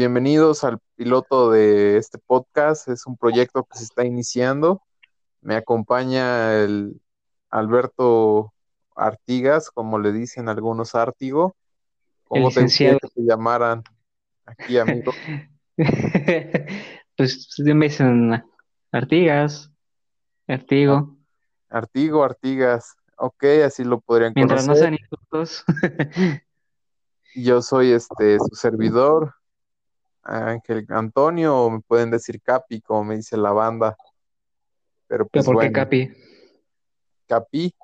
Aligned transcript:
bienvenidos 0.00 0.64
al 0.64 0.78
piloto 0.96 1.50
de 1.50 1.98
este 1.98 2.16
podcast. 2.16 2.88
Es 2.88 3.06
un 3.06 3.18
proyecto 3.18 3.64
que 3.64 3.76
se 3.76 3.84
está 3.84 4.06
iniciando. 4.06 4.80
Me 5.42 5.56
acompaña 5.56 6.54
el 6.54 7.02
Alberto 7.50 8.54
Artigas, 8.96 9.70
como 9.70 9.98
le 9.98 10.12
dicen 10.12 10.48
algunos 10.48 10.94
Artigo. 10.94 11.54
¿Cómo 12.24 12.48
te 12.50 12.64
que 12.64 12.96
te 13.14 13.22
llamaran 13.22 13.84
aquí, 14.46 14.78
amigo? 14.78 15.12
pues 17.18 17.54
me 17.58 17.84
dicen 17.84 18.42
Artigas, 18.92 19.70
Artigo. 20.48 21.18
Artigo, 21.68 22.24
Artigas. 22.24 22.96
Ok, 23.18 23.44
así 23.66 23.84
lo 23.84 24.00
podrían 24.00 24.32
Mientras 24.34 24.64
conocer. 24.64 24.92
Mientras 24.92 25.30
no 25.30 25.34
sean 25.36 25.60
insultos. 25.60 26.42
Yo 27.34 27.60
soy 27.60 27.92
este 27.92 28.38
su 28.38 28.54
servidor, 28.54 29.34
Ángel 30.22 30.86
Antonio, 30.90 31.56
o 31.56 31.70
me 31.70 31.80
pueden 31.80 32.10
decir 32.10 32.40
Capi, 32.42 32.80
como 32.80 33.04
me 33.04 33.16
dice 33.16 33.36
la 33.36 33.52
banda. 33.52 33.96
Pero 35.06 35.26
pues 35.26 35.44
¿Por 35.44 35.54
bueno. 35.54 35.68
qué 35.68 35.72
Capi? 35.72 36.10
Capi. 37.26 37.74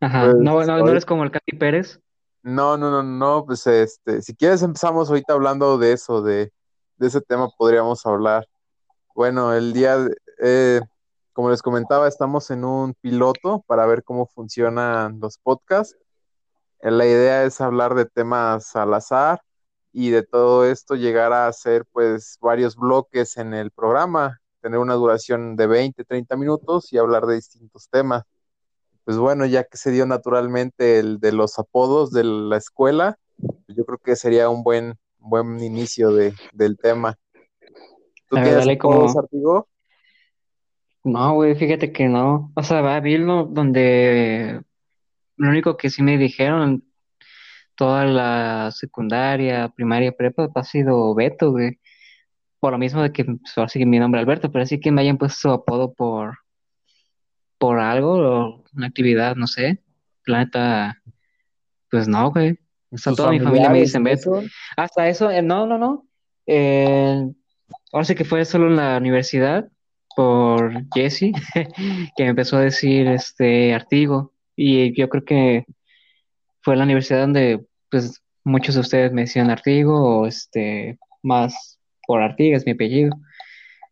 Ajá, 0.00 0.24
pues, 0.24 0.36
no, 0.36 0.64
no, 0.64 0.78
no 0.78 0.88
eres 0.88 1.06
como 1.06 1.24
el 1.24 1.30
Capi 1.30 1.56
Pérez. 1.56 2.00
No, 2.42 2.76
no, 2.76 2.90
no, 2.90 3.02
no, 3.02 3.46
pues 3.46 3.66
este, 3.66 4.20
si 4.20 4.34
quieres 4.34 4.62
empezamos 4.62 5.08
ahorita 5.08 5.32
hablando 5.32 5.78
de 5.78 5.92
eso, 5.92 6.20
de, 6.20 6.52
de 6.96 7.06
ese 7.06 7.20
tema 7.22 7.48
podríamos 7.56 8.04
hablar. 8.04 8.46
Bueno, 9.14 9.54
el 9.54 9.72
día, 9.72 9.96
de, 9.96 10.14
eh, 10.40 10.80
como 11.32 11.50
les 11.50 11.62
comentaba, 11.62 12.06
estamos 12.06 12.50
en 12.50 12.64
un 12.64 12.94
piloto 13.00 13.64
para 13.66 13.86
ver 13.86 14.04
cómo 14.04 14.26
funcionan 14.26 15.18
los 15.20 15.38
podcasts. 15.38 15.96
Eh, 16.80 16.90
La 16.90 17.06
idea 17.06 17.44
es 17.44 17.60
hablar 17.62 17.94
de 17.94 18.04
temas 18.04 18.76
al 18.76 18.92
azar 18.92 19.40
y 19.96 20.10
de 20.10 20.24
todo 20.24 20.66
esto 20.66 20.96
llegar 20.96 21.32
a 21.32 21.46
hacer 21.46 21.84
pues 21.92 22.36
varios 22.40 22.74
bloques 22.74 23.36
en 23.36 23.54
el 23.54 23.70
programa, 23.70 24.40
tener 24.60 24.80
una 24.80 24.94
duración 24.94 25.54
de 25.54 25.68
20, 25.68 26.04
30 26.04 26.36
minutos 26.36 26.92
y 26.92 26.98
hablar 26.98 27.26
de 27.26 27.36
distintos 27.36 27.88
temas. 27.88 28.24
Pues 29.04 29.18
bueno, 29.18 29.46
ya 29.46 29.62
que 29.62 29.76
se 29.76 29.92
dio 29.92 30.04
naturalmente 30.04 30.98
el 30.98 31.20
de 31.20 31.30
los 31.30 31.60
apodos 31.60 32.10
de 32.10 32.24
la 32.24 32.56
escuela, 32.56 33.16
pues 33.38 33.78
yo 33.78 33.84
creo 33.84 33.98
que 33.98 34.16
sería 34.16 34.48
un 34.48 34.64
buen, 34.64 34.94
buen 35.18 35.62
inicio 35.62 36.10
de, 36.10 36.34
del 36.52 36.76
tema. 36.76 37.16
¿Tú 38.28 38.34
tienes 38.34 38.66
apodos, 38.66 39.12
como... 39.12 39.20
Artigo? 39.20 39.68
No, 41.04 41.34
güey, 41.34 41.54
fíjate 41.54 41.92
que 41.92 42.08
no. 42.08 42.50
O 42.56 42.62
sea, 42.64 42.98
vi 42.98 43.14
uno 43.14 43.44
donde 43.44 44.60
lo 45.36 45.50
único 45.50 45.76
que 45.76 45.88
sí 45.88 46.02
me 46.02 46.18
dijeron 46.18 46.82
toda 47.76 48.04
la 48.04 48.70
secundaria, 48.72 49.68
primaria, 49.68 50.12
prepa 50.12 50.48
ha 50.54 50.64
sido 50.64 51.14
Beto, 51.14 51.50
güey. 51.52 51.78
Por 52.60 52.72
lo 52.72 52.78
mismo 52.78 53.02
de 53.02 53.12
que 53.12 53.24
pues, 53.24 53.52
ahora 53.56 53.68
sí 53.68 53.78
que 53.78 53.86
mi 53.86 53.98
nombre 53.98 54.20
Alberto, 54.20 54.50
pero 54.50 54.62
así 54.62 54.80
que 54.80 54.90
me 54.90 55.02
hayan 55.02 55.18
puesto 55.18 55.52
apodo 55.52 55.92
por 55.92 56.38
por 57.58 57.78
algo 57.78 58.12
o 58.14 58.64
una 58.74 58.86
actividad, 58.86 59.36
no 59.36 59.46
sé. 59.46 59.82
Planeta, 60.24 61.00
pues 61.90 62.08
no, 62.08 62.30
güey. 62.30 62.58
Hasta 62.92 63.14
toda 63.14 63.30
mi 63.30 63.40
familia 63.40 63.70
me 63.70 63.80
dicen 63.80 64.04
Beto. 64.04 64.42
Hasta 64.76 65.08
eso, 65.08 65.30
eh, 65.30 65.42
no, 65.42 65.66
no, 65.66 65.78
no. 65.78 66.06
Eh, 66.46 67.26
ahora 67.92 68.04
sí 68.04 68.14
que 68.14 68.24
fue 68.24 68.44
solo 68.44 68.68
en 68.68 68.76
la 68.76 68.98
universidad 68.98 69.68
por 70.14 70.72
Jesse, 70.94 71.32
que 72.16 72.22
me 72.22 72.30
empezó 72.30 72.56
a 72.56 72.62
decir 72.62 73.06
este 73.08 73.74
Artigo. 73.74 74.32
Y 74.56 74.96
yo 74.98 75.08
creo 75.08 75.24
que 75.24 75.64
fue 76.64 76.76
la 76.76 76.84
universidad 76.84 77.20
donde 77.20 77.64
pues 77.90 78.20
muchos 78.42 78.74
de 78.74 78.80
ustedes 78.80 79.12
me 79.12 79.22
decían 79.22 79.50
Artigo 79.50 80.20
o 80.20 80.26
este 80.26 80.98
más 81.22 81.78
por 82.06 82.22
Artigas, 82.22 82.64
mi 82.66 82.72
apellido. 82.72 83.14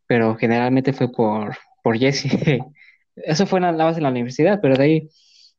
Pero 0.07 0.35
generalmente 0.37 0.93
fue 0.93 1.11
por, 1.11 1.57
por 1.83 1.97
Jesse. 1.99 2.27
Eso 3.17 3.47
fue 3.47 3.61
nada 3.61 3.85
más 3.85 3.97
en 3.97 4.03
la 4.03 4.11
universidad, 4.11 4.59
pero 4.61 4.77
de 4.77 4.85
ahí, 4.85 5.09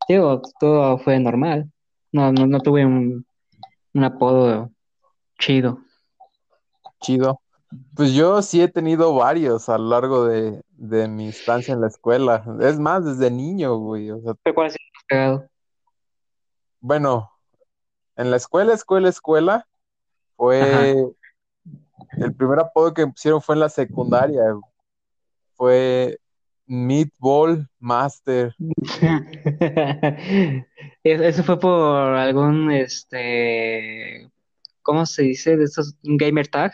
digo, 0.07 0.41
todo 0.59 0.97
fue 0.97 1.19
normal. 1.19 1.71
No, 2.11 2.31
no, 2.31 2.47
no 2.47 2.59
tuve 2.59 2.85
un, 2.85 3.25
un 3.93 4.03
apodo 4.03 4.71
chido. 5.39 5.79
Chido. 6.99 7.39
Pues 7.95 8.13
yo 8.13 8.41
sí 8.41 8.61
he 8.61 8.67
tenido 8.67 9.15
varios 9.15 9.69
a 9.69 9.77
lo 9.77 9.89
largo 9.89 10.25
de, 10.25 10.61
de 10.69 11.07
mi 11.07 11.29
estancia 11.29 11.73
en 11.73 11.81
la 11.81 11.87
escuela. 11.87 12.43
Es 12.61 12.79
más, 12.79 13.03
desde 13.05 13.31
niño, 13.31 13.77
güey. 13.77 14.11
O 14.11 14.19
sea, 14.21 14.33
¿Cuál 14.53 14.67
es 14.67 14.73
el 14.75 14.79
pegado? 15.07 15.47
Bueno, 16.85 17.31
en 18.17 18.29
la 18.29 18.35
escuela, 18.35 18.73
escuela, 18.73 19.07
escuela, 19.07 19.65
fue 20.35 20.61
Ajá. 20.61 20.85
el 22.17 22.35
primer 22.35 22.59
apodo 22.59 22.93
que 22.93 23.05
me 23.05 23.13
pusieron 23.13 23.41
fue 23.41 23.55
en 23.55 23.61
la 23.61 23.69
secundaria. 23.69 24.43
Fue 25.53 26.19
Meatball 26.65 27.69
Master. 27.79 28.53
Eso 31.05 31.43
fue 31.45 31.57
por 31.57 32.15
algún, 32.15 32.69
este, 32.69 34.29
¿cómo 34.81 35.05
se 35.05 35.23
dice? 35.23 35.55
¿De 35.55 35.63
esos 35.63 35.95
gamer 36.03 36.49
tag? 36.49 36.73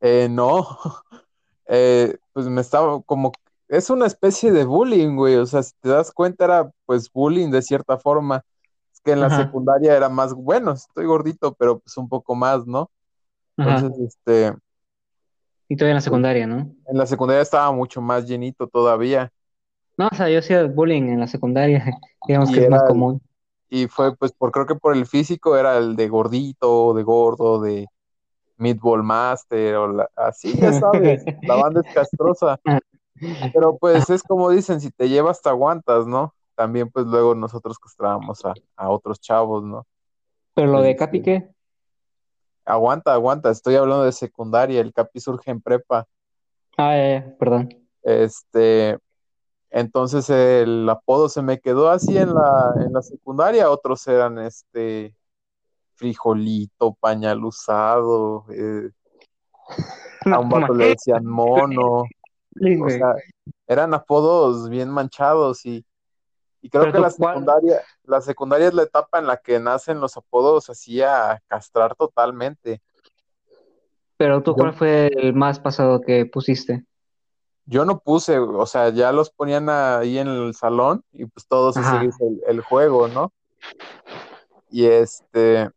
Eh, 0.00 0.28
no, 0.30 0.64
eh, 1.66 2.16
pues 2.32 2.46
me 2.46 2.62
estaba 2.62 3.02
como, 3.02 3.32
es 3.68 3.90
una 3.90 4.06
especie 4.06 4.52
de 4.52 4.64
bullying, 4.64 5.16
güey, 5.16 5.34
o 5.34 5.44
sea, 5.44 5.62
si 5.62 5.72
te 5.82 5.90
das 5.90 6.12
cuenta 6.12 6.46
era 6.46 6.70
pues 6.86 7.12
bullying 7.12 7.50
de 7.50 7.60
cierta 7.60 7.98
forma. 7.98 8.42
Que 9.04 9.12
en 9.12 9.20
la 9.20 9.26
Ajá. 9.26 9.30
secundaria 9.30 9.96
era 9.96 10.08
más, 10.08 10.34
bueno, 10.34 10.72
estoy 10.72 11.06
gordito, 11.06 11.54
pero 11.54 11.78
pues 11.80 11.96
un 11.96 12.08
poco 12.08 12.34
más, 12.34 12.66
¿no? 12.66 12.90
Entonces, 13.58 13.90
Ajá. 13.90 13.98
este, 13.98 14.54
Y 15.68 15.76
todavía 15.76 15.92
en 15.92 15.96
la 15.96 16.00
secundaria, 16.02 16.46
¿no? 16.46 16.74
en 16.86 16.98
la 16.98 17.06
secundaria 17.06 17.42
estaba 17.42 17.70
mucho 17.72 18.00
más 18.00 18.26
llenito 18.26 18.66
todavía. 18.66 19.32
No, 19.96 20.08
o 20.10 20.14
sea, 20.14 20.28
yo 20.30 20.38
hacía 20.38 20.64
bullying 20.64 21.02
en 21.08 21.20
la 21.20 21.26
secundaria, 21.26 21.84
digamos 22.26 22.50
Y 22.50 22.54
que 22.54 22.60
es 22.60 22.68
más 22.68 22.82
el- 22.82 22.88
común. 22.88 23.20
Y 23.70 23.88
fue, 23.88 24.16
pues, 24.16 24.32
por 24.32 24.52
creo 24.52 24.66
que 24.66 24.76
por 24.76 24.96
el 24.96 25.06
físico 25.06 25.56
era 25.56 25.78
el 25.78 25.96
de 25.96 26.08
gordito, 26.08 26.94
de 26.94 27.02
gordo, 27.02 27.60
de 27.60 27.86
Meatball 28.58 29.02
Master, 29.04 29.76
o 29.76 29.88
la- 29.92 30.10
así, 30.16 30.58
ya 30.60 30.72
sabes, 30.72 31.28
la 31.44 31.56
banda 31.56 31.80
es 31.82 31.86
castrosa. 31.92 32.60
Pero 33.52 33.78
pues 33.78 34.10
es 34.10 34.22
como 34.24 34.50
dicen, 34.50 34.80
si 34.80 34.90
te 34.90 35.08
llevas 35.08 35.42
te 35.42 35.48
aguantas, 35.50 36.06
¿no? 36.06 36.34
También 36.58 36.90
pues 36.90 37.06
luego 37.06 37.36
nosotros 37.36 37.78
castrábamos 37.78 38.44
a, 38.44 38.52
a 38.74 38.90
otros 38.90 39.20
chavos, 39.20 39.62
¿no? 39.62 39.86
Pero 40.54 40.72
lo 40.72 40.82
de 40.82 40.90
Este, 40.90 40.98
Capi, 40.98 41.22
¿qué? 41.22 41.48
Aguanta, 42.64 43.12
aguanta, 43.12 43.48
estoy 43.48 43.76
hablando 43.76 44.02
de 44.02 44.10
secundaria, 44.10 44.80
el 44.80 44.92
Capi 44.92 45.20
surge 45.20 45.52
en 45.52 45.60
prepa. 45.60 46.08
Ah, 46.76 46.96
ya, 46.96 47.20
ya, 47.20 47.36
perdón. 47.38 47.68
Este, 48.02 48.98
entonces 49.70 50.28
el 50.30 50.88
apodo 50.88 51.28
se 51.28 51.42
me 51.42 51.60
quedó 51.60 51.90
así 51.90 52.18
en 52.18 52.34
la, 52.34 52.74
en 52.84 52.92
la 52.92 53.02
secundaria, 53.02 53.70
otros 53.70 54.04
eran 54.08 54.40
este 54.40 55.14
frijolito, 55.94 56.96
pañal 56.98 57.44
usado, 57.44 58.46
eh, 58.50 58.90
a 60.24 60.40
un 60.40 60.48
vato 60.48 60.74
le 60.74 60.88
decían 60.88 61.24
mono, 61.24 62.02
o 62.82 62.88
sea, 62.88 63.14
eran 63.68 63.94
apodos 63.94 64.68
bien 64.68 64.90
manchados 64.90 65.64
y, 65.64 65.84
y 66.60 66.70
creo 66.70 66.92
que 66.92 66.98
la 66.98 67.10
¿cuál? 67.10 67.34
secundaria, 67.34 67.82
la 68.04 68.20
secundaria 68.20 68.68
es 68.68 68.74
la 68.74 68.82
etapa 68.82 69.18
en 69.18 69.26
la 69.26 69.36
que 69.36 69.60
nacen 69.60 70.00
los 70.00 70.16
apodos 70.16 70.70
así 70.70 71.00
a 71.02 71.40
castrar 71.46 71.94
totalmente. 71.94 72.82
Pero 74.16 74.42
tú, 74.42 74.52
Yo- 74.52 74.56
¿cuál 74.58 74.74
fue 74.74 75.06
el 75.16 75.34
más 75.34 75.60
pasado 75.60 76.00
que 76.00 76.26
pusiste? 76.26 76.84
Yo 77.66 77.84
no 77.84 78.00
puse, 78.00 78.38
o 78.38 78.66
sea, 78.66 78.88
ya 78.88 79.12
los 79.12 79.30
ponían 79.30 79.68
ahí 79.68 80.18
en 80.18 80.28
el 80.28 80.54
salón 80.54 81.04
y 81.12 81.26
pues 81.26 81.46
todos 81.46 81.76
Ajá. 81.76 82.00
el, 82.02 82.40
el 82.46 82.60
juego, 82.62 83.08
¿no? 83.08 83.32
Y 84.70 84.86
este, 84.86 85.70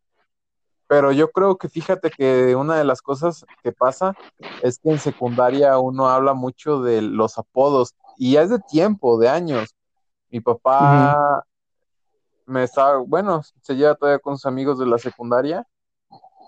pero 0.87 1.11
yo 1.11 1.31
creo 1.31 1.57
que 1.57 1.69
fíjate 1.69 2.11
que 2.11 2.55
una 2.55 2.77
de 2.77 2.85
las 2.85 3.01
cosas 3.01 3.45
que 3.63 3.71
pasa 3.71 4.15
es 4.61 4.79
que 4.79 4.89
en 4.89 4.99
secundaria 4.99 5.77
uno 5.79 6.07
habla 6.09 6.33
mucho 6.33 6.81
de 6.81 7.01
los 7.01 7.37
apodos 7.37 7.93
y 8.17 8.33
ya 8.33 8.41
es 8.43 8.49
de 8.49 8.59
tiempo, 8.59 9.19
de 9.19 9.29
años. 9.29 9.75
Mi 10.31 10.39
papá 10.39 11.43
me 12.45 12.63
estaba, 12.63 12.97
bueno, 12.99 13.41
se 13.61 13.75
lleva 13.75 13.95
todavía 13.95 14.19
con 14.19 14.37
sus 14.37 14.45
amigos 14.45 14.79
de 14.79 14.85
la 14.85 14.97
secundaria, 14.97 15.67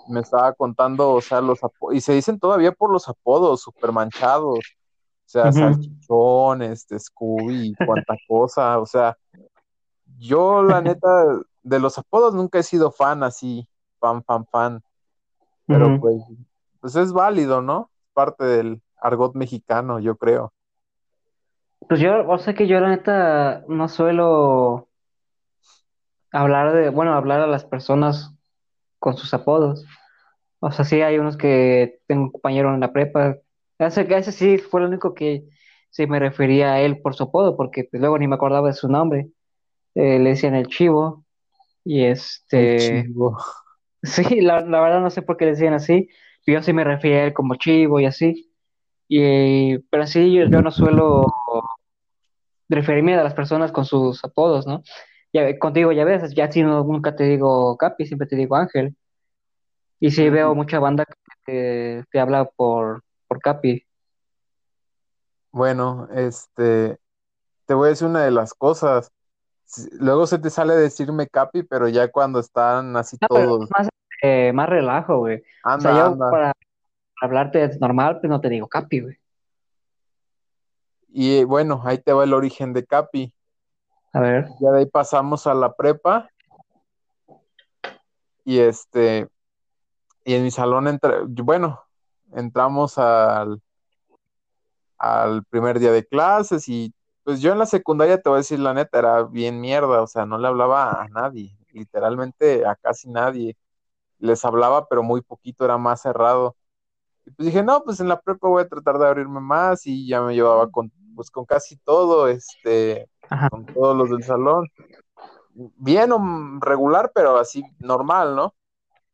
me 0.07 0.21
estaba 0.21 0.53
contando, 0.53 1.11
o 1.11 1.21
sea, 1.21 1.41
los 1.41 1.63
apodos, 1.63 1.95
y 1.95 2.01
se 2.01 2.13
dicen 2.13 2.39
todavía 2.39 2.71
por 2.71 2.91
los 2.91 3.07
apodos, 3.09 3.61
super 3.61 3.91
manchados, 3.91 4.59
o 4.59 4.63
sea, 5.25 5.49
Ujú. 5.49 5.59
salchichón, 5.59 6.61
este, 6.61 6.97
Scooby, 6.97 7.75
cuánta 7.85 8.15
cosa, 8.27 8.79
o 8.79 8.85
sea, 8.85 9.17
yo 10.17 10.63
la 10.63 10.81
neta, 10.81 11.25
de 11.61 11.79
los 11.79 11.97
apodos 11.97 12.33
nunca 12.33 12.59
he 12.59 12.63
sido 12.63 12.91
fan 12.91 13.21
así, 13.23 13.67
fan, 13.99 14.23
fan, 14.23 14.45
fan, 14.47 14.83
pero 15.67 15.99
pues, 15.99 16.21
pues 16.79 16.95
es 16.95 17.11
válido, 17.13 17.61
¿no? 17.61 17.89
Parte 18.13 18.43
del 18.45 18.81
argot 18.97 19.35
mexicano, 19.35 19.99
yo 19.99 20.15
creo. 20.17 20.53
Pues 21.87 21.99
yo, 21.99 22.27
o 22.27 22.37
sea 22.37 22.53
que 22.53 22.67
yo 22.67 22.79
la 22.79 22.89
neta 22.89 23.63
no 23.67 23.87
suelo 23.87 24.89
hablar 26.31 26.73
de, 26.73 26.89
bueno, 26.89 27.13
hablar 27.13 27.41
a 27.41 27.47
las 27.47 27.65
personas 27.65 28.33
con 28.99 29.17
sus 29.17 29.33
apodos. 29.33 29.85
O 30.59 30.71
sea, 30.71 30.85
sí 30.85 31.01
hay 31.01 31.17
unos 31.17 31.37
que 31.37 31.99
tengo 32.07 32.23
un 32.23 32.31
compañero 32.31 32.73
en 32.73 32.79
la 32.79 32.93
prepa. 32.93 33.37
Ese, 33.79 34.07
ese 34.15 34.31
sí 34.31 34.57
fue 34.57 34.81
el 34.81 34.87
único 34.87 35.13
que 35.13 35.43
sí 35.89 36.07
me 36.07 36.19
refería 36.19 36.73
a 36.73 36.81
él 36.81 37.01
por 37.01 37.15
su 37.15 37.23
apodo, 37.23 37.57
porque 37.57 37.83
pues, 37.83 37.99
luego 37.99 38.17
ni 38.17 38.27
me 38.27 38.35
acordaba 38.35 38.67
de 38.67 38.73
su 38.73 38.87
nombre. 38.87 39.29
Eh, 39.95 40.19
le 40.19 40.31
decían 40.31 40.55
el 40.55 40.67
chivo. 40.67 41.25
Y 41.83 42.03
El 42.03 42.13
este, 42.13 43.03
chivo. 43.03 43.37
sí, 44.03 44.41
la, 44.41 44.61
la 44.61 44.81
verdad 44.81 45.01
no 45.01 45.09
sé 45.09 45.21
por 45.21 45.37
qué 45.37 45.45
le 45.45 45.51
decían 45.51 45.73
así. 45.73 46.09
Yo 46.45 46.61
sí 46.61 46.73
me 46.73 46.83
refería 46.83 47.19
a 47.19 47.25
él 47.25 47.33
como 47.33 47.55
chivo 47.55 47.99
y 47.99 48.05
así. 48.05 48.52
Y, 49.15 49.77
pero 49.91 50.07
sí, 50.07 50.33
yo, 50.33 50.45
yo 50.45 50.63
no 50.63 50.71
suelo 50.71 51.27
referirme 52.67 53.13
a 53.13 53.23
las 53.23 53.35
personas 53.35 53.71
con 53.71 53.85
sus 53.85 54.23
apodos, 54.23 54.65
¿no? 54.65 54.81
Ya, 55.31 55.59
contigo 55.59 55.91
ya 55.91 56.03
ves, 56.03 56.33
ya 56.33 56.51
si 56.51 56.63
no, 56.63 56.83
nunca 56.83 57.15
te 57.15 57.25
digo 57.25 57.77
Capi, 57.77 58.07
siempre 58.07 58.27
te 58.27 58.35
digo 58.35 58.55
Ángel. 58.55 58.95
Y 59.99 60.09
sí 60.09 60.31
veo 60.31 60.55
mucha 60.55 60.79
banda 60.79 61.05
que 61.45 62.03
te 62.09 62.19
habla 62.19 62.45
por, 62.45 63.03
por 63.27 63.39
Capi. 63.39 63.85
Bueno, 65.51 66.07
este, 66.15 66.97
te 67.67 67.73
voy 67.75 67.85
a 67.85 67.89
decir 67.89 68.07
una 68.07 68.23
de 68.23 68.31
las 68.31 68.55
cosas. 68.55 69.11
Luego 69.99 70.25
se 70.25 70.39
te 70.39 70.49
sale 70.49 70.73
decirme 70.73 71.27
Capi, 71.27 71.61
pero 71.61 71.87
ya 71.87 72.07
cuando 72.07 72.39
están 72.39 72.97
así 72.97 73.15
No, 73.21 73.27
todos, 73.27 73.69
más, 73.77 73.89
eh, 74.23 74.51
más 74.53 74.67
relajo, 74.67 75.19
güey. 75.19 75.37
O 75.37 75.79
sea, 75.79 75.91
anda, 75.91 76.05
anda. 76.07 76.31
para 76.31 76.53
hablarte 77.21 77.67
normal, 77.79 78.19
pues 78.19 78.29
no 78.29 78.41
te 78.41 78.49
digo 78.49 78.67
Capi, 78.67 79.01
güey. 79.01 79.17
Y 81.09 81.37
eh, 81.37 81.45
bueno, 81.45 81.81
ahí 81.85 81.99
te 81.99 82.13
va 82.13 82.23
el 82.23 82.33
origen 82.33 82.73
de 82.73 82.85
Capi. 82.85 83.33
A 84.13 84.19
ver, 84.19 84.47
Ya 84.59 84.71
de 84.71 84.79
ahí 84.79 84.85
pasamos 84.85 85.47
a 85.47 85.53
la 85.53 85.73
prepa 85.73 86.29
y 88.45 88.59
este, 88.59 89.27
y 90.25 90.33
en 90.33 90.43
mi 90.43 90.51
salón, 90.51 90.87
entra, 90.87 91.21
bueno, 91.25 91.81
entramos 92.33 92.97
al, 92.97 93.61
al 94.97 95.43
primer 95.45 95.79
día 95.79 95.91
de 95.91 96.05
clases 96.05 96.67
y 96.67 96.93
pues 97.23 97.41
yo 97.41 97.53
en 97.53 97.59
la 97.59 97.65
secundaria, 97.65 98.21
te 98.21 98.29
voy 98.29 98.37
a 98.37 98.39
decir 98.39 98.59
la 98.59 98.73
neta, 98.73 98.99
era 98.99 99.23
bien 99.23 99.61
mierda, 99.61 100.01
o 100.01 100.07
sea, 100.07 100.25
no 100.25 100.37
le 100.37 100.47
hablaba 100.47 101.03
a 101.03 101.07
nadie, 101.07 101.57
literalmente 101.71 102.65
a 102.65 102.75
casi 102.75 103.09
nadie. 103.09 103.55
Les 104.19 104.43
hablaba, 104.43 104.87
pero 104.87 105.03
muy 105.03 105.21
poquito, 105.21 105.65
era 105.65 105.77
más 105.77 106.01
cerrado. 106.01 106.55
Y 107.25 107.31
pues 107.31 107.47
dije, 107.47 107.63
no, 107.63 107.83
pues 107.83 107.99
en 107.99 108.07
la 108.09 108.19
prepa 108.21 108.47
voy 108.47 108.63
a 108.63 108.67
tratar 108.67 108.97
de 108.99 109.07
abrirme 109.07 109.39
más 109.41 109.85
y 109.85 110.07
ya 110.07 110.21
me 110.21 110.33
llevaba 110.35 110.69
con, 110.71 110.91
pues 111.15 111.31
con 111.31 111.45
casi 111.45 111.77
todo, 111.77 112.27
este, 112.27 113.09
ajá, 113.29 113.49
con 113.49 113.65
todos 113.65 113.95
los 113.97 114.09
del 114.09 114.23
salón. 114.23 114.67
Bien 115.53 116.11
o 116.11 116.19
regular, 116.61 117.11
pero 117.13 117.37
así 117.37 117.63
normal, 117.79 118.35
¿no? 118.35 118.55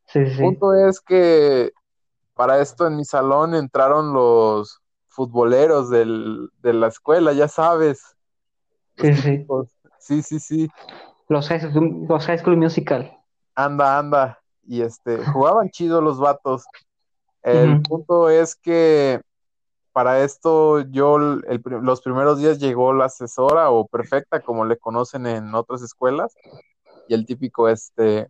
sí, 0.08 0.20
El 0.24 0.32
sí, 0.32 0.36
sí, 0.36 0.46
punto 0.46 0.74
es 0.74 1.02
que 1.02 1.72
para 2.36 2.62
esto 2.62 2.88
en 2.88 2.98
mi 2.98 3.06
salón 3.06 3.56
entraron 3.56 4.14
los 4.14 4.82
futboleros 5.10 5.90
del, 5.90 6.50
de 6.62 6.74
la 6.74 6.88
escuela, 6.88 7.34
ya 7.34 7.48
sabes, 7.50 8.02
sí, 8.98 9.16
sí. 9.16 9.46
Sí, 10.00 10.22
sí, 10.24 10.40
sí, 10.40 10.70
Los 11.30 11.48
High 11.48 11.62
School, 11.62 12.06
los 12.10 12.26
High 12.26 12.40
School 12.40 12.58
Musical. 12.58 13.10
anda, 13.56 13.98
anda. 14.00 14.40
Y 14.64 14.82
este, 14.82 15.26
jugaban 15.26 15.70
chido 15.70 16.02
los 16.02 16.20
vatos. 16.20 16.66
El 17.44 17.82
punto 17.82 18.30
es 18.30 18.56
que 18.56 19.22
para 19.92 20.24
esto 20.24 20.82
yo 20.82 21.18
el, 21.18 21.62
los 21.82 22.02
primeros 22.02 22.40
días 22.40 22.60
llegó 22.60 22.94
la 22.94 23.06
asesora 23.06 23.72
o 23.72 23.88
perfecta, 23.88 24.42
como 24.42 24.66
le 24.66 24.78
conocen 24.78 25.26
en 25.28 25.54
otras 25.56 25.82
escuelas, 25.82 26.36
y 27.08 27.14
el 27.14 27.26
típico 27.26 27.70
este, 27.70 28.30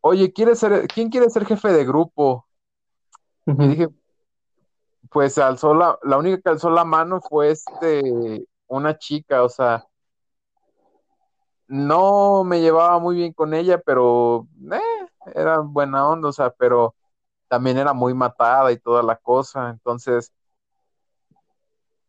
oye, 0.00 0.32
¿quiere 0.32 0.54
ser, 0.56 0.86
¿quién 0.88 1.10
quiere 1.10 1.30
ser 1.30 1.44
jefe 1.46 1.72
de 1.72 1.84
grupo? 1.84 2.46
Y 3.58 3.66
ujú, 3.66 3.68
dije, 3.68 3.88
pues 5.10 5.38
alzó 5.38 5.74
la, 5.74 5.98
la 6.02 6.18
única 6.18 6.40
que 6.40 6.50
alzó 6.50 6.70
la 6.70 6.84
mano 6.84 7.20
fue 7.20 7.50
este, 7.50 8.44
una 8.66 8.98
chica, 8.98 9.42
o 9.42 9.48
sea, 9.48 9.84
no 11.68 12.44
me 12.44 12.60
llevaba 12.60 12.98
muy 12.98 13.16
bien 13.16 13.32
con 13.32 13.54
ella, 13.54 13.78
pero 13.78 14.48
eh, 14.72 14.80
era 15.34 15.58
buena 15.60 16.08
onda, 16.08 16.28
o 16.28 16.32
sea, 16.32 16.50
pero 16.50 16.94
también 17.48 17.78
era 17.78 17.92
muy 17.92 18.14
matada 18.14 18.70
y 18.72 18.78
toda 18.78 19.02
la 19.02 19.16
cosa, 19.16 19.70
entonces 19.70 20.32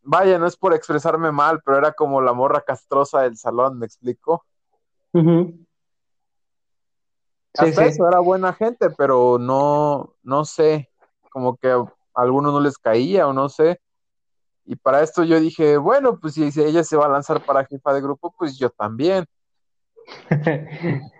vaya, 0.01 0.39
no 0.39 0.47
es 0.47 0.57
por 0.57 0.73
expresarme 0.73 1.31
mal, 1.31 1.61
pero 1.63 1.77
era 1.77 1.93
como 1.93 2.21
la 2.21 2.33
morra 2.33 2.61
castrosa 2.61 3.21
del 3.21 3.37
salón, 3.37 3.77
¿me 3.77 3.85
explico? 3.85 4.43
Sí, 7.53 7.65
Hasta 7.65 7.83
sí. 7.83 7.89
eso 7.89 8.07
era 8.07 8.19
buena 8.19 8.53
gente, 8.53 8.89
pero 8.91 9.37
no, 9.39 10.15
no 10.23 10.45
sé, 10.45 10.89
como 11.31 11.57
que 11.57 11.69
a 11.71 11.85
algunos 12.15 12.53
no 12.53 12.59
les 12.59 12.77
caía 12.77 13.27
o 13.27 13.33
no 13.33 13.49
sé. 13.49 13.79
Y 14.65 14.75
para 14.75 15.01
esto 15.01 15.23
yo 15.23 15.39
dije, 15.39 15.77
bueno, 15.77 16.19
pues 16.19 16.35
si, 16.35 16.51
si 16.51 16.61
ella 16.61 16.83
se 16.83 16.95
va 16.95 17.05
a 17.05 17.09
lanzar 17.09 17.43
para 17.43 17.65
jefa 17.65 17.93
de 17.93 18.01
grupo, 18.01 18.33
pues 18.37 18.57
yo 18.57 18.69
también. 18.69 19.25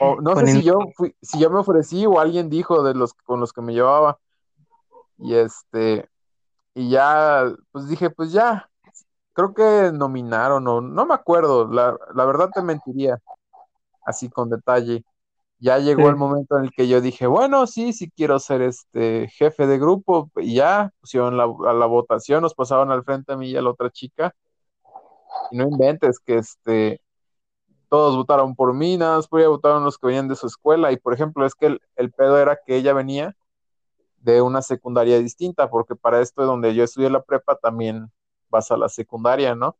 O 0.00 0.20
no 0.20 0.36
sé 0.36 0.46
si 0.46 0.62
yo 0.62 0.78
fui, 0.96 1.14
si 1.20 1.38
yo 1.38 1.50
me 1.50 1.58
ofrecí 1.58 2.06
o 2.06 2.18
alguien 2.18 2.48
dijo 2.48 2.82
de 2.82 2.94
los 2.94 3.12
con 3.14 3.40
los 3.40 3.52
que 3.52 3.62
me 3.62 3.72
llevaba. 3.72 4.18
Y 5.18 5.34
este, 5.34 6.08
y 6.74 6.90
ya, 6.90 7.54
pues 7.70 7.88
dije, 7.88 8.10
pues 8.10 8.32
ya, 8.32 8.68
creo 9.34 9.54
que 9.54 9.92
nominaron 9.92 10.66
o 10.66 10.80
no 10.80 11.06
me 11.06 11.14
acuerdo, 11.14 11.68
la, 11.68 11.96
la 12.14 12.24
verdad 12.24 12.50
te 12.52 12.62
mentiría, 12.62 13.18
así 14.04 14.28
con 14.28 14.50
detalle. 14.50 15.04
ya 15.62 15.78
llegó 15.78 16.08
el 16.08 16.16
momento 16.16 16.58
en 16.58 16.64
el 16.64 16.72
que 16.72 16.88
yo 16.88 17.00
dije, 17.00 17.28
bueno, 17.28 17.68
sí, 17.68 17.92
sí 17.92 18.10
quiero 18.10 18.40
ser 18.40 18.62
este 18.62 19.28
jefe 19.28 19.68
de 19.68 19.78
grupo, 19.78 20.28
y 20.36 20.56
ya 20.56 20.90
pusieron 21.00 21.36
la, 21.36 21.44
a 21.44 21.72
la 21.72 21.86
votación, 21.86 22.42
nos 22.42 22.54
pasaron 22.54 22.90
al 22.90 23.04
frente 23.04 23.32
a 23.32 23.36
mí 23.36 23.50
y 23.50 23.56
a 23.56 23.62
la 23.62 23.70
otra 23.70 23.88
chica, 23.88 24.34
y 25.52 25.58
no 25.58 25.68
inventes 25.68 26.18
que 26.18 26.38
este, 26.38 27.00
todos 27.92 28.16
votaron 28.16 28.56
por 28.56 28.72
mí, 28.72 28.96
nada 28.96 29.16
más 29.16 29.28
por 29.28 29.38
ella 29.38 29.50
votaron 29.50 29.84
los 29.84 29.98
que 29.98 30.06
venían 30.06 30.26
de 30.26 30.34
su 30.34 30.46
escuela, 30.46 30.92
y 30.92 30.96
por 30.96 31.12
ejemplo, 31.12 31.44
es 31.44 31.54
que 31.54 31.66
el, 31.66 31.80
el 31.96 32.10
pedo 32.10 32.38
era 32.38 32.58
que 32.64 32.76
ella 32.76 32.94
venía 32.94 33.36
de 34.16 34.40
una 34.40 34.62
secundaria 34.62 35.18
distinta, 35.18 35.68
porque 35.68 35.94
para 35.94 36.22
esto 36.22 36.42
donde 36.46 36.74
yo 36.74 36.84
estudié 36.84 37.10
la 37.10 37.20
prepa 37.20 37.54
también 37.54 38.10
vas 38.48 38.70
a 38.70 38.78
la 38.78 38.88
secundaria, 38.88 39.54
¿no? 39.54 39.76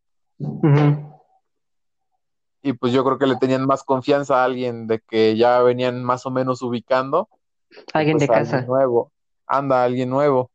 Y 2.60 2.74
pues 2.74 2.92
yo 2.92 3.02
creo 3.02 3.16
que 3.16 3.26
le 3.26 3.36
tenían 3.36 3.64
más 3.64 3.82
confianza 3.82 4.42
a 4.42 4.44
alguien 4.44 4.86
de 4.86 5.00
que 5.00 5.34
ya 5.38 5.62
venían 5.62 6.04
más 6.04 6.26
o 6.26 6.31
menos 6.31 6.60
ubicando 6.60 7.31
Alguien 7.94 8.19
pues 8.19 8.28
de 8.28 8.34
a 8.34 8.36
alguien 8.36 8.56
casa. 8.60 8.66
nuevo. 8.66 9.10
Anda, 9.46 9.84
alguien 9.84 10.10
nuevo. 10.10 10.50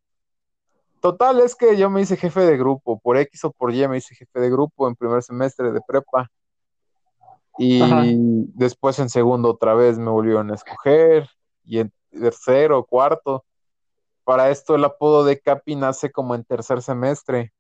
Total, 1.02 1.40
es 1.40 1.56
que 1.56 1.76
yo 1.76 1.90
me 1.90 2.02
hice 2.02 2.18
jefe 2.18 2.42
de 2.42 2.56
grupo, 2.56 3.00
por 3.00 3.18
X 3.18 3.46
o 3.46 3.52
por 3.52 3.74
Y 3.74 3.88
me 3.88 3.98
hice 3.98 4.14
jefe 4.14 4.40
de 4.40 4.52
grupo 4.52 4.88
en 4.88 4.96
primer 4.96 5.24
semestre 5.24 5.72
de 5.72 5.82
prepa 5.88 6.30
Ajá. 7.60 8.06
y 8.06 8.46
después 8.54 9.00
en 9.00 9.10
segundo 9.10 9.50
otra 9.50 9.74
vez 9.74 9.98
me 9.98 10.10
volvieron 10.10 10.52
a 10.52 10.56
escoger 10.56 11.30
y 11.64 11.80
en 11.80 11.92
tercero, 12.12 12.84
cuarto. 12.86 13.44
Para 14.24 14.50
esto 14.50 14.76
el 14.76 14.84
apodo 14.84 15.24
de 15.24 15.40
Capi 15.40 15.76
nace 15.76 16.12
como 16.12 16.36
en 16.36 16.44
tercer 16.44 16.82
semestre. 16.82 17.54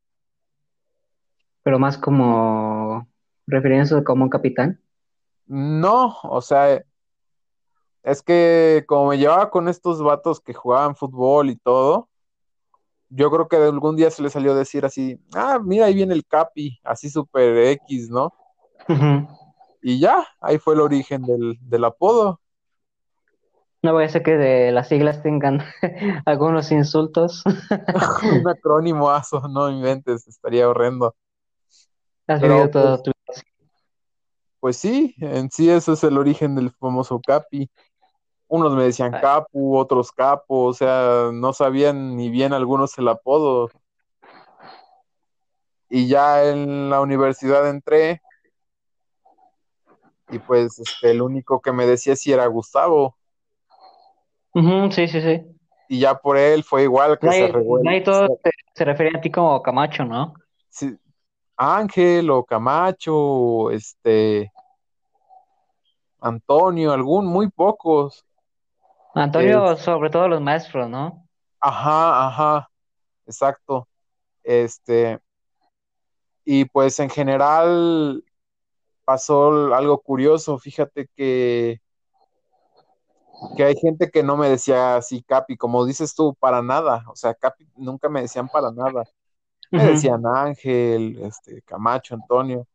Pero 1.63 1.80
más 1.80 1.98
como 1.98 3.08
refiriéndose 3.48 4.04
como 4.04 4.25
un 4.25 4.30
capitán. 4.30 4.82
No, 5.46 6.18
o 6.24 6.42
sea, 6.42 6.84
es 8.04 8.22
que 8.22 8.84
como 8.88 9.10
me 9.10 9.18
llevaba 9.18 9.50
con 9.50 9.68
estos 9.68 10.01
vatos 10.01 10.39
que 10.42 10.54
jugaban 10.54 10.96
fútbol 10.96 11.50
y 11.50 11.56
todo, 11.56 12.10
yo 13.10 13.32
creo 13.32 13.48
que 13.48 13.56
algún 13.56 13.96
día 13.96 14.12
se 14.12 14.22
le 14.22 14.30
salió 14.30 14.54
decir 14.54 14.86
así, 14.86 15.20
ah, 15.34 15.60
mira, 15.63 15.86
ahí 15.86 15.94
viene 15.94 16.13
el 16.13 16.25
Capi, 16.25 16.80
así 16.84 17.10
super 17.10 17.58
X, 17.58 18.10
¿no? 18.10 18.34
Ujú. 18.89 19.27
Y 19.82 20.00
ya, 20.00 20.28
ahí 20.42 20.58
fue 20.58 20.74
el 20.74 20.82
origen 20.82 21.22
del, 21.24 21.58
del 21.62 21.86
apodo. 21.86 22.40
No 23.84 23.94
voy 23.94 24.06
a 24.06 24.10
ser 24.10 24.24
que 24.24 24.36
de 24.36 24.72
las 24.72 24.90
siglas 24.90 25.22
tengan 25.22 25.64
algunos 26.26 26.72
insultos. 26.72 27.44
Un 28.42 28.48
acrónimo 28.50 29.10
aso, 29.10 29.48
no 29.48 29.70
inventes, 29.70 30.28
estaría 30.28 30.68
horrendo. 30.68 31.16
Has 32.28 32.42
Pero 32.42 32.56
vivido 32.56 32.72
pues, 32.72 32.84
todo 32.84 33.04
tu... 33.04 33.12
pues 34.60 34.78
sí, 34.78 35.16
en 35.20 35.50
sí 35.52 35.70
eso 35.70 35.94
es 35.94 36.04
el 36.04 36.18
origen 36.18 36.56
del 36.56 36.72
famoso 36.72 37.22
Capi. 37.26 37.70
Unos 38.50 38.74
me 38.76 38.84
decían 38.84 39.14
Ay, 39.14 39.22
Capu, 39.22 39.78
otros 39.78 40.12
Capo, 40.12 40.66
o 40.66 40.74
sea, 40.74 41.30
no 41.32 41.54
sabían 41.54 42.18
ni 42.18 42.30
bien 42.30 42.54
algunos 42.54 42.98
el 42.98 43.08
apodo. 43.08 43.70
Y 45.90 46.08
ya 46.08 46.44
en 46.44 46.90
la 46.90 47.00
universidad 47.00 47.70
entré 47.70 48.22
y 50.30 50.40
pues 50.40 50.80
este, 50.80 51.12
el 51.12 51.22
único 51.22 51.62
que 51.62 51.72
me 51.72 51.86
decía 51.86 52.16
sí 52.16 52.34
era 52.34 52.46
Gustavo. 52.48 53.16
Sí, 54.54 55.08
sí, 55.08 55.22
sí. 55.22 55.46
Y 55.90 56.00
ya 56.00 56.16
por 56.16 56.38
él 56.38 56.64
fue 56.64 56.84
igual 56.84 57.18
que 57.20 57.32
se 57.32 57.48
revuelve. 57.48 57.90
ahí 57.90 58.04
todo 58.04 58.28
se, 58.44 58.52
se 58.74 58.86
refiere 58.86 59.18
a 59.18 59.22
ti 59.22 59.32
como 59.32 59.62
Camacho, 59.62 60.04
¿no? 60.04 60.34
Sí, 60.70 60.98
Ángel 61.56 62.30
o 62.30 62.44
Camacho, 62.44 63.72
este, 63.72 64.52
Antonio, 66.20 66.92
algún, 66.92 67.26
muy 67.26 67.50
pocos. 67.50 68.26
Antonio, 69.14 69.76
sobre 69.78 70.10
todo 70.10 70.28
los 70.28 70.42
maestros, 70.42 70.90
¿no? 70.90 71.28
Ajá, 71.60 72.28
ajá, 72.28 72.70
exacto. 73.26 73.88
Este, 74.44 75.20
y 76.44 76.66
pues 76.66 77.00
en 77.00 77.10
general 77.10 78.24
pasó 79.08 79.74
algo 79.74 80.00
curioso. 80.02 80.58
Fíjate 80.60 81.10
que, 81.16 81.80
que 83.56 83.64
hay 83.64 83.76
gente 83.78 84.12
que 84.12 84.22
no 84.22 84.36
me 84.36 84.50
decía 84.50 84.98
así, 84.98 85.24
Capi, 85.24 85.56
como 85.56 85.86
dices 85.86 86.14
tú, 86.14 86.36
para 86.36 86.62
nada. 86.62 87.06
O 87.10 87.16
sea, 87.16 87.34
Capi 87.34 87.70
nunca 87.78 88.10
me 88.10 88.22
decían 88.22 88.50
para 88.50 88.70
nada. 88.70 89.06
Me 89.72 89.86
decían 89.86 90.26
Ángel, 90.26 91.20
este, 91.24 91.62
Camacho, 91.62 92.16
Antonio. 92.16 92.68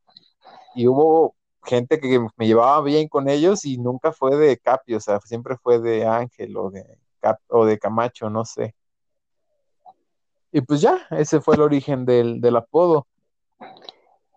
Y 0.75 0.89
hubo 0.89 1.35
gente 1.65 2.01
que 2.01 2.19
me 2.39 2.47
llevaba 2.47 2.81
bien 2.81 3.09
con 3.09 3.29
ellos 3.29 3.67
y 3.67 3.77
nunca 3.77 4.11
fue 4.11 4.35
de 4.37 4.57
Capi, 4.57 4.95
o 4.95 5.01
sea, 5.01 5.21
siempre 5.21 5.57
fue 5.59 5.81
de 5.81 6.07
Ángel 6.07 6.57
o 6.57 6.71
de, 6.71 6.99
Cap, 7.21 7.41
o 7.49 7.67
de 7.67 7.79
Camacho, 7.79 8.31
no 8.31 8.47
sé. 8.47 8.75
Y 10.51 10.63
pues 10.63 10.81
ya, 10.81 11.07
ese 11.11 11.43
fue 11.43 11.57
el 11.57 11.61
origen 11.61 12.07
del, 12.07 12.41
del 12.41 12.57
apodo. 12.57 13.07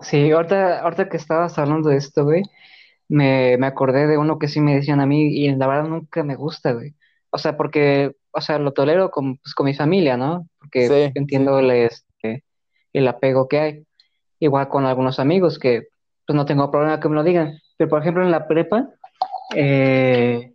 Sí, 0.01 0.31
ahorita, 0.31 0.81
ahorita 0.81 1.09
que 1.09 1.17
estabas 1.17 1.57
hablando 1.57 1.89
de 1.89 1.97
esto, 1.97 2.23
güey, 2.25 2.43
me, 3.09 3.57
me 3.59 3.67
acordé 3.67 4.07
de 4.07 4.17
uno 4.17 4.39
que 4.39 4.47
sí 4.47 4.61
me 4.61 4.75
decían 4.75 5.01
a 5.01 5.05
mí 5.05 5.27
y 5.37 5.55
la 5.55 5.67
verdad 5.67 5.85
nunca 5.89 6.23
me 6.23 6.35
gusta, 6.35 6.73
güey. 6.73 6.95
O 7.31 7.37
sea, 7.37 7.57
porque, 7.57 8.15
o 8.31 8.41
sea, 8.41 8.59
lo 8.59 8.73
tolero 8.73 9.11
con, 9.11 9.37
pues, 9.37 9.53
con 9.55 9.65
mi 9.67 9.73
familia, 9.75 10.17
¿no? 10.17 10.47
Porque 10.59 10.87
Sí, 10.87 10.93
sí. 11.07 11.11
entiendo 11.15 11.59
el, 11.59 11.71
este, 11.71 12.43
el 12.93 13.07
apego 13.07 13.47
que 13.47 13.59
hay. 13.59 13.87
Igual 14.39 14.69
con 14.69 14.85
algunos 14.85 15.19
amigos 15.19 15.59
que, 15.59 15.87
pues 16.27 16.35
no 16.35 16.45
tengo 16.45 16.71
problema 16.71 16.99
que 16.99 17.09
me 17.09 17.15
lo 17.15 17.23
digan. 17.23 17.59
Pero, 17.77 17.89
por 17.89 18.01
ejemplo, 18.01 18.23
en 18.23 18.31
la 18.31 18.47
prepa, 18.47 18.89
eh, 19.55 20.53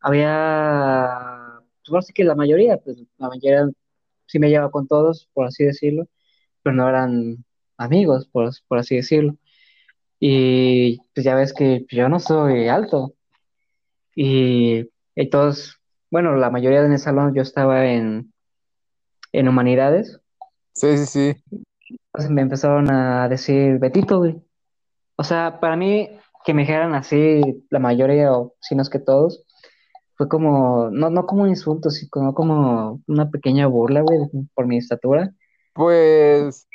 había, 0.00 1.60
pues 1.88 2.06
sí 2.06 2.12
que 2.12 2.24
la 2.24 2.34
mayoría, 2.34 2.78
pues 2.78 2.98
la 3.18 3.28
mayoría 3.28 3.68
sí 4.26 4.38
me 4.38 4.48
llevaba 4.50 4.70
con 4.70 4.86
todos, 4.88 5.28
por 5.34 5.46
así 5.46 5.64
decirlo, 5.64 6.06
pero 6.62 6.74
no 6.76 6.88
eran 6.88 7.44
amigos, 7.80 8.28
por, 8.28 8.50
por 8.68 8.78
así 8.78 8.96
decirlo. 8.96 9.36
Y 10.20 10.98
pues 11.14 11.24
ya 11.24 11.34
ves 11.34 11.52
que 11.52 11.86
yo 11.90 12.08
no 12.08 12.20
soy 12.20 12.68
alto. 12.68 13.14
Y, 14.14 14.88
todos, 15.30 15.78
bueno, 16.10 16.36
la 16.36 16.50
mayoría 16.50 16.82
de 16.82 16.92
el 16.92 16.98
salón 16.98 17.34
yo 17.34 17.42
estaba 17.42 17.86
en, 17.86 18.32
en 19.32 19.48
humanidades. 19.48 20.20
Sí, 20.72 20.98
sí, 20.98 21.06
sí. 21.06 21.42
Entonces 22.06 22.30
me 22.30 22.42
empezaron 22.42 22.90
a 22.90 23.28
decir 23.28 23.78
Betito, 23.78 24.18
güey. 24.18 24.36
O 25.16 25.24
sea, 25.24 25.58
para 25.60 25.76
mí 25.76 26.08
que 26.44 26.54
me 26.54 26.62
dijeran 26.62 26.94
así 26.94 27.42
la 27.70 27.78
mayoría, 27.78 28.32
o 28.32 28.54
si 28.60 28.74
no 28.74 28.82
es 28.82 28.90
que 28.90 28.98
todos, 28.98 29.44
fue 30.16 30.28
como, 30.28 30.90
no, 30.90 31.10
no 31.10 31.26
como 31.26 31.42
un 31.42 31.50
insulto, 31.50 31.90
sino 31.90 32.34
como 32.34 33.02
una 33.06 33.30
pequeña 33.30 33.66
burla, 33.66 34.02
güey, 34.02 34.18
por 34.54 34.66
mi 34.66 34.78
estatura. 34.78 35.32
Pues, 35.74 36.66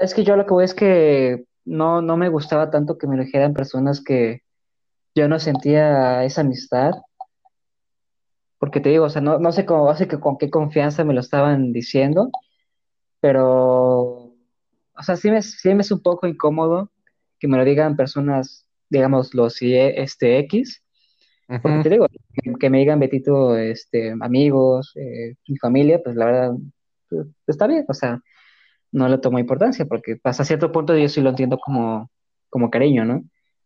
Es 0.00 0.14
que 0.14 0.24
yo 0.24 0.36
lo 0.36 0.44
que 0.46 0.52
voy 0.52 0.64
es 0.64 0.74
que 0.74 1.44
no, 1.64 2.02
no 2.02 2.16
me 2.16 2.28
gustaba 2.28 2.70
tanto 2.70 2.98
que 2.98 3.06
me 3.06 3.16
lo 3.16 3.24
dijeran 3.24 3.54
personas 3.54 4.02
que 4.02 4.42
yo 5.14 5.28
no 5.28 5.38
sentía 5.38 6.24
esa 6.24 6.42
amistad, 6.42 6.92
porque 8.58 8.80
te 8.80 8.90
digo, 8.90 9.04
o 9.04 9.10
sea, 9.10 9.22
no, 9.22 9.38
no 9.38 9.52
sé 9.52 9.64
cómo, 9.64 9.90
hace 9.90 10.08
que 10.08 10.20
con 10.20 10.36
qué 10.36 10.50
confianza 10.50 11.04
me 11.04 11.14
lo 11.14 11.20
estaban 11.20 11.72
diciendo, 11.72 12.30
pero, 13.20 14.34
o 14.96 15.02
sea, 15.02 15.16
sí 15.16 15.30
me, 15.30 15.42
sí 15.42 15.74
me 15.74 15.82
es 15.82 15.90
un 15.90 16.02
poco 16.02 16.26
incómodo 16.26 16.90
que 17.38 17.48
me 17.48 17.56
lo 17.56 17.64
digan 17.64 17.96
personas, 17.96 18.66
digamos, 18.90 19.34
los 19.34 19.60
IE, 19.62 20.02
este 20.02 20.38
X, 20.40 20.82
porque 21.46 21.68
ujú. 21.68 21.82
te 21.82 21.90
digo, 21.90 22.06
que, 22.08 22.52
que 22.58 22.70
me 22.70 22.78
digan 22.78 23.00
Betito, 23.00 23.56
este, 23.56 24.14
amigos, 24.20 24.92
eh, 24.96 25.34
mi 25.46 25.56
familia, 25.56 26.00
pues 26.02 26.16
la 26.16 26.26
verdad, 26.26 26.52
pues, 27.08 27.26
está 27.46 27.66
bien, 27.66 27.84
o 27.88 27.94
sea, 27.94 28.20
no 28.92 29.08
le 29.08 29.18
tomo 29.18 29.38
importancia, 29.38 29.86
porque 29.86 30.18
hasta 30.24 30.44
cierto 30.44 30.72
punto 30.72 30.96
yo 30.96 31.08
sí 31.08 31.20
lo 31.20 31.30
entiendo 31.30 31.58
como, 31.58 32.10
como 32.50 32.70
cariño, 32.70 33.04
¿no? 33.04 33.22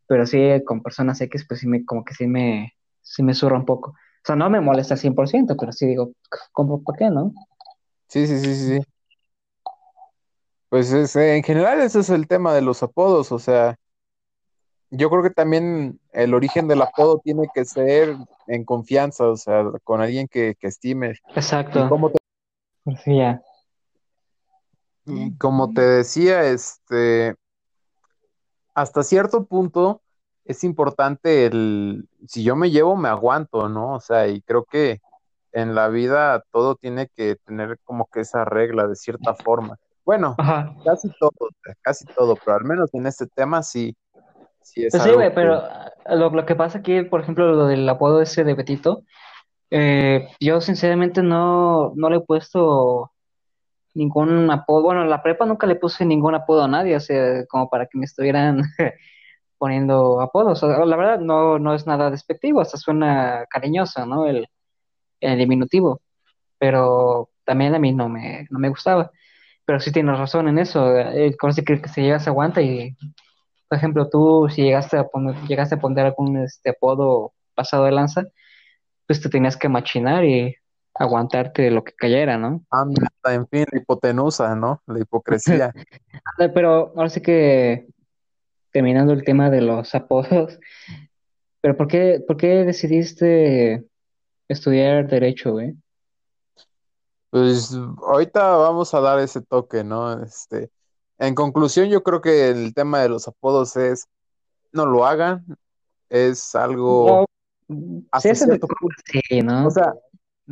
Pero 0.06 0.26
sí, 0.26 0.40
con 0.64 0.82
personas 0.82 1.20
X, 1.20 1.44
pues 1.46 1.60
sí 1.60 1.66
me, 1.66 1.84
como 1.84 2.04
que 2.04 2.14
sí 2.14 2.26
me, 2.26 2.74
sí 3.00 3.22
me 3.22 3.34
zurra 3.34 3.56
un 3.56 3.64
poco. 3.64 3.90
O 3.90 4.24
sea, 4.24 4.36
no 4.36 4.50
me 4.50 4.60
molesta 4.60 4.94
al 4.94 5.00
100%, 5.00 5.56
pero 5.58 5.72
sí 5.72 5.86
digo, 5.86 6.12
¿cómo, 6.52 6.82
por 6.82 6.96
qué, 6.96 7.10
no? 7.10 7.32
Sí, 8.08 8.26
sí, 8.26 8.38
sí, 8.38 8.54
sí. 8.54 8.80
Pues 10.68 10.92
es, 10.92 11.16
eh, 11.16 11.36
en 11.36 11.42
general 11.42 11.80
ese 11.80 12.00
es 12.00 12.10
el 12.10 12.26
tema 12.26 12.54
de 12.54 12.62
los 12.62 12.82
apodos, 12.82 13.30
o 13.30 13.38
sea, 13.38 13.76
yo 14.90 15.08
creo 15.08 15.22
que 15.22 15.30
también 15.30 15.98
el 16.12 16.34
origen 16.34 16.68
del 16.68 16.82
apodo 16.82 17.18
tiene 17.24 17.48
que 17.54 17.64
ser 17.64 18.14
en 18.46 18.64
confianza, 18.64 19.26
o 19.26 19.36
sea, 19.36 19.64
con 19.84 20.02
alguien 20.02 20.28
que, 20.28 20.54
que 20.60 20.66
estimes. 20.66 21.18
Y 21.28 21.34
Exacto. 21.34 21.88
como 21.88 22.10
te, 22.10 22.18
Pues 22.84 23.00
sí, 23.00 23.16
ya. 23.16 23.42
Y 25.06 25.36
como 25.36 25.72
te 25.72 25.82
decía, 25.82 26.44
este, 26.44 27.34
hasta 28.74 29.02
cierto 29.02 29.44
punto 29.44 30.02
es 30.44 30.64
importante 30.64 31.46
el, 31.46 32.08
si 32.26 32.42
yo 32.42 32.56
me 32.56 32.70
llevo, 32.70 32.96
me 32.96 33.08
aguanto, 33.08 33.68
¿no? 33.68 33.94
O 33.94 34.00
sea, 34.00 34.26
y 34.28 34.42
creo 34.42 34.64
que 34.64 35.00
en 35.52 35.74
la 35.74 35.88
vida 35.88 36.42
todo 36.50 36.74
tiene 36.76 37.08
que 37.14 37.36
tener 37.44 37.78
como 37.84 38.06
que 38.06 38.20
esa 38.20 38.44
regla 38.44 38.86
de 38.86 38.96
cierta 38.96 39.34
forma. 39.34 39.76
Bueno, 40.04 40.34
Ajá. 40.38 40.74
casi 40.84 41.08
todo, 41.20 41.30
casi 41.82 42.04
todo, 42.06 42.36
pero 42.44 42.56
al 42.56 42.64
menos 42.64 42.92
en 42.94 43.06
este 43.06 43.26
tema 43.26 43.62
sí, 43.62 43.96
sí 44.62 44.84
es 44.84 44.92
Pues 44.92 45.02
sí, 45.02 45.10
algo 45.10 45.18
güey, 45.18 45.28
que, 45.28 45.34
pero 45.34 45.54
ah, 45.54 45.92
lo, 46.16 46.30
lo 46.30 46.44
que 46.46 46.56
pasa 46.56 46.78
aquí, 46.78 47.02
por 47.02 47.20
ejemplo, 47.20 47.52
lo 47.52 47.66
del 47.66 47.88
apodo 47.88 48.20
ese 48.20 48.42
de 48.42 48.54
Betito, 48.54 49.02
eh, 49.70 50.28
yo 50.40 50.60
sinceramente 50.60 51.22
no, 51.22 51.92
no 51.94 52.10
le 52.10 52.16
he 52.16 52.20
puesto 52.20 53.11
ningún 53.94 54.50
apodo. 54.50 54.82
Bueno, 54.82 55.02
en 55.02 55.10
la 55.10 55.22
prepa 55.22 55.46
nunca 55.46 55.66
le 55.66 55.76
puse 55.76 56.04
ningún 56.04 56.34
apodo 56.34 56.64
a 56.64 56.68
nadie, 56.68 56.96
o 56.96 57.00
sea, 57.00 57.46
como 57.46 57.68
para 57.68 57.86
que 57.86 57.98
me 57.98 58.04
estuvieran 58.04 58.62
poniendo 59.58 60.20
apodos. 60.20 60.62
La 60.62 60.96
verdad 60.96 61.20
no, 61.20 61.58
no 61.58 61.74
es 61.74 61.86
nada 61.86 62.10
despectivo, 62.10 62.60
hasta 62.60 62.76
suena 62.78 63.46
cariñoso, 63.50 64.06
¿no? 64.06 64.26
El, 64.26 64.48
el 65.20 65.38
diminutivo, 65.38 66.00
pero 66.58 67.30
también 67.44 67.74
a 67.74 67.78
mí 67.78 67.92
no 67.92 68.08
me, 68.08 68.46
no 68.50 68.58
me 68.58 68.68
gustaba. 68.68 69.10
Pero 69.64 69.80
sí 69.80 69.92
tienes 69.92 70.18
razón 70.18 70.48
en 70.48 70.58
eso, 70.58 70.96
el 70.98 71.36
conoce 71.36 71.64
que, 71.64 71.80
que 71.80 71.88
se 71.88 72.02
llega 72.02 72.18
se 72.18 72.30
aguanta 72.30 72.62
y, 72.62 72.96
por 73.68 73.78
ejemplo, 73.78 74.08
tú 74.10 74.48
si 74.50 74.62
llegaste 74.62 74.98
a 74.98 75.04
poner, 75.04 75.36
llegaste 75.46 75.76
a 75.76 75.80
poner 75.80 76.06
algún 76.06 76.38
este 76.38 76.70
apodo 76.70 77.32
pasado 77.54 77.84
de 77.84 77.92
lanza, 77.92 78.24
pues 79.06 79.20
te 79.22 79.28
tenías 79.28 79.56
que 79.56 79.68
machinar 79.68 80.24
y 80.24 80.56
aguantarte 80.94 81.70
lo 81.70 81.84
que 81.84 81.92
cayera, 81.92 82.36
¿no? 82.38 82.64
anda, 82.70 83.10
en 83.26 83.46
fin, 83.48 83.64
la 83.70 83.78
hipotenusa, 83.78 84.54
¿no? 84.54 84.82
La 84.86 85.00
hipocresía. 85.00 85.72
Pero 86.54 86.92
ahora 86.96 87.08
sí 87.08 87.20
que 87.20 87.86
terminando 88.70 89.12
el 89.12 89.24
tema 89.24 89.50
de 89.50 89.60
los 89.60 89.94
apodos, 89.94 90.58
pero 91.60 91.76
¿por 91.76 91.88
qué, 91.88 92.22
por 92.26 92.36
qué 92.36 92.64
decidiste 92.64 93.84
estudiar 94.48 95.06
derecho, 95.06 95.52
güey? 95.52 95.74
Pues 97.30 97.74
ahorita 98.06 98.56
vamos 98.56 98.92
a 98.94 99.00
dar 99.00 99.18
ese 99.20 99.40
toque, 99.42 99.84
¿no? 99.84 100.22
Este, 100.22 100.70
en 101.18 101.34
conclusión, 101.34 101.88
yo 101.88 102.02
creo 102.02 102.20
que 102.20 102.48
el 102.48 102.74
tema 102.74 103.00
de 103.00 103.08
los 103.08 103.28
apodos 103.28 103.76
es, 103.76 104.08
no 104.72 104.86
lo 104.86 105.06
hagan, 105.06 105.44
es 106.08 106.54
algo 106.54 107.26
No, 107.68 107.76
sí, 107.76 108.06
hasta 108.10 108.28
de 108.28 108.34
cierto 108.34 108.68
punto, 108.68 108.96
sí, 109.06 109.40
o 109.40 109.44
¿no? 109.44 109.70
sea, 109.70 109.94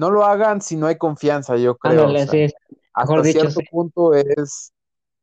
no 0.01 0.11
lo 0.11 0.25
hagan 0.25 0.63
si 0.63 0.77
no 0.77 0.87
hay 0.87 0.97
confianza, 0.97 1.59
yo 1.59 1.77
creo, 1.77 2.05
o 2.05 2.07
Ándale, 2.07 2.27
sea, 2.27 2.49
sí, 2.49 2.55
mejor 2.97 3.19
hasta 3.19 3.29
dicho, 3.29 3.41
sí, 3.41 3.51
cierto 3.51 3.71
punto 3.71 4.15
es, 4.15 4.73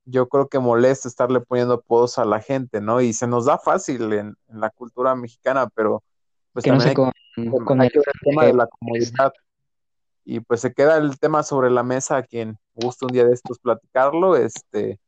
yo 0.05 0.29
creo 0.29 0.49
que 0.49 0.59
molesta 0.59 1.07
estarle 1.07 1.39
poniendo 1.39 1.73
apodos 1.73 2.19
a 2.19 2.25
la 2.25 2.41
gente, 2.41 2.79
¿no? 2.79 3.01
Y 3.01 3.13
se 3.13 3.25
nos 3.25 3.45
da 3.45 3.57
fácil 3.57 4.13
en, 4.13 4.35
en 4.47 4.59
la 4.59 4.69
cultura 4.69 5.15
mexicana, 5.15 5.67
pero 5.73 6.03
pues 6.53 6.63
que 6.63 6.69
también 6.69 6.89
hay, 6.89 6.93
con, 6.93 7.65
con 7.65 7.81
hay 7.81 7.87
el 7.87 7.93
que 7.93 7.99
ver 7.99 8.07
el 8.13 8.19
tema 8.29 8.45
de 8.45 8.53
la 8.53 8.67
comodidad. 8.67 9.33
Y 10.25 10.41
pues 10.41 10.61
se 10.61 10.71
queda 10.71 10.97
el 10.97 11.17
tema 11.17 11.41
sobre 11.41 11.71
la 11.71 11.81
mesa, 11.81 12.17
a 12.17 12.23
quien 12.23 12.59
guste 12.75 13.05
un 13.05 13.13
día 13.13 13.25
de 13.25 13.33
estos 13.33 13.57
platicarlo, 13.57 14.35
este, 14.35 14.99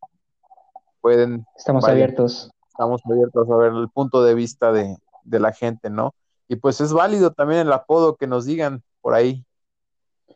pueden, 1.00 1.46
estamos 1.56 1.88
abiertos. 1.88 2.50
estamos 2.70 3.02
abiertos 3.06 3.48
a 3.52 3.56
ver 3.56 3.74
el 3.74 3.90
punto 3.90 4.24
de 4.24 4.34
vista 4.34 4.72
de, 4.72 4.98
de 5.26 5.40
la 5.40 5.52
gente, 5.52 5.92
¿no? 5.92 6.16
Y 6.48 6.56
pues 6.56 6.82
es 6.82 6.92
válido 6.92 7.34
también 7.34 7.60
el 7.60 7.72
apodo 7.72 8.16
que 8.16 8.26
nos 8.26 8.46
digan 8.46 8.82
por 9.02 9.14
ahí, 9.14 9.46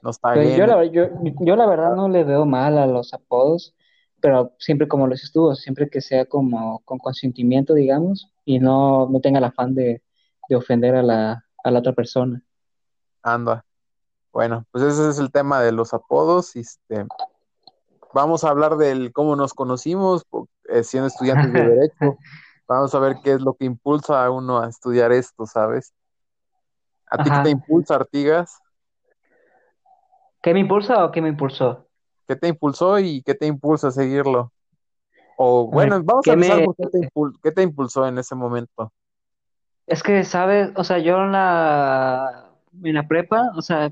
nos 0.04 0.20
yo, 0.22 0.68
la, 0.68 0.84
yo, 0.84 1.08
yo 1.40 1.56
la 1.56 1.66
verdad 1.66 1.96
no 1.96 2.10
le 2.10 2.26
veo 2.26 2.46
mal 2.46 2.78
a 2.78 2.86
los 2.86 3.14
apodos, 3.14 3.74
pero 4.20 4.54
siempre 4.60 4.88
como 4.90 5.08
los 5.08 5.24
estuvo, 5.24 5.56
siempre 5.56 5.90
que 5.90 6.02
sea 6.02 6.26
como 6.26 6.80
con 6.80 6.98
consentimiento, 7.00 7.74
digamos, 7.74 8.30
y 8.44 8.60
no, 8.60 9.08
no 9.10 9.22
tenga 9.22 9.40
el 9.40 9.46
afán 9.46 9.74
de, 9.74 10.02
de 10.50 10.56
ofender 10.58 10.96
a 10.96 11.04
la, 11.04 11.46
a 11.64 11.72
la 11.72 11.80
otra 11.80 11.94
persona. 11.94 12.44
Anda. 13.22 13.64
Bueno, 14.34 14.66
pues 14.72 14.84
ese 14.84 15.10
es 15.10 15.20
el 15.20 15.32
tema 15.32 15.62
de 15.62 15.72
los 15.72 15.94
apodos. 15.94 16.56
Este, 16.58 17.06
vamos 18.14 18.44
a 18.44 18.50
hablar 18.50 18.76
del 18.76 19.14
cómo 19.14 19.38
nos 19.38 19.54
conocimos, 19.54 20.26
eh, 20.66 20.84
siendo 20.84 21.08
estudiantes 21.08 21.54
de 21.54 21.64
Derecho. 21.70 22.18
Vamos 22.68 22.94
a 22.94 23.00
ver 23.00 23.18
qué 23.24 23.34
es 23.34 23.42
lo 23.42 23.54
que 23.54 23.66
impulsa 23.66 24.26
a 24.26 24.32
uno 24.32 24.60
a 24.60 24.68
estudiar 24.68 25.14
esto, 25.14 25.46
¿sabes? 25.46 25.94
¿A 27.10 27.24
ti 27.24 27.30
qué 27.30 27.40
te 27.44 27.50
impulsa, 27.52 27.96
Artigas? 27.96 28.63
¿Qué 30.44 30.54
me 30.54 30.60
impulsa 30.60 31.04
o 31.06 31.12
qué 31.12 31.22
me 31.24 31.30
impulsó? 31.30 31.88
¿Qué 32.28 32.36
te 32.36 32.48
impulsó 32.48 33.00
y 33.00 33.22
qué 33.24 33.36
te 33.36 33.48
impulsa 33.48 33.90
a 33.90 33.92
seguirlo? 33.92 34.54
O 35.38 35.68
bueno, 35.68 36.04
vamos 36.04 36.30
a 36.30 36.32
¿qué 36.32 36.34
empezar 36.34 36.62
me... 36.62 36.64
por 36.64 36.76
qué 36.78 36.88
te, 36.88 37.00
impul- 37.00 37.40
qué 37.44 37.52
te 37.52 37.64
impulsó 37.64 38.08
en 38.08 38.18
ese 38.20 38.36
momento. 38.36 38.94
Es 39.88 40.02
que, 40.04 40.24
¿sabes? 40.24 40.72
O 40.76 40.84
sea, 40.84 41.00
yo 41.00 41.18
en 41.24 41.32
la, 41.34 42.52
en 42.84 42.94
la 42.96 43.08
prepa, 43.08 43.52
o 43.56 43.62
sea, 43.62 43.92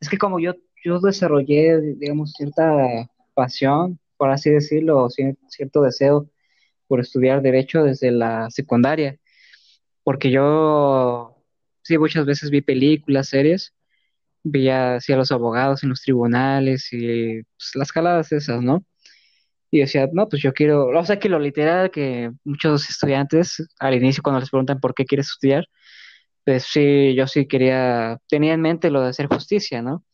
es 0.00 0.08
que 0.08 0.18
como 0.18 0.40
yo, 0.40 0.54
yo 0.84 1.00
desarrollé, 1.00 1.80
digamos, 1.96 2.32
cierta 2.32 2.72
pasión, 3.34 3.98
por 4.16 4.30
así 4.30 4.50
decirlo, 4.50 5.04
o 5.04 5.10
cierto 5.10 5.82
deseo 5.82 6.28
por 6.88 7.00
estudiar 7.00 7.42
derecho 7.42 7.84
desde 7.84 8.10
la 8.12 8.50
secundaria, 8.50 9.18
porque 10.04 10.30
yo, 10.30 11.36
sí, 11.82 11.98
muchas 11.98 12.26
veces 12.26 12.50
vi 12.50 12.62
películas, 12.62 13.28
series, 13.30 13.74
veía 14.44 14.96
así 14.96 15.12
a 15.12 15.16
los 15.16 15.32
abogados 15.32 15.82
en 15.82 15.90
los 15.90 16.02
tribunales 16.02 16.88
y 16.92 17.42
pues, 17.42 17.70
las 17.74 17.92
jaladas 17.92 18.32
esas, 18.32 18.62
¿no? 18.62 18.84
Y 19.70 19.80
decía, 19.80 20.08
no, 20.12 20.28
pues 20.28 20.42
yo 20.42 20.52
quiero, 20.54 20.86
o 20.86 21.04
sea, 21.04 21.18
que 21.18 21.28
lo 21.28 21.38
literal 21.38 21.90
que 21.90 22.32
muchos 22.44 22.88
estudiantes 22.88 23.66
al 23.78 23.94
inicio 23.94 24.22
cuando 24.22 24.40
les 24.40 24.50
preguntan 24.50 24.80
por 24.80 24.94
qué 24.94 25.04
quieres 25.04 25.28
estudiar, 25.28 25.66
pues 26.44 26.64
sí, 26.64 27.14
yo 27.14 27.26
sí 27.26 27.46
quería, 27.46 28.18
tenía 28.28 28.54
en 28.54 28.62
mente 28.62 28.90
lo 28.90 29.02
de 29.02 29.08
hacer 29.08 29.26
justicia, 29.26 29.82
¿no? 29.82 30.04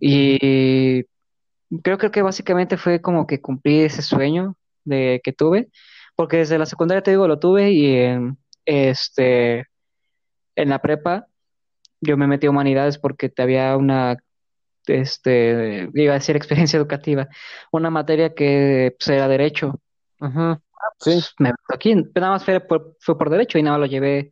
Y 0.00 1.04
creo, 1.82 1.98
creo 1.98 2.10
que 2.10 2.22
básicamente 2.22 2.76
fue 2.76 3.00
como 3.00 3.26
que 3.26 3.40
cumplí 3.40 3.80
ese 3.80 4.02
sueño 4.02 4.56
de 4.84 5.20
que 5.24 5.32
tuve, 5.32 5.70
porque 6.14 6.38
desde 6.38 6.58
la 6.58 6.66
secundaria 6.66 7.02
te 7.02 7.12
digo, 7.12 7.26
lo 7.26 7.38
tuve 7.38 7.72
y 7.72 7.96
en, 7.96 8.38
este, 8.66 9.66
en 10.56 10.68
la 10.68 10.80
prepa 10.80 11.26
yo 12.06 12.16
me 12.16 12.26
metí 12.26 12.46
a 12.46 12.50
humanidades 12.50 12.98
porque 12.98 13.28
te 13.28 13.42
había 13.42 13.76
una, 13.76 14.16
este, 14.86 15.88
iba 15.94 16.12
a 16.12 16.18
decir 16.18 16.36
experiencia 16.36 16.76
educativa, 16.76 17.28
una 17.72 17.90
materia 17.90 18.34
que 18.34 18.94
pues, 18.98 19.08
era 19.08 19.28
derecho. 19.28 19.80
ujú. 20.20 20.60
Sí, 20.98 21.20
me 21.38 21.50
meto 21.50 21.74
aquí, 21.74 21.94
nada 21.94 22.30
más 22.30 22.44
fue 22.44 22.60
por, 22.60 22.96
fue 23.00 23.18
por 23.18 23.28
derecho 23.28 23.58
y 23.58 23.62
nada 23.62 23.76
más 23.76 23.86
lo 23.86 23.92
llevé 23.92 24.30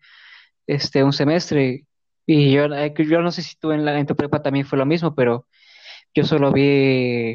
este 0.66 1.02
un 1.02 1.12
semestre. 1.12 1.84
Y 2.26 2.52
yo, 2.52 2.64
eh, 2.66 2.94
yo 2.96 3.20
no 3.20 3.30
sé 3.32 3.42
si 3.42 3.56
tú 3.56 3.72
en, 3.72 3.84
la, 3.84 3.98
en 3.98 4.06
tu 4.06 4.14
prepa 4.16 4.42
también 4.42 4.66
fue 4.66 4.78
lo 4.78 4.86
mismo, 4.86 5.14
pero 5.14 5.46
yo 6.14 6.24
solo 6.24 6.52
vi 6.52 7.34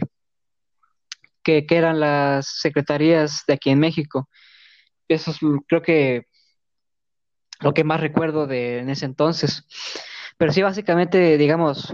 que, 1.43 1.65
que 1.65 1.77
eran 1.77 1.99
las 1.99 2.47
secretarías 2.59 3.43
de 3.47 3.53
aquí 3.53 3.69
en 3.69 3.79
México. 3.79 4.29
Eso 5.07 5.31
es 5.31 5.39
creo 5.67 5.81
que 5.81 6.23
lo 7.59 7.73
que 7.73 7.83
más 7.83 7.99
recuerdo 7.99 8.47
de 8.47 8.79
en 8.79 8.89
ese 8.89 9.05
entonces. 9.05 9.65
Pero 10.39 10.53
sí, 10.53 10.61
básicamente, 10.61 11.37
digamos, 11.37 11.93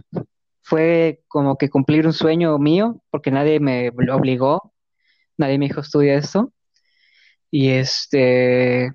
fue 0.62 1.24
como 1.28 1.58
que 1.58 1.70
cumplir 1.70 2.06
un 2.06 2.14
sueño 2.14 2.58
mío, 2.60 3.02
porque 3.10 3.32
nadie 3.32 3.60
me 3.60 3.90
obligó, 3.90 4.72
nadie 5.36 5.58
me 5.58 5.66
dijo 5.66 5.82
estudia 5.82 6.14
esto. 6.14 6.54
Y 7.50 7.70
este, 7.70 8.94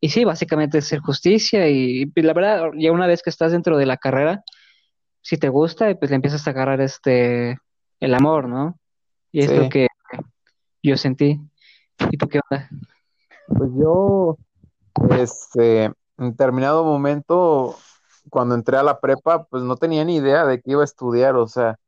y 0.00 0.08
sí, 0.08 0.24
básicamente 0.24 0.78
hacer 0.78 1.00
justicia 1.00 1.68
y, 1.68 2.10
y 2.14 2.22
la 2.22 2.32
verdad, 2.32 2.70
ya 2.78 2.90
una 2.90 3.06
vez 3.06 3.22
que 3.22 3.28
estás 3.28 3.52
dentro 3.52 3.76
de 3.76 3.84
la 3.84 3.98
carrera, 3.98 4.42
si 5.20 5.36
te 5.36 5.50
gusta, 5.50 5.94
pues 5.96 6.10
le 6.10 6.16
empiezas 6.16 6.46
a 6.46 6.50
agarrar 6.50 6.80
este, 6.80 7.58
el 8.00 8.14
amor, 8.14 8.48
¿no? 8.48 8.78
Y 9.30 9.40
es 9.40 9.52
lo 9.52 9.68
que 9.68 9.88
yo 10.82 10.96
sentí. 10.96 11.38
¿Y 12.10 12.16
tú 12.16 12.28
qué 12.28 12.40
onda? 12.48 12.70
Pues 13.46 13.70
yo, 13.78 14.38
este, 15.18 15.84
en 15.84 16.30
determinado 16.30 16.82
momento, 16.84 17.76
cuando 18.28 18.54
entré 18.54 18.76
a 18.76 18.82
la 18.82 19.00
prepa, 19.00 19.44
pues 19.44 19.62
no 19.62 19.76
tenía 19.76 20.04
ni 20.04 20.16
idea 20.16 20.44
de 20.44 20.60
qué 20.60 20.72
iba 20.72 20.82
a 20.82 20.84
estudiar, 20.84 21.36
o 21.36 21.46
sea, 21.48 21.78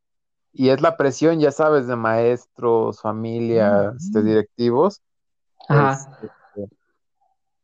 y 0.52 0.68
es 0.68 0.80
la 0.80 0.96
presión, 0.96 1.40
ya 1.40 1.50
sabes, 1.50 1.86
de 1.86 1.96
maestros, 1.96 3.00
familias, 3.00 3.94
este, 3.96 4.22
directivos. 4.22 5.02
Ajá, 5.68 5.92
Este, 6.22 6.68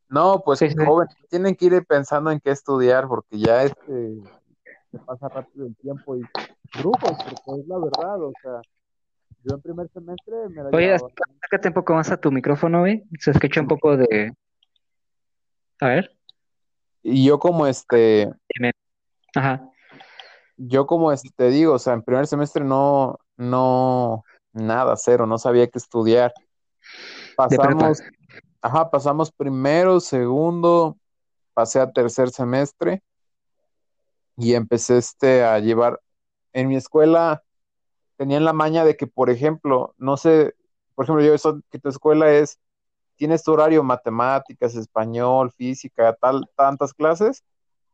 no, 0.09 0.42
pues 0.44 0.61
sí, 0.61 0.70
sí. 0.70 0.76
joven, 0.85 1.09
tienen 1.28 1.54
que 1.54 1.66
ir 1.66 1.87
pensando 1.87 2.31
en 2.31 2.40
qué 2.40 2.50
estudiar, 2.50 3.09
porque 3.09 3.38
ya 3.38 3.62
este, 3.64 4.16
se 4.90 4.98
pasa 4.98 5.28
rápido 5.28 5.66
el 5.66 5.76
tiempo 5.76 6.16
y 6.16 6.22
brujos, 6.78 7.16
porque 7.44 7.61
es 7.61 7.68
la 7.68 7.78
verdad, 7.78 8.22
o 8.22 8.33
sea, 8.42 8.61
yo 9.44 9.54
en 9.54 9.61
primer 9.61 9.88
semestre 9.90 10.48
me 10.48 10.62
la 10.62 10.70
Oye, 10.70 10.94
acércate 10.94 11.68
un 11.68 11.74
poco 11.74 11.94
más 11.94 12.11
a 12.11 12.16
tu 12.16 12.31
micrófono, 12.31 12.81
güey. 12.81 13.04
Se 13.18 13.31
escucha 13.31 13.61
un 13.61 13.68
poco 13.68 13.96
de... 13.96 14.33
A 15.81 15.88
ver. 15.88 16.17
Y 17.03 17.25
yo 17.25 17.39
como 17.39 17.67
este. 17.67 18.33
Ajá, 19.35 19.71
yo 20.59 20.87
como 20.87 21.13
este, 21.13 21.31
te 21.35 21.51
digo, 21.51 21.75
o 21.75 21.79
sea, 21.79 21.95
en 21.95 22.03
primer 22.03 22.27
semestre 22.27 22.65
no, 22.65 23.19
no, 23.37 24.25
nada, 24.53 24.97
cero, 24.97 25.27
no 25.27 25.39
sabía 25.39 25.69
qué 25.69 25.79
estudiar. 25.79 26.35
Pasamos, 27.37 28.03
ajá, 28.61 28.91
pasamos 28.91 29.31
primero, 29.31 30.01
segundo, 30.01 30.99
pasé 31.55 31.81
a 31.81 31.93
tercer 31.93 32.31
semestre 32.31 33.03
y 34.37 34.55
empecé 34.55 34.99
este 34.99 35.45
a 35.45 35.61
llevar, 35.61 36.01
en 36.53 36.69
mi 36.69 36.77
escuela 36.77 37.43
tenían 38.17 38.45
la 38.45 38.53
maña 38.53 38.85
de 38.85 38.97
que, 38.97 39.07
por 39.07 39.31
ejemplo, 39.31 39.95
no 39.97 40.17
sé, 40.17 40.57
por 40.97 41.05
ejemplo, 41.05 41.25
yo 41.25 41.35
eso, 41.35 41.61
que 41.71 41.79
tu 41.79 41.89
escuela 41.89 42.33
es, 42.33 42.59
tienes 43.18 43.42
tu 43.42 43.52
horario 43.52 43.83
matemáticas, 43.83 44.74
español, 44.74 45.50
física, 45.52 46.14
tal, 46.14 46.48
tantas 46.57 46.94
clases, 46.94 47.44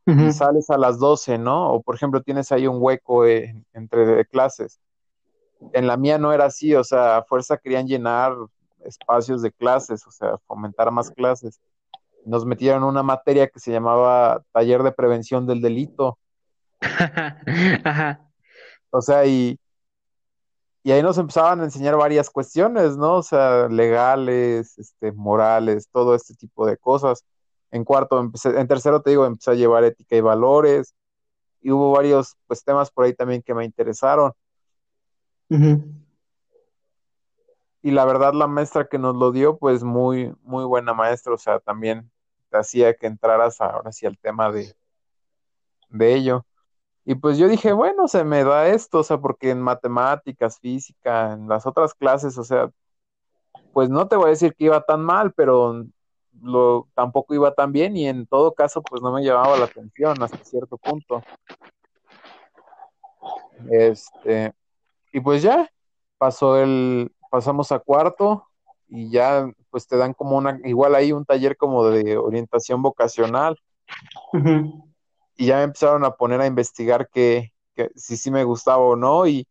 y 0.06 0.32
sales 0.32 0.68
a 0.68 0.76
las 0.76 0.98
12, 0.98 1.38
¿no? 1.38 1.72
O 1.72 1.82
por 1.82 1.94
ejemplo, 1.94 2.20
tienes 2.22 2.52
ahí 2.52 2.66
un 2.66 2.76
hueco 2.78 3.24
en- 3.26 3.64
entre 3.72 4.26
clases. 4.26 4.78
En 5.72 5.86
la 5.86 5.96
mía 5.96 6.18
no 6.18 6.30
era 6.32 6.44
así, 6.44 6.74
o 6.74 6.84
sea, 6.84 7.16
a 7.16 7.22
fuerza 7.24 7.56
querían 7.56 7.86
llenar 7.86 8.34
espacios 8.84 9.40
de 9.40 9.50
clases, 9.50 10.06
o 10.06 10.10
sea, 10.10 10.36
fomentar 10.46 10.90
más 10.90 11.10
clases. 11.10 11.58
Nos 12.26 12.44
metieron 12.44 12.84
una 12.84 13.02
materia 13.02 13.48
que 13.48 13.58
se 13.60 13.72
llamaba 13.72 14.42
Taller 14.52 14.82
de 14.82 14.92
Prevención 14.92 15.46
del 15.46 15.62
Delito, 15.62 16.18
Ajá. 17.84 18.20
o 18.90 19.00
sea, 19.00 19.24
y, 19.24 19.58
y 20.86 20.92
ahí 20.92 21.02
nos 21.02 21.16
empezaban 21.16 21.60
a 21.60 21.64
enseñar 21.64 21.96
varias 21.96 22.28
cuestiones, 22.28 22.98
¿no? 22.98 23.16
O 23.16 23.22
sea, 23.22 23.68
legales, 23.68 24.78
este, 24.78 25.12
morales, 25.12 25.88
todo 25.90 26.14
este 26.14 26.34
tipo 26.34 26.66
de 26.66 26.76
cosas. 26.76 27.24
En 27.70 27.84
cuarto, 27.84 28.20
empecé, 28.20 28.60
en 28.60 28.68
tercero 28.68 29.00
te 29.00 29.08
digo, 29.10 29.24
empecé 29.24 29.52
a 29.52 29.54
llevar 29.54 29.82
ética 29.84 30.14
y 30.14 30.20
valores, 30.20 30.94
y 31.62 31.70
hubo 31.70 31.92
varios, 31.92 32.36
pues, 32.46 32.62
temas 32.62 32.90
por 32.90 33.06
ahí 33.06 33.14
también 33.14 33.40
que 33.42 33.54
me 33.54 33.64
interesaron. 33.64 34.32
Y 37.80 37.90
la 37.90 38.04
verdad, 38.04 38.34
la 38.34 38.46
maestra 38.46 38.86
que 38.86 38.98
nos 38.98 39.16
lo 39.16 39.32
dio, 39.32 39.56
pues, 39.56 39.82
muy, 39.82 40.34
muy 40.42 40.66
buena 40.66 40.92
maestra, 40.92 41.32
o 41.32 41.38
sea, 41.38 41.60
también 41.60 42.10
te 42.50 42.58
hacía 42.58 42.92
que 42.92 43.06
entraras 43.06 43.58
ahora 43.62 43.90
sí 43.90 44.04
al 44.04 44.18
tema 44.18 44.52
de, 44.52 44.76
de 45.88 46.14
ello. 46.14 46.44
Y 47.04 47.14
pues 47.16 47.36
yo 47.36 47.48
dije, 47.48 47.72
bueno, 47.72 48.08
se 48.08 48.24
me 48.24 48.44
da 48.44 48.68
esto, 48.68 49.00
o 49.00 49.02
sea, 49.02 49.18
porque 49.18 49.50
en 49.50 49.60
matemáticas, 49.60 50.58
física, 50.58 51.32
en 51.32 51.48
las 51.48 51.66
otras 51.66 51.94
clases, 51.94 52.38
o 52.38 52.44
sea, 52.44 52.70
pues 53.72 53.90
no 53.90 54.08
te 54.08 54.16
voy 54.16 54.26
a 54.26 54.30
decir 54.30 54.54
que 54.54 54.64
iba 54.64 54.80
tan 54.80 55.02
mal, 55.02 55.32
pero 55.32 55.84
lo, 56.40 56.88
tampoco 56.94 57.34
iba 57.34 57.52
tan 57.52 57.72
bien 57.72 57.96
y 57.96 58.06
en 58.08 58.26
todo 58.26 58.54
caso, 58.54 58.82
pues 58.82 59.02
no 59.02 59.12
me 59.12 59.22
llamaba 59.22 59.56
la 59.58 59.66
atención 59.66 60.22
hasta 60.22 60.38
cierto 60.44 60.78
punto. 60.78 61.22
Este, 63.70 64.52
y 65.12 65.20
pues 65.20 65.42
ya, 65.42 65.70
pasó 66.16 66.58
el, 66.58 67.12
pasamos 67.30 67.70
a 67.70 67.80
cuarto 67.80 68.46
y 68.88 69.10
ya, 69.10 69.50
pues 69.70 69.86
te 69.86 69.96
dan 69.96 70.14
como 70.14 70.36
una, 70.36 70.58
igual 70.64 70.94
ahí 70.94 71.12
un 71.12 71.24
taller 71.24 71.56
como 71.56 71.86
de 71.86 72.16
orientación 72.16 72.80
vocacional 72.80 73.58
Ujú. 74.32 74.93
Y 75.36 75.46
ya 75.46 75.56
me 75.56 75.64
empezaron 75.64 76.04
a 76.04 76.12
poner 76.12 76.40
a 76.40 76.46
investigar 76.46 77.08
que, 77.08 77.52
que 77.74 77.90
si 77.96 78.16
sí 78.16 78.30
me 78.30 78.44
gustaba 78.44 78.78
o 78.78 78.96
no 78.96 79.26
y 79.26 79.46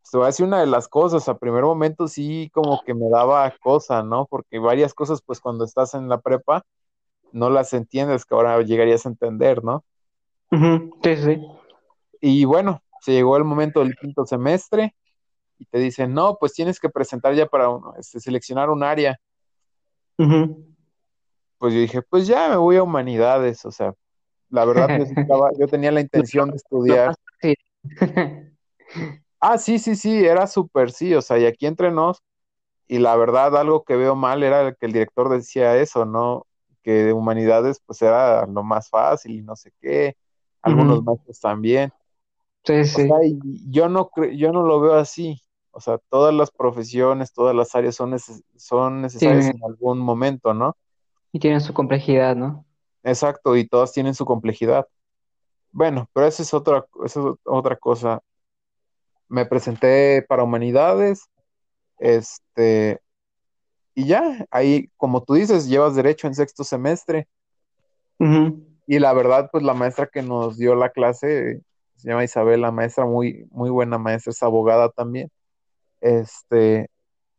pues, 0.00 0.10
te 0.10 0.16
voy 0.18 0.24
a 0.24 0.28
decir 0.28 0.46
una 0.46 0.60
de 0.60 0.66
las 0.66 0.88
cosas, 0.88 1.28
a 1.28 1.38
primer 1.38 1.64
momento 1.64 2.08
sí 2.08 2.50
como 2.52 2.82
que 2.84 2.94
me 2.94 3.08
daba 3.08 3.52
cosa, 3.62 4.02
¿no? 4.02 4.26
Porque 4.26 4.58
varias 4.58 4.94
cosas 4.94 5.22
pues 5.22 5.40
cuando 5.40 5.64
estás 5.64 5.94
en 5.94 6.08
la 6.08 6.20
prepa 6.20 6.64
no 7.32 7.50
las 7.50 7.72
entiendes 7.72 8.24
que 8.24 8.34
ahora 8.34 8.60
llegarías 8.62 9.06
a 9.06 9.08
entender, 9.08 9.64
¿no? 9.64 9.84
Sí, 11.02 11.16
sí. 11.16 11.46
Y 12.20 12.44
bueno, 12.44 12.80
se 13.00 13.12
llegó 13.12 13.36
el 13.36 13.44
momento 13.44 13.80
del 13.80 13.96
quinto 13.96 14.24
semestre 14.24 14.94
y 15.58 15.64
te 15.66 15.78
dicen, 15.78 16.14
no, 16.14 16.36
pues 16.38 16.52
tienes 16.52 16.78
que 16.78 16.88
presentar 16.88 17.34
ya 17.34 17.46
para 17.46 17.68
este, 17.98 18.20
seleccionar 18.20 18.70
un 18.70 18.82
área. 18.82 19.18
Pues 21.58 21.74
yo 21.74 21.80
dije, 21.80 22.02
pues 22.02 22.26
ya 22.26 22.48
me 22.48 22.56
voy 22.56 22.76
a 22.76 22.82
humanidades, 22.82 23.64
o 23.64 23.70
sea, 23.70 23.94
la 24.54 24.64
verdad 24.64 24.92
yo, 24.94 25.06
sí 25.06 25.16
tenía 25.68 25.92
la 25.92 26.00
intención 26.00 26.50
de 26.50 26.56
estudiar. 26.56 27.14
fácil. 27.40 27.56
Ah, 29.40 29.58
sí, 29.58 29.78
sí, 29.78 29.94
sí, 29.96 30.24
era 30.24 30.46
súper 30.46 30.90
sí, 30.90 31.14
o 31.14 31.20
sea, 31.20 31.38
y 31.38 31.44
aquí 31.46 31.66
entre 31.66 31.90
nos, 31.90 32.22
y 32.88 32.98
la 32.98 33.16
verdad 33.16 33.56
algo 33.58 33.84
que 33.84 33.96
veo 33.96 34.16
mal 34.16 34.42
era 34.44 34.74
que 34.74 34.86
el 34.86 34.92
director 34.92 35.28
decía 35.30 35.76
eso, 35.78 36.06
¿no? 36.06 36.46
Que 36.82 36.92
de 37.04 37.12
humanidades 37.14 37.80
pues 37.86 38.02
era 38.02 38.46
lo 38.46 38.64
más 38.64 38.90
fácil 38.90 39.32
y 39.36 39.42
no 39.42 39.56
sé 39.56 39.72
qué. 39.82 40.16
algunos 40.62 41.02
maestros 41.04 41.40
también. 41.40 41.92
Sí, 42.64 42.84
O 42.90 42.98
sea, 43.00 43.16
sí, 43.16 43.24
y 43.24 43.70
yo 43.72 43.88
no 43.88 44.10
yo 44.36 44.52
no 44.52 44.62
lo 44.64 44.80
veo 44.80 44.94
así. 44.94 45.40
O 45.72 45.80
sea, 45.80 45.98
todas 46.10 46.34
las 46.34 46.50
profesiones, 46.52 47.32
todas 47.32 47.54
las 47.56 47.74
áreas 47.74 47.96
son, 47.96 48.12
neces- 48.12 48.44
son 48.56 49.02
necesarias 49.02 49.50
en 49.52 49.58
algún 49.64 49.98
momento, 50.00 50.54
¿no? 50.54 50.76
y 51.32 51.38
tiene 51.38 51.60
su 51.60 51.74
complejidad, 51.74 52.34
¿no? 52.36 52.63
Exacto, 53.04 53.56
y 53.56 53.68
todas 53.68 53.92
tienen 53.92 54.14
su 54.14 54.24
complejidad. 54.24 54.88
Bueno, 55.70 56.08
pero 56.12 56.26
esa 56.26 56.42
es 56.42 56.54
otra, 56.54 56.86
esa 57.04 57.20
es 57.20 57.26
otra 57.44 57.76
cosa. 57.76 58.22
Me 59.28 59.46
presenté 59.46 60.22
para 60.28 60.42
humanidades, 60.42 61.28
este, 61.98 63.00
y 63.94 64.06
ya, 64.06 64.46
ahí, 64.50 64.90
como 64.96 65.22
tú 65.22 65.34
dices, 65.34 65.68
llevas 65.68 65.94
derecho 65.94 66.26
en 66.26 66.34
sexto 66.34 66.64
semestre. 66.64 67.28
Y 68.86 68.98
la 68.98 69.12
verdad, 69.12 69.50
pues 69.52 69.62
la 69.62 69.74
maestra 69.74 70.06
que 70.06 70.22
nos 70.22 70.56
dio 70.56 70.74
la 70.74 70.90
clase, 70.90 71.60
se 71.96 72.08
llama 72.08 72.24
Isabel, 72.24 72.62
la 72.62 72.70
maestra, 72.70 73.04
muy, 73.04 73.46
muy 73.50 73.70
buena 73.70 73.98
maestra, 73.98 74.30
es 74.30 74.42
abogada 74.42 74.88
también. 74.88 75.30
Este, 76.00 76.88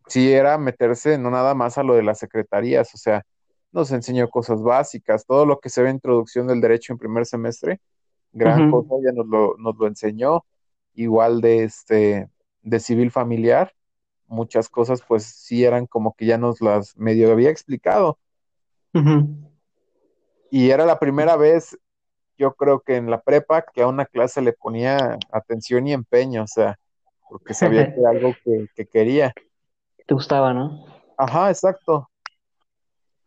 sí 0.08 0.32
era 0.32 0.58
meterse 0.58 1.18
no 1.18 1.32
nada 1.32 1.54
más 1.56 1.78
a 1.78 1.84
lo 1.84 1.96
de 1.96 2.04
las 2.04 2.20
secretarías, 2.20 2.94
o 2.94 2.98
sea, 2.98 3.24
nos 3.76 3.92
enseñó 3.92 4.30
cosas 4.30 4.64
básicas, 4.64 5.26
todo 5.26 5.46
lo 5.46 5.60
que 5.60 5.70
se 5.70 5.84
ve 5.84 5.90
en 5.90 5.98
introducción 5.98 6.48
del 6.48 6.62
derecho 6.62 6.94
en 6.94 6.98
primer 6.98 7.26
semestre, 7.26 7.82
gran 8.32 8.72
cosa, 8.72 8.96
ella 9.02 9.12
nos 9.14 9.28
lo, 9.28 9.56
nos 9.58 9.76
lo 9.78 9.88
enseñó, 9.88 10.46
igual 10.94 11.42
de 11.42 11.66
este, 11.66 12.30
de 12.62 12.80
civil 12.80 13.12
familiar, 13.12 13.74
muchas 14.28 14.70
cosas 14.70 15.02
pues 15.06 15.26
sí 15.26 15.66
eran 15.66 15.88
como 15.88 16.16
que 16.16 16.26
ya 16.26 16.38
nos 16.38 16.62
las 16.62 16.98
medio 16.98 17.32
había 17.34 17.50
explicado, 17.50 18.18
y 20.50 20.70
era 20.70 20.86
la 20.86 20.98
primera 20.98 21.36
vez, 21.36 21.78
yo 22.38 22.54
creo 22.54 22.80
que 22.80 22.96
en 22.96 23.12
la 23.12 23.20
prepa, 23.22 23.62
que 23.62 23.82
a 23.82 23.88
una 23.88 24.06
clase 24.06 24.42
le 24.42 24.54
ponía 24.54 25.18
atención 25.34 25.86
y 25.86 25.92
empeño, 25.92 26.44
o 26.44 26.48
sea, 26.48 26.80
porque 27.30 27.54
sabía 27.54 27.86
que 27.94 28.00
era 28.00 28.12
algo 28.12 28.34
que, 28.42 28.68
que 28.74 28.86
quería. 28.86 29.34
Te 30.08 30.14
gustaba, 30.14 30.54
¿no? 30.54 30.86
Ajá, 31.18 31.50
exacto. 31.50 32.10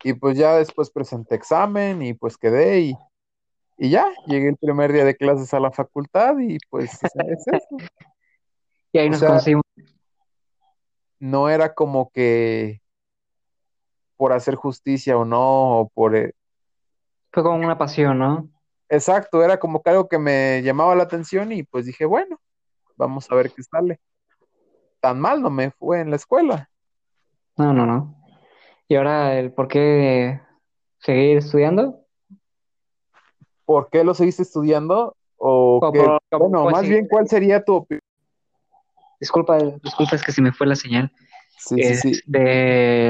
Y 0.05 0.13
pues 0.15 0.39
ya 0.39 0.55
después 0.57 0.91
presenté 0.91 1.35
examen 1.35 2.03
y 2.03 2.15
pues 2.15 2.37
quedé 2.37 2.81
y, 2.81 2.95
y 3.79 3.91
ya, 3.91 4.07
llegué 4.27 4.49
el 4.51 4.57
primer 4.57 4.93
día 4.93 5.05
de 5.05 5.17
clases 5.17 5.53
a 5.55 5.61
la 5.61 5.71
facultad 5.73 6.39
y 6.39 6.59
pues, 6.71 6.95
o 7.03 7.09
sea, 7.09 7.25
es 7.29 7.47
eso. 7.47 7.77
Y 8.93 8.99
ahí 8.99 9.09
O 9.09 9.11
nos 9.11 9.21
sea, 9.21 9.29
conocimos. 9.29 9.63
no 11.19 11.49
era 11.51 11.75
como 11.75 12.11
que 12.11 12.81
por 14.17 14.33
hacer 14.33 14.55
justicia 14.55 15.17
o 15.19 15.25
no, 15.25 15.81
o 15.81 15.89
por... 15.91 16.17
eh, 16.17 16.33
Fue 17.33 17.43
como 17.43 17.57
una 17.57 17.77
pasión, 17.77 18.19
¿no? 18.19 18.49
Exacto, 18.89 19.43
era 19.45 19.59
como 19.61 19.83
que 19.83 19.91
algo 19.91 20.09
que 20.09 20.19
me 20.19 20.63
llamaba 20.63 20.95
la 20.95 21.03
atención 21.03 21.53
y 21.53 21.63
pues 21.65 21.85
dije, 21.85 22.07
bueno, 22.07 22.41
vamos 22.97 23.31
a 23.31 23.35
ver 23.35 23.53
qué 23.53 23.63
sale. 23.63 24.01
Tan 25.01 25.21
mal 25.21 25.43
no 25.43 25.51
me 25.51 25.71
fue 25.71 26.01
en 26.01 26.11
la 26.11 26.17
escuela. 26.17 26.71
No, 27.59 27.73
no, 27.75 27.85
no. 27.85 28.18
Y 28.89 28.95
ahora 28.97 29.39
el 29.39 29.53
por 29.53 29.69
qué 29.69 30.41
seguir 30.99 31.39
estudiando. 31.39 32.05
¿Por 33.65 33.91
qué 33.91 34.03
lo 34.03 34.15
seguiste 34.15 34.43
estudiando? 34.43 35.15
O 35.37 35.79
O 35.83 35.93
qué, 35.93 35.99
por, 35.99 36.19
bueno, 36.39 36.63
por 36.65 36.73
más 36.73 36.83
seguir- 36.83 36.95
bien, 36.95 37.09
¿cuál 37.09 37.29
sería 37.29 37.63
tu 37.63 37.75
opinión? 37.75 38.01
Disculpa, 39.21 39.59
disculpa, 39.83 40.17
es 40.17 40.25
que 40.25 40.33
se 40.33 40.41
me 40.41 40.53
fue 40.53 40.67
la 40.67 40.75
señal. 40.77 41.13
Sí, 41.59 41.83
sí, 41.83 41.97
sí. 41.97 42.11
Este, 42.33 43.09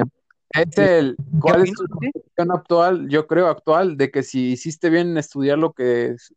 Es 0.53 0.79
el, 0.79 1.17
¿qué 1.17 1.23
¿cuál 1.41 1.63
es 1.63 1.73
tu 1.75 1.87
posición 1.87 2.51
actual, 2.51 3.09
yo 3.09 3.27
creo 3.27 3.47
actual, 3.49 3.97
de 3.97 4.11
que 4.11 4.23
si 4.23 4.53
hiciste 4.53 4.91
bien 4.91 5.11
en 5.11 5.19
estudiar 5.19 5.59
lo 5.59 5.73
que 5.73 6.07
es- 6.09 6.35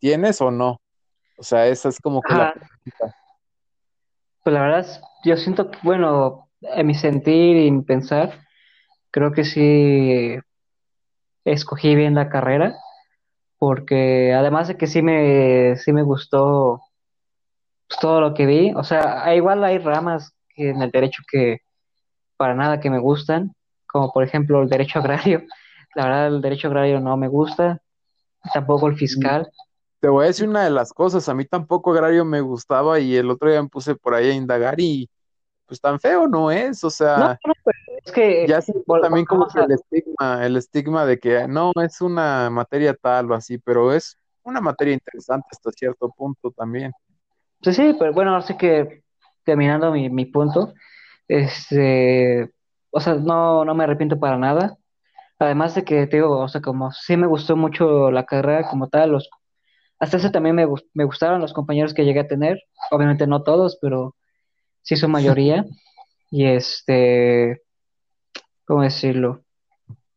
tienes 0.00 0.40
o 0.40 0.50
no? 0.50 0.80
O 1.38 1.42
sea, 1.42 1.66
esa 1.68 1.88
es 1.88 1.98
como 2.00 2.20
que 2.22 2.34
la 2.34 2.44
Ajá, 2.44 2.52
pregunta. 2.54 3.16
pues 4.44 4.54
la 4.54 4.62
verdad, 4.62 4.86
yo 5.24 5.36
siento 5.36 5.70
que, 5.70 5.78
bueno, 5.82 6.48
en 6.60 6.86
mi 6.86 6.94
sentir 6.94 7.56
y 7.56 7.70
mi 7.70 7.82
pensar, 7.82 8.40
creo 9.12 9.32
que 9.32 9.44
sí 9.44 10.38
escogí 11.44 11.94
bien 11.94 12.14
la 12.14 12.28
carrera, 12.28 12.76
porque 13.58 14.34
además 14.34 14.68
de 14.68 14.76
que 14.76 14.86
sí 14.88 15.02
me, 15.02 15.76
sí 15.76 15.92
me 15.92 16.02
gustó 16.02 16.82
pues, 17.88 18.00
todo 18.00 18.20
lo 18.20 18.34
que 18.34 18.46
vi, 18.46 18.72
o 18.74 18.84
sea, 18.84 19.34
igual 19.34 19.64
hay 19.64 19.78
ramas 19.78 20.32
que 20.54 20.70
en 20.70 20.82
el 20.82 20.90
derecho 20.90 21.22
que 21.30 21.58
para 22.36 22.54
nada 22.54 22.80
que 22.80 22.90
me 22.90 22.98
gustan, 23.00 23.52
como 23.86 24.12
por 24.12 24.24
ejemplo 24.24 24.62
el 24.62 24.68
derecho 24.68 24.98
agrario. 25.00 25.42
La 25.94 26.04
verdad, 26.06 26.26
el 26.28 26.42
derecho 26.42 26.68
agrario 26.68 27.00
no 27.00 27.16
me 27.16 27.28
gusta, 27.28 27.80
tampoco 28.54 28.88
el 28.88 28.96
fiscal. 28.96 29.50
Te 30.00 30.08
voy 30.08 30.24
a 30.24 30.28
decir 30.28 30.48
una 30.48 30.64
de 30.64 30.70
las 30.70 30.92
cosas, 30.92 31.28
a 31.28 31.34
mí 31.34 31.44
tampoco 31.44 31.92
agrario 31.92 32.24
me 32.24 32.40
gustaba 32.40 32.98
y 32.98 33.14
el 33.16 33.30
otro 33.30 33.50
día 33.50 33.62
me 33.62 33.68
puse 33.68 33.94
por 33.94 34.14
ahí 34.14 34.30
a 34.30 34.34
indagar 34.34 34.80
y 34.80 35.08
pues 35.66 35.80
tan 35.80 36.00
feo 36.00 36.28
no 36.28 36.50
es, 36.50 36.82
o 36.84 36.90
No, 36.90 36.96
sea, 36.96 37.38
no, 37.46 37.54
pero 37.64 37.78
es 38.04 38.12
que 38.12 38.46
ya 38.46 38.60
siento 38.60 38.84
vol- 38.86 39.02
también 39.02 39.24
como 39.26 39.46
que 39.48 39.60
el 39.60 39.72
estigma, 39.72 40.46
el 40.46 40.56
estigma 40.56 41.06
de 41.06 41.18
que 41.18 41.46
no, 41.48 41.72
es 41.82 42.00
una 42.00 42.50
materia 42.50 42.94
tal 42.94 43.30
o 43.30 43.34
así, 43.34 43.58
pero 43.58 43.92
es 43.92 44.18
una 44.42 44.60
materia 44.60 44.94
interesante 44.94 45.46
hasta 45.52 45.70
cierto 45.72 46.10
punto 46.10 46.50
también. 46.50 46.92
Sí, 47.62 47.72
sí, 47.72 47.96
pero 47.98 48.12
bueno, 48.12 48.32
ahora 48.32 48.42
sí 48.42 48.56
que 48.56 49.02
terminando 49.44 49.92
mi, 49.92 50.10
mi 50.10 50.26
punto, 50.26 50.74
este, 51.28 52.50
o 52.90 53.00
sea, 53.00 53.14
no, 53.14 53.64
no 53.64 53.74
me 53.74 53.84
arrepiento 53.84 54.18
para 54.18 54.36
nada. 54.36 54.76
Además 55.38 55.74
de 55.74 55.84
que, 55.84 56.06
te 56.06 56.16
digo, 56.18 56.38
o 56.40 56.48
sea, 56.48 56.60
como 56.60 56.92
sí 56.92 57.16
me 57.16 57.26
gustó 57.26 57.56
mucho 57.56 58.10
la 58.10 58.24
carrera 58.26 58.68
como 58.68 58.88
tal, 58.88 59.12
los, 59.12 59.28
hasta 59.98 60.16
eso 60.18 60.30
también 60.30 60.56
me, 60.56 60.66
me 60.94 61.04
gustaron 61.04 61.40
los 61.40 61.52
compañeros 61.52 61.94
que 61.94 62.04
llegué 62.04 62.20
a 62.20 62.28
tener, 62.28 62.58
obviamente 62.90 63.26
no 63.26 63.42
todos, 63.42 63.78
pero 63.80 64.16
sí 64.82 64.96
su 64.96 65.08
mayoría. 65.08 65.64
Y 66.34 66.46
este, 66.46 67.62
¿cómo 68.72 68.84
decirlo? 68.84 69.44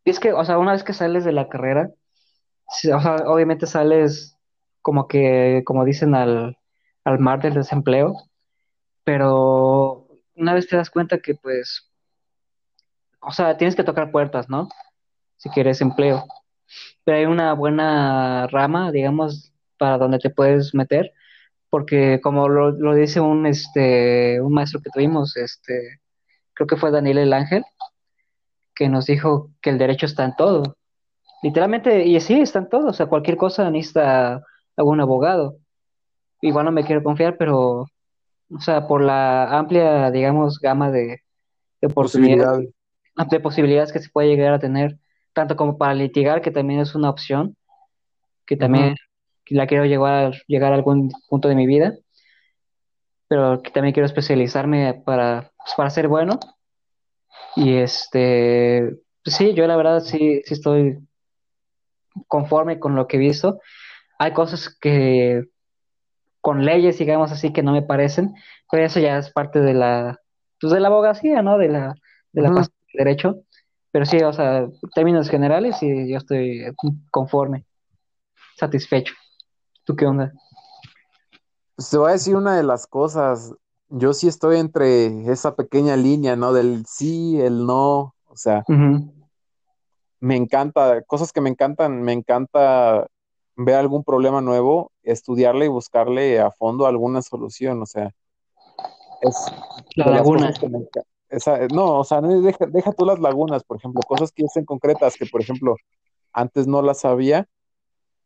Y 0.05 0.11
es 0.11 0.19
que, 0.21 0.31
o 0.31 0.45
sea, 0.45 0.57
una 0.57 0.71
vez 0.71 0.85
que 0.85 0.93
sales 0.93 1.25
de 1.25 1.33
la 1.33 1.49
carrera, 1.49 1.89
o 2.95 3.01
sea, 3.01 3.17
obviamente 3.25 3.67
sales 3.67 4.37
como 4.81 5.09
que, 5.09 5.63
como 5.65 5.83
dicen, 5.83 6.15
al, 6.15 6.57
al 7.03 7.19
mar 7.19 7.41
del 7.41 7.55
desempleo 7.55 8.15
pero 9.03 10.07
una 10.35 10.53
vez 10.53 10.67
te 10.67 10.77
das 10.77 10.89
cuenta 10.89 11.19
que 11.19 11.35
pues, 11.35 11.91
o 13.19 13.31
sea, 13.31 13.57
tienes 13.57 13.75
que 13.75 13.83
tocar 13.83 14.09
puertas, 14.09 14.49
¿no? 14.49 14.69
Si 15.35 15.49
quieres 15.49 15.81
empleo, 15.81 16.25
pero 17.03 17.17
hay 17.17 17.25
una 17.25 17.53
buena 17.53 18.47
rama, 18.47 18.91
digamos, 18.93 19.53
para 19.77 19.97
donde 19.97 20.19
te 20.19 20.29
puedes 20.29 20.73
meter, 20.73 21.11
porque 21.69 22.21
como 22.23 22.47
lo, 22.47 22.71
lo 22.71 22.95
dice 22.95 23.19
un, 23.19 23.45
este, 23.47 24.39
un 24.39 24.53
maestro 24.53 24.81
que 24.81 24.91
tuvimos, 24.91 25.35
este, 25.35 25.99
creo 26.53 26.67
que 26.67 26.77
fue 26.77 26.91
Daniel 26.91 27.19
el 27.19 27.33
Ángel, 27.33 27.65
que 28.75 28.89
nos 28.89 29.05
dijo 29.05 29.51
que 29.61 29.69
el 29.69 29.77
derecho 29.77 30.05
está 30.05 30.25
en 30.25 30.35
todo, 30.35 30.77
literalmente, 31.41 32.05
y 32.05 32.19
sí, 32.19 32.41
está 32.41 32.59
en 32.59 32.69
todo, 32.69 32.87
o 32.87 32.93
sea, 32.93 33.05
cualquier 33.07 33.37
cosa 33.37 33.69
necesita 33.69 34.41
algún 34.75 34.99
abogado. 34.99 35.57
Igual 36.41 36.65
no 36.65 36.71
me 36.71 36.83
quiero 36.83 37.01
confiar, 37.03 37.37
pero, 37.37 37.87
o 38.49 38.59
sea, 38.59 38.87
por 38.87 39.01
la 39.01 39.57
amplia, 39.57 40.11
digamos, 40.11 40.59
gama 40.59 40.91
de 40.91 41.19
de 41.81 41.87
oportunidades 41.87 42.71
Posibilidades. 43.15 43.29
de 43.31 43.39
posibilidades 43.39 43.93
que 43.93 43.99
se 43.99 44.09
puede 44.09 44.29
llegar 44.29 44.53
a 44.53 44.59
tener, 44.59 44.97
tanto 45.33 45.55
como 45.55 45.77
para 45.77 45.93
litigar, 45.93 46.41
que 46.41 46.51
también 46.51 46.79
es 46.79 46.95
una 46.95 47.09
opción, 47.09 47.55
que 48.45 48.57
también 48.57 48.95
la 49.47 49.67
quiero 49.67 49.85
llegar, 49.85 50.33
llegar 50.47 50.71
a 50.71 50.75
algún 50.75 51.11
punto 51.29 51.47
de 51.47 51.55
mi 51.55 51.65
vida, 51.65 51.93
pero 53.27 53.61
que 53.61 53.71
también 53.71 53.93
quiero 53.93 54.05
especializarme 54.05 55.01
para, 55.05 55.51
pues, 55.57 55.73
para 55.75 55.89
ser 55.89 56.07
bueno. 56.07 56.39
Y 57.55 57.77
este, 57.77 58.97
pues 59.23 59.35
sí, 59.35 59.53
yo 59.53 59.65
la 59.67 59.75
verdad 59.75 60.01
sí, 60.01 60.41
sí 60.45 60.53
estoy 60.53 60.99
conforme 62.27 62.79
con 62.79 62.95
lo 62.95 63.07
que 63.07 63.17
he 63.17 63.19
visto. 63.19 63.59
Hay 64.19 64.33
cosas 64.33 64.75
que 64.79 65.43
con 66.41 66.63
leyes, 66.63 66.99
digamos 66.99 67.31
así, 67.31 67.51
que 67.51 67.63
no 67.63 67.71
me 67.71 67.81
parecen, 67.81 68.35
pero 68.69 68.85
eso 68.85 68.99
ya 68.99 69.17
es 69.17 69.31
parte 69.31 69.61
de 69.61 69.73
la, 69.73 70.21
pues 70.59 70.71
de 70.71 70.79
la 70.79 70.89
abogacía, 70.89 71.41
¿no? 71.41 71.57
De 71.57 71.69
la, 71.69 71.95
de 72.33 72.41
la 72.41 72.49
pasión 72.49 72.75
del 72.87 73.05
derecho. 73.05 73.41
Pero 73.91 74.05
sí, 74.05 74.17
o 74.17 74.33
sea, 74.33 74.57
en 74.59 74.73
términos 74.93 75.29
generales, 75.29 75.77
sí, 75.79 75.87
yo 76.09 76.17
estoy 76.17 76.65
conforme, 77.09 77.65
satisfecho. 78.57 79.13
¿Tú 79.85 79.95
qué 79.95 80.05
onda? 80.05 80.33
Te 81.89 81.97
voy 81.97 82.09
a 82.09 82.13
decir 82.13 82.35
una 82.35 82.57
de 82.57 82.63
las 82.63 82.87
cosas. 82.87 83.53
Yo 83.89 84.13
sí 84.13 84.27
estoy 84.27 84.57
entre 84.57 85.31
esa 85.31 85.55
pequeña 85.55 85.95
línea, 85.95 86.35
¿no? 86.35 86.53
Del 86.53 86.85
sí, 86.85 87.39
el 87.39 87.65
no. 87.65 88.15
O 88.27 88.35
sea, 88.37 88.63
me 90.19 90.35
encanta, 90.35 91.01
cosas 91.03 91.31
que 91.31 91.41
me 91.41 91.49
encantan, 91.49 92.01
me 92.01 92.13
encanta 92.13 93.07
ver 93.55 93.75
algún 93.75 94.03
problema 94.03 94.41
nuevo, 94.41 94.91
estudiarle 95.03 95.65
y 95.65 95.69
buscarle 95.69 96.39
a 96.39 96.51
fondo 96.51 96.87
alguna 96.87 97.21
solución. 97.21 97.81
O 97.81 97.85
sea, 97.85 98.11
es 99.21 99.35
La 99.95 100.07
laguna. 100.07 100.49
encanta. 100.49 101.67
no, 101.73 101.99
o 101.99 102.03
sea, 102.03 102.21
no 102.21 102.41
deja, 102.41 102.65
deja 102.65 102.91
tú 102.91 103.05
las 103.05 103.19
lagunas, 103.19 103.63
por 103.63 103.77
ejemplo, 103.77 104.01
cosas 104.07 104.31
que 104.31 104.43
estén 104.43 104.65
concretas, 104.65 105.15
que 105.15 105.25
por 105.25 105.41
ejemplo, 105.41 105.75
antes 106.33 106.67
no 106.67 106.81
las 106.81 106.99
sabía, 107.01 107.47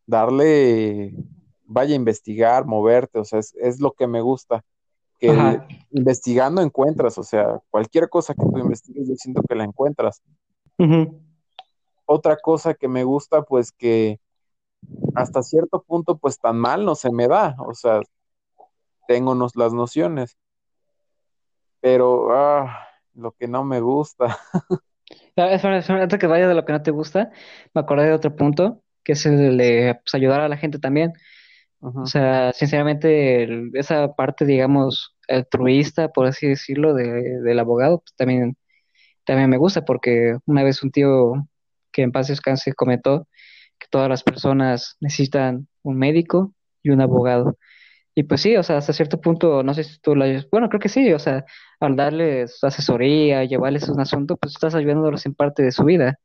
darle. 0.06 1.14
vaya 1.66 1.94
a 1.94 1.98
investigar, 1.98 2.66
moverte, 2.66 3.20
o 3.20 3.26
sea, 3.26 3.40
es, 3.40 3.80
lo 3.80 3.92
que 3.92 4.08
me 4.08 4.22
gusta, 4.22 4.64
que 5.20 5.62
investigando 5.92 6.62
encuentras, 6.62 7.18
o 7.18 7.24
sea, 7.24 7.60
cualquier 7.70 8.10
cosa 8.10 8.34
que 8.34 8.42
tú 8.42 8.58
investigues, 8.58 9.08
yo 9.08 9.16
siento 9.16 9.42
que 9.48 9.56
la 9.56 9.66
encuentras. 9.66 10.22
Otra 12.06 12.38
cosa 12.38 12.74
que 12.74 12.88
me 12.88 13.04
gusta, 13.04 13.42
pues 13.42 13.72
que 13.72 14.20
hasta 15.14 15.44
cierto 15.44 15.84
punto, 15.84 16.18
pues 16.18 16.40
tan 16.40 16.58
mal 16.58 16.86
no 16.86 16.96
se 16.96 17.12
me 17.12 17.28
da, 17.28 17.56
o 17.60 17.74
sea, 17.74 18.00
tengo 19.08 19.36
las 19.56 19.74
nociones, 19.74 20.38
pero 21.82 22.32
ah, 22.32 22.88
lo 23.14 23.32
que 23.34 23.48
no 23.48 23.64
me 23.64 23.82
gusta. 23.82 24.38
Antes 25.36 26.20
que 26.20 26.28
vaya 26.28 26.48
de 26.48 26.56
lo 26.56 26.66
que 26.66 26.74
no 26.74 26.82
te 26.82 26.92
gusta, 26.92 27.32
me 27.74 27.82
acordé 27.82 28.06
de 28.06 28.14
otro 28.14 28.36
punto, 28.36 28.82
que 29.04 29.14
es 29.14 29.26
el 29.26 29.58
de 29.58 30.00
pues, 30.04 30.14
ayudar 30.14 30.42
a 30.42 30.50
la 30.50 30.58
gente 30.58 30.80
también. 30.80 31.14
O 31.82 32.06
sea, 32.06 32.52
sinceramente, 32.54 33.48
esa 33.74 34.14
parte, 34.14 34.46
digamos, 34.46 35.16
altruista, 35.30 36.10
por 36.10 36.26
así 36.28 36.48
decirlo, 36.48 36.94
de, 36.94 37.40
del 37.42 37.60
abogado, 37.60 38.00
pues 38.00 38.14
también, 38.16 38.58
también 39.26 39.50
me 39.50 39.58
gusta, 39.58 39.86
porque 39.86 40.38
una 40.46 40.64
vez 40.64 40.84
un 40.84 40.92
tío 40.92 41.34
que 41.92 42.04
en 42.04 42.12
paz 42.12 42.28
descanse 42.28 42.74
comentó 42.74 43.28
que 43.80 43.88
todas 43.90 44.10
las 44.10 44.24
personas 44.24 44.98
necesitan 45.02 45.68
un 45.84 45.98
médico 45.98 46.54
y 46.84 46.92
un 46.92 47.02
abogado. 47.02 47.58
Y 48.16 48.24
pues 48.24 48.42
sí, 48.42 48.58
o 48.58 48.64
sea, 48.64 48.78
hasta 48.78 48.94
cierto 48.94 49.22
punto, 49.22 49.64
no 49.64 49.74
sé 49.74 49.84
si 49.86 50.00
tú 50.00 50.16
lo 50.16 50.26
hayas, 50.26 50.50
bueno, 50.52 50.70
creo 50.70 50.82
que 50.82 50.90
sí, 50.90 51.14
o 51.14 51.20
sea, 51.20 51.46
al 51.80 51.96
darles 51.96 52.64
asesoría, 52.64 53.46
llevarles 53.46 53.90
un 53.90 54.02
asunto, 54.02 54.38
pues 54.38 54.54
estás 54.56 54.76
ayudándolos 54.76 55.26
en 55.26 55.36
parte 55.36 55.64
de 55.64 55.72
su 55.72 55.86
vida. 55.86 56.20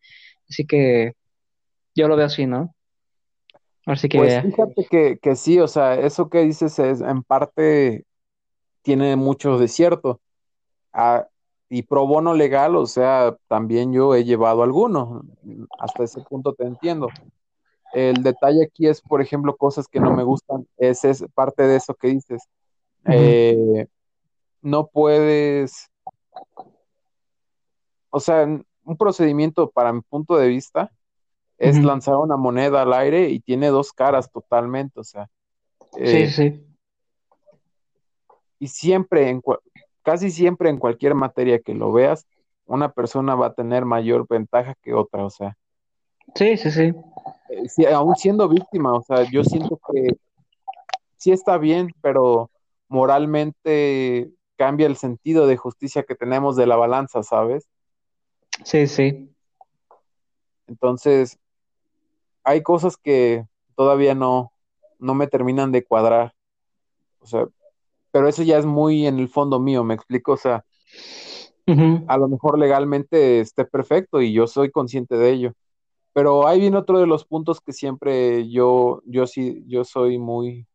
Así 0.49 0.67
que 0.67 1.13
yo 1.95 2.09
lo 2.09 2.17
veo 2.17 2.27
así, 2.27 2.47
¿no? 2.47 2.75
Así 3.87 4.09
que... 4.09 4.19
Pues 4.19 4.43
fíjate 4.43 4.87
que, 4.91 5.19
que 5.19 5.37
sí, 5.37 5.61
o 5.61 5.69
sea, 5.69 5.95
eso 5.95 6.29
que 6.29 6.41
dices 6.43 6.79
es 6.79 7.01
en 7.01 7.23
parte 7.23 8.05
tiene 8.83 9.17
mucho 9.17 9.59
de 9.59 9.69
cierto. 9.69 10.21
Ah, 10.93 11.27
y 11.69 11.83
pro 11.83 12.07
bono 12.07 12.35
legal, 12.35 12.77
o 12.77 12.87
sea, 12.87 13.37
también 13.49 13.93
yo 13.93 14.15
he 14.15 14.25
llevado 14.25 14.63
alguno, 14.63 15.23
hasta 15.79 16.05
ese 16.05 16.21
punto 16.21 16.55
te 16.55 16.65
entiendo. 16.65 17.09
El 17.93 18.23
detalle 18.23 18.65
aquí 18.65 18.87
es, 18.87 19.01
por 19.01 19.21
ejemplo, 19.21 19.57
cosas 19.57 19.89
que 19.89 20.01
no 20.01 20.13
me 20.13 20.23
gustan, 20.23 20.67
es, 20.77 21.05
es 21.05 21.25
parte 21.35 21.67
de 21.67 21.77
eso 21.77 21.95
que 21.95 22.09
dices. 22.09 22.43
Eh, 23.07 23.87
no 24.63 24.87
puedes, 24.87 25.91
o 28.11 28.21
sea, 28.21 28.45
un 28.45 28.97
procedimiento 28.97 29.71
para 29.71 29.93
mi 29.93 30.01
punto 30.03 30.37
de 30.37 30.49
vista 30.49 30.91
es 31.69 31.83
lanzar 31.83 32.17
una 32.17 32.37
moneda 32.37 32.83
al 32.83 32.93
aire 32.93 33.31
y 33.31 33.41
tiene 33.41 33.69
dos 33.69 33.93
caras 33.93 34.31
totalmente, 34.31 35.01
o 35.01 35.05
sea. 35.05 35.29
sí, 35.93 36.01
eh, 36.03 36.31
sí. 36.31 36.67
Y 38.59 38.69
siempre, 38.69 39.29
en, 39.29 39.43
casi 40.03 40.31
siempre 40.31 40.71
en 40.71 40.79
cualquier 40.79 41.15
materia 41.15 41.59
que 41.59 41.75
lo 41.75 41.93
veas, 41.93 42.27
una 42.67 42.93
persona 42.93 43.35
va 43.35 43.49
a 43.49 43.55
tener 43.55 43.85
mayor 43.85 44.27
ventaja 44.29 44.75
que 44.83 44.95
otra, 44.95 45.25
o 45.25 45.31
sea. 45.31 45.57
Sí, 46.35 46.57
sí, 46.57 46.71
sí. 46.71 46.93
Eh, 47.51 47.93
aún 47.93 48.17
siendo 48.17 48.49
víctima, 48.49 48.95
o 48.95 49.03
sea, 49.03 49.29
yo 49.31 49.45
siento 49.45 49.79
que 49.93 50.17
sí 51.17 51.33
está 51.33 51.59
bien, 51.59 51.91
pero 52.01 52.51
moralmente 52.89 54.31
cambia 54.57 54.87
el 54.87 54.97
sentido 54.97 55.47
de 55.47 55.57
justicia 55.57 56.05
que 56.05 56.15
tenemos 56.15 56.57
de 56.57 56.67
la 56.67 56.77
balanza, 56.77 57.23
¿sabes? 57.23 57.69
Sí, 58.65 58.87
sí. 58.87 59.31
Entonces, 60.67 61.39
hay 62.45 62.63
cosas 62.63 62.97
que 62.97 63.47
todavía 63.75 64.15
no, 64.15 64.53
no 64.99 65.15
me 65.15 65.27
terminan 65.27 65.73
de 65.73 65.85
cuadrar. 65.85 66.35
O 67.21 67.27
sea, 67.27 67.49
pero 68.11 68.29
eso 68.29 68.43
ya 68.43 68.59
es 68.59 68.67
muy 68.67 69.07
en 69.07 69.19
el 69.19 69.29
fondo 69.29 69.59
mío, 69.59 69.83
me 69.83 69.95
explico, 69.95 70.33
o 70.33 70.37
sea, 70.37 70.65
a 71.67 72.19
lo 72.19 72.29
mejor 72.29 72.59
legalmente 72.59 73.41
esté 73.41 73.65
perfecto 73.65 74.21
y 74.21 74.33
yo 74.33 74.47
soy 74.47 74.71
consciente 74.71 75.17
de 75.17 75.31
ello. 75.31 75.53
Pero 76.13 76.47
ahí 76.47 76.61
viene 76.61 76.77
otro 76.77 77.01
de 77.01 77.07
los 77.07 77.25
puntos 77.25 77.61
que 77.61 77.73
siempre 77.73 78.49
yo, 78.49 79.03
yo 79.05 79.27
sí, 79.27 79.65
yo 79.67 79.85
soy 79.85 80.19
muy. 80.19 80.67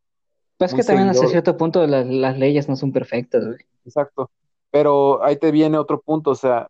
Pues 0.58 0.74
que 0.74 0.84
también 0.84 1.08
hasta 1.08 1.28
cierto 1.28 1.56
punto 1.56 1.86
las, 1.88 2.06
las 2.06 2.38
leyes 2.38 2.68
no 2.68 2.76
son 2.76 2.92
perfectas, 2.92 3.46
güey. 3.46 3.60
Exacto. 3.86 4.30
Pero 4.70 5.24
ahí 5.24 5.38
te 5.38 5.52
viene 5.52 5.78
otro 5.78 6.02
punto, 6.02 6.32
o 6.32 6.36
sea, 6.36 6.70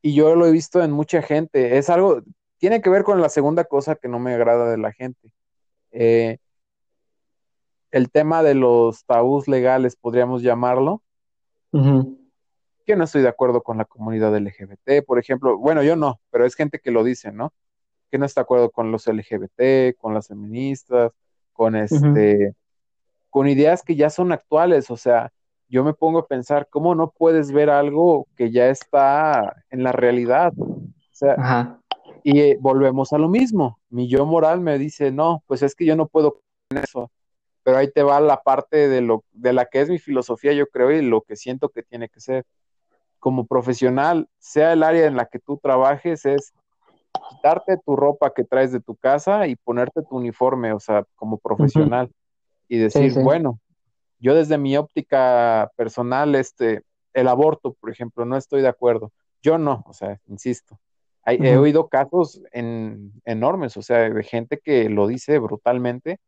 y 0.00 0.14
yo 0.14 0.34
lo 0.36 0.46
he 0.46 0.52
visto 0.52 0.82
en 0.82 0.92
mucha 0.92 1.22
gente. 1.22 1.76
Es 1.76 1.90
algo, 1.90 2.22
tiene 2.62 2.80
que 2.80 2.90
ver 2.90 3.02
con 3.02 3.20
la 3.20 3.28
segunda 3.28 3.64
cosa 3.64 3.96
que 3.96 4.06
no 4.06 4.20
me 4.20 4.34
agrada 4.34 4.70
de 4.70 4.78
la 4.78 4.92
gente. 4.92 5.32
Eh, 5.90 6.38
el 7.90 8.08
tema 8.08 8.44
de 8.44 8.54
los 8.54 9.04
tabús 9.04 9.48
legales, 9.48 9.96
podríamos 9.96 10.42
llamarlo, 10.42 11.02
que 11.72 12.94
no 12.94 13.02
estoy 13.02 13.22
de 13.22 13.28
acuerdo 13.28 13.64
con 13.64 13.78
la 13.78 13.84
comunidad 13.84 14.36
LGBT, 14.36 15.04
por 15.04 15.18
ejemplo, 15.18 15.58
bueno, 15.58 15.82
yo 15.82 15.96
no, 15.96 16.20
pero 16.30 16.46
es 16.46 16.54
gente 16.54 16.78
que 16.78 16.92
lo 16.92 17.02
dice, 17.02 17.32
¿no? 17.32 17.52
Que 18.12 18.18
no 18.18 18.26
está 18.26 18.42
de 18.42 18.44
acuerdo 18.44 18.70
con 18.70 18.92
los 18.92 19.08
LGBT, 19.08 19.96
con 19.98 20.14
las 20.14 20.28
feministas, 20.28 21.10
con 21.52 21.74
este, 21.74 22.54
con 23.28 23.48
ideas 23.48 23.82
que 23.82 23.96
ya 23.96 24.08
son 24.08 24.30
actuales, 24.30 24.88
o 24.88 24.96
sea, 24.96 25.32
yo 25.68 25.82
me 25.82 25.94
pongo 25.94 26.20
a 26.20 26.28
pensar, 26.28 26.68
¿cómo 26.70 26.94
no 26.94 27.10
puedes 27.10 27.50
ver 27.50 27.70
algo 27.70 28.28
que 28.36 28.52
ya 28.52 28.68
está 28.68 29.64
en 29.68 29.82
la 29.82 29.90
realidad? 29.90 30.52
O 30.56 30.92
sea, 31.10 31.80
y 32.24 32.40
eh, 32.40 32.58
volvemos 32.60 33.12
a 33.12 33.18
lo 33.18 33.28
mismo. 33.28 33.78
Mi 33.90 34.08
yo 34.08 34.26
moral 34.26 34.60
me 34.60 34.78
dice, 34.78 35.10
no, 35.10 35.42
pues 35.46 35.62
es 35.62 35.74
que 35.74 35.84
yo 35.84 35.96
no 35.96 36.06
puedo 36.06 36.40
con 36.68 36.78
eso 36.78 37.10
pero 37.62 37.76
ahí 37.76 37.90
te 37.90 38.02
va 38.02 38.20
la 38.20 38.42
parte 38.42 38.88
de 38.88 39.00
lo 39.00 39.24
de 39.32 39.52
la 39.52 39.66
que 39.66 39.80
es 39.80 39.88
mi 39.88 39.98
filosofía, 39.98 40.52
yo 40.52 40.66
creo, 40.66 40.90
y 40.90 41.02
lo 41.02 41.22
que 41.22 41.36
siento 41.36 41.68
que 41.68 41.82
tiene 41.82 42.08
que 42.08 42.20
ser. 42.20 42.44
Como 43.18 43.46
profesional, 43.46 44.28
sea 44.38 44.72
el 44.72 44.82
área 44.82 45.06
en 45.06 45.16
la 45.16 45.26
que 45.26 45.38
tú 45.38 45.56
trabajes, 45.56 46.26
es 46.26 46.52
quitarte 47.30 47.76
tu 47.76 47.94
ropa 47.94 48.32
que 48.34 48.42
traes 48.42 48.72
de 48.72 48.80
tu 48.80 48.96
casa 48.96 49.46
y 49.46 49.54
ponerte 49.54 50.02
tu 50.02 50.16
uniforme, 50.16 50.72
o 50.72 50.80
sea, 50.80 51.04
como 51.14 51.38
profesional, 51.38 52.10
y 52.68 52.78
decir, 52.78 53.14
bueno, 53.22 53.60
yo 54.18 54.34
desde 54.34 54.58
mi 54.58 54.76
óptica 54.76 55.70
personal, 55.76 56.34
este, 56.34 56.82
el 57.12 57.28
aborto, 57.28 57.74
por 57.74 57.90
ejemplo, 57.90 58.24
no 58.24 58.36
estoy 58.36 58.60
de 58.60 58.68
acuerdo. 58.68 59.12
Yo 59.40 59.56
no, 59.56 59.84
o 59.86 59.92
sea, 59.92 60.18
insisto. 60.26 60.80
He 61.24 61.56
oído 61.56 61.88
casos 61.88 62.42
en, 62.52 63.12
enormes, 63.24 63.76
o 63.76 63.82
sea, 63.82 64.10
de 64.10 64.22
gente 64.24 64.58
que 64.58 64.88
lo 64.88 65.06
dice 65.06 65.38
brutalmente 65.38 66.18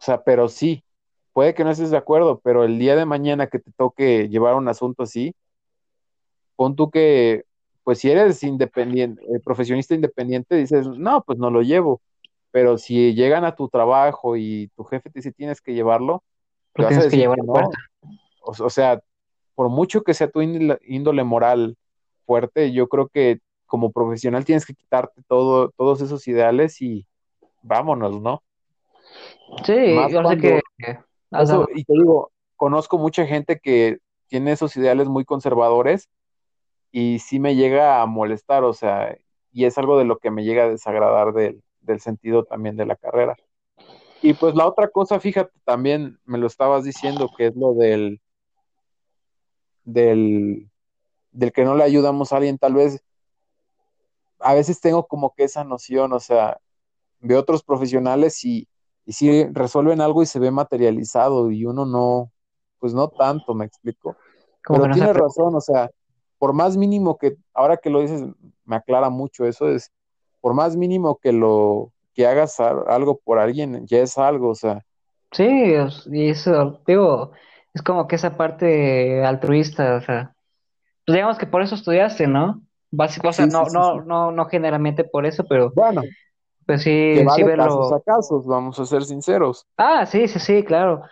o 0.00 0.04
sea, 0.04 0.22
pero 0.22 0.48
sí, 0.48 0.84
puede 1.32 1.54
que 1.54 1.64
no 1.64 1.70
estés 1.70 1.90
de 1.90 1.96
acuerdo, 1.96 2.40
pero 2.42 2.64
el 2.64 2.78
día 2.78 2.94
de 2.94 3.04
mañana 3.04 3.48
que 3.48 3.58
te 3.58 3.72
toque 3.72 4.28
llevar 4.28 4.54
un 4.54 4.68
asunto 4.68 5.02
así, 5.02 5.34
pon 6.56 6.76
tú 6.76 6.90
que, 6.90 7.44
pues 7.82 7.98
si 7.98 8.10
eres 8.10 8.42
independiente, 8.44 9.22
eh, 9.24 9.40
profesionista 9.40 9.94
independiente, 9.94 10.54
dices, 10.54 10.86
no, 10.86 11.22
pues 11.24 11.38
no 11.38 11.50
lo 11.50 11.62
llevo. 11.62 12.00
Pero 12.50 12.78
si 12.78 13.14
llegan 13.14 13.44
a 13.44 13.54
tu 13.54 13.68
trabajo 13.68 14.36
y 14.36 14.70
tu 14.76 14.84
jefe 14.84 15.10
te 15.10 15.18
dice 15.18 15.32
tienes 15.32 15.60
que 15.60 15.74
llevarlo, 15.74 16.22
te 16.74 16.82
vas 16.84 16.98
a 16.98 17.08
que 17.08 17.16
llevar 17.16 17.38
no. 17.44 17.70
O, 18.40 18.70
sea, 18.70 19.00
por 19.54 19.68
mucho 19.68 20.02
que 20.02 20.14
sea 20.14 20.30
tu 20.30 20.40
índole, 20.40 21.24
moral 21.24 21.76
fuerte, 22.24 22.72
yo 22.72 22.88
creo 22.88 23.08
que 23.08 23.40
como 23.68 23.92
profesional 23.92 24.44
tienes 24.44 24.66
que 24.66 24.74
quitarte 24.74 25.22
todo, 25.28 25.70
todos 25.76 26.00
esos 26.00 26.26
ideales 26.26 26.82
y 26.82 27.06
vámonos, 27.62 28.20
¿no? 28.20 28.42
Sí, 29.64 29.94
yo 30.10 30.28
sé 30.28 30.38
que... 30.38 30.60
y 31.74 31.84
te 31.84 31.92
digo, 31.92 32.32
conozco 32.56 32.98
mucha 32.98 33.24
gente 33.26 33.60
que 33.60 33.98
tiene 34.26 34.52
esos 34.52 34.76
ideales 34.76 35.08
muy 35.08 35.24
conservadores 35.24 36.08
y 36.90 37.20
sí 37.20 37.38
me 37.38 37.54
llega 37.54 38.02
a 38.02 38.06
molestar, 38.06 38.64
o 38.64 38.72
sea, 38.72 39.16
y 39.52 39.64
es 39.64 39.78
algo 39.78 39.98
de 39.98 40.04
lo 40.04 40.18
que 40.18 40.30
me 40.30 40.44
llega 40.44 40.64
a 40.64 40.68
desagradar 40.68 41.32
del, 41.32 41.62
del 41.80 42.00
sentido 42.00 42.44
también 42.44 42.76
de 42.76 42.86
la 42.86 42.96
carrera. 42.96 43.36
Y 44.20 44.34
pues 44.34 44.54
la 44.54 44.66
otra 44.66 44.88
cosa, 44.88 45.20
fíjate, 45.20 45.52
también 45.64 46.18
me 46.24 46.38
lo 46.38 46.46
estabas 46.46 46.84
diciendo, 46.84 47.30
que 47.36 47.46
es 47.46 47.56
lo 47.56 47.74
del, 47.74 48.20
del, 49.84 50.68
del 51.30 51.52
que 51.52 51.64
no 51.64 51.76
le 51.76 51.84
ayudamos 51.84 52.32
a 52.32 52.38
alguien, 52.38 52.58
tal 52.58 52.74
vez, 52.74 53.02
a 54.40 54.54
veces 54.54 54.80
tengo 54.80 55.06
como 55.06 55.34
que 55.34 55.44
esa 55.44 55.64
noción, 55.64 56.12
o 56.12 56.20
sea, 56.20 56.58
de 57.20 57.36
otros 57.36 57.62
profesionales 57.62 58.44
y, 58.44 58.68
y 59.04 59.12
si 59.12 59.44
resuelven 59.46 60.00
algo 60.00 60.22
y 60.22 60.26
se 60.26 60.38
ve 60.38 60.50
materializado 60.50 61.50
y 61.50 61.64
uno 61.64 61.86
no, 61.86 62.30
pues 62.78 62.94
no 62.94 63.08
tanto, 63.08 63.54
me 63.54 63.64
explico. 63.64 64.16
Pero 64.66 64.92
tiene 64.92 65.12
razón, 65.12 65.54
o 65.54 65.60
sea, 65.60 65.90
por 66.38 66.52
más 66.52 66.76
mínimo 66.76 67.16
que, 67.16 67.36
ahora 67.54 67.76
que 67.76 67.90
lo 67.90 68.00
dices, 68.00 68.24
me 68.64 68.76
aclara 68.76 69.10
mucho 69.10 69.46
eso, 69.46 69.68
es, 69.68 69.90
por 70.40 70.54
más 70.54 70.76
mínimo 70.76 71.18
que 71.18 71.32
lo, 71.32 71.92
que 72.14 72.26
hagas 72.26 72.58
algo 72.60 73.18
por 73.18 73.38
alguien, 73.38 73.86
ya 73.86 73.98
es 73.98 74.18
algo, 74.18 74.50
o 74.50 74.54
sea. 74.54 74.84
Sí, 75.32 75.46
y 76.10 76.30
eso, 76.30 76.80
digo, 76.86 77.32
es 77.74 77.82
como 77.82 78.08
que 78.08 78.16
esa 78.16 78.36
parte 78.36 79.24
altruista, 79.24 79.96
o 79.96 80.00
sea, 80.00 80.34
pues 81.06 81.14
digamos 81.14 81.38
que 81.38 81.46
por 81.46 81.62
eso 81.62 81.74
estudiaste, 81.74 82.26
¿no? 82.26 82.60
Básico, 82.90 83.28
o 83.28 83.32
sea, 83.32 83.46
no, 83.46 83.68
no, 83.70 84.02
no, 84.02 84.32
no 84.32 84.46
generalmente 84.46 85.04
por 85.04 85.26
eso, 85.26 85.44
pero 85.48 85.74
bueno, 85.74 86.10
Pues 86.66 86.82
que 87.12 87.20
sí, 87.22 87.28
va 87.28 87.36
sí 87.36 87.42
de 87.42 87.50
casos 87.50 87.92
a 87.92 88.00
verlo. 88.00 88.00
casos, 88.00 88.46
vamos 88.46 88.78
a 88.80 88.86
ser 88.86 89.04
sinceros. 89.04 89.66
Ah, 89.76 90.06
sí, 90.06 90.26
sí, 90.28 90.38
sí, 90.40 90.64
claro. 90.64 91.02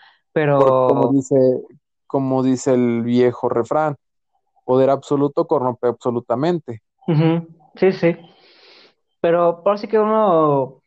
Porque 0.57 0.83
como 0.85 1.09
Pero, 1.09 1.15
dice, 1.15 1.35
como 2.07 2.43
dice 2.43 2.75
el 2.75 3.03
viejo 3.03 3.49
refrán, 3.49 3.97
poder 4.65 4.91
absoluto 4.91 5.47
corrompe 5.47 5.89
absolutamente. 5.89 6.83
sí, 7.77 7.93
sí. 7.93 8.17
Pero 9.21 9.63
por 9.63 9.79
sí 9.79 9.89
que 9.89 9.99
uno 9.99 10.83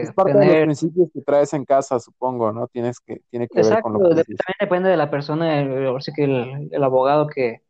Es 0.00 0.10
puede 0.10 0.12
parte 0.12 0.38
de 0.38 0.46
los 0.46 0.58
tener, 0.58 0.58
principios 0.58 1.10
que 1.12 1.20
traes 1.20 1.52
en 1.52 1.66
casa, 1.66 2.00
supongo, 2.00 2.50
¿no? 2.50 2.66
Tienes 2.68 2.98
que, 3.00 3.20
tiene 3.30 3.46
que 3.48 3.62
ver 3.62 3.78
con 3.78 3.92
exacto, 3.92 3.92
lo 3.92 4.02
que 4.02 4.14
de- 4.14 4.24
dices. 4.26 4.40
también 4.44 4.56
depende 4.60 4.88
de 4.90 4.96
la 4.96 5.10
persona, 5.10 5.60
el, 5.60 5.86
ahora 5.86 6.00
sí 6.00 6.12
que 6.14 6.24
el, 6.24 6.68
el 6.72 6.84
abogado 6.84 7.26
que, 7.28 7.62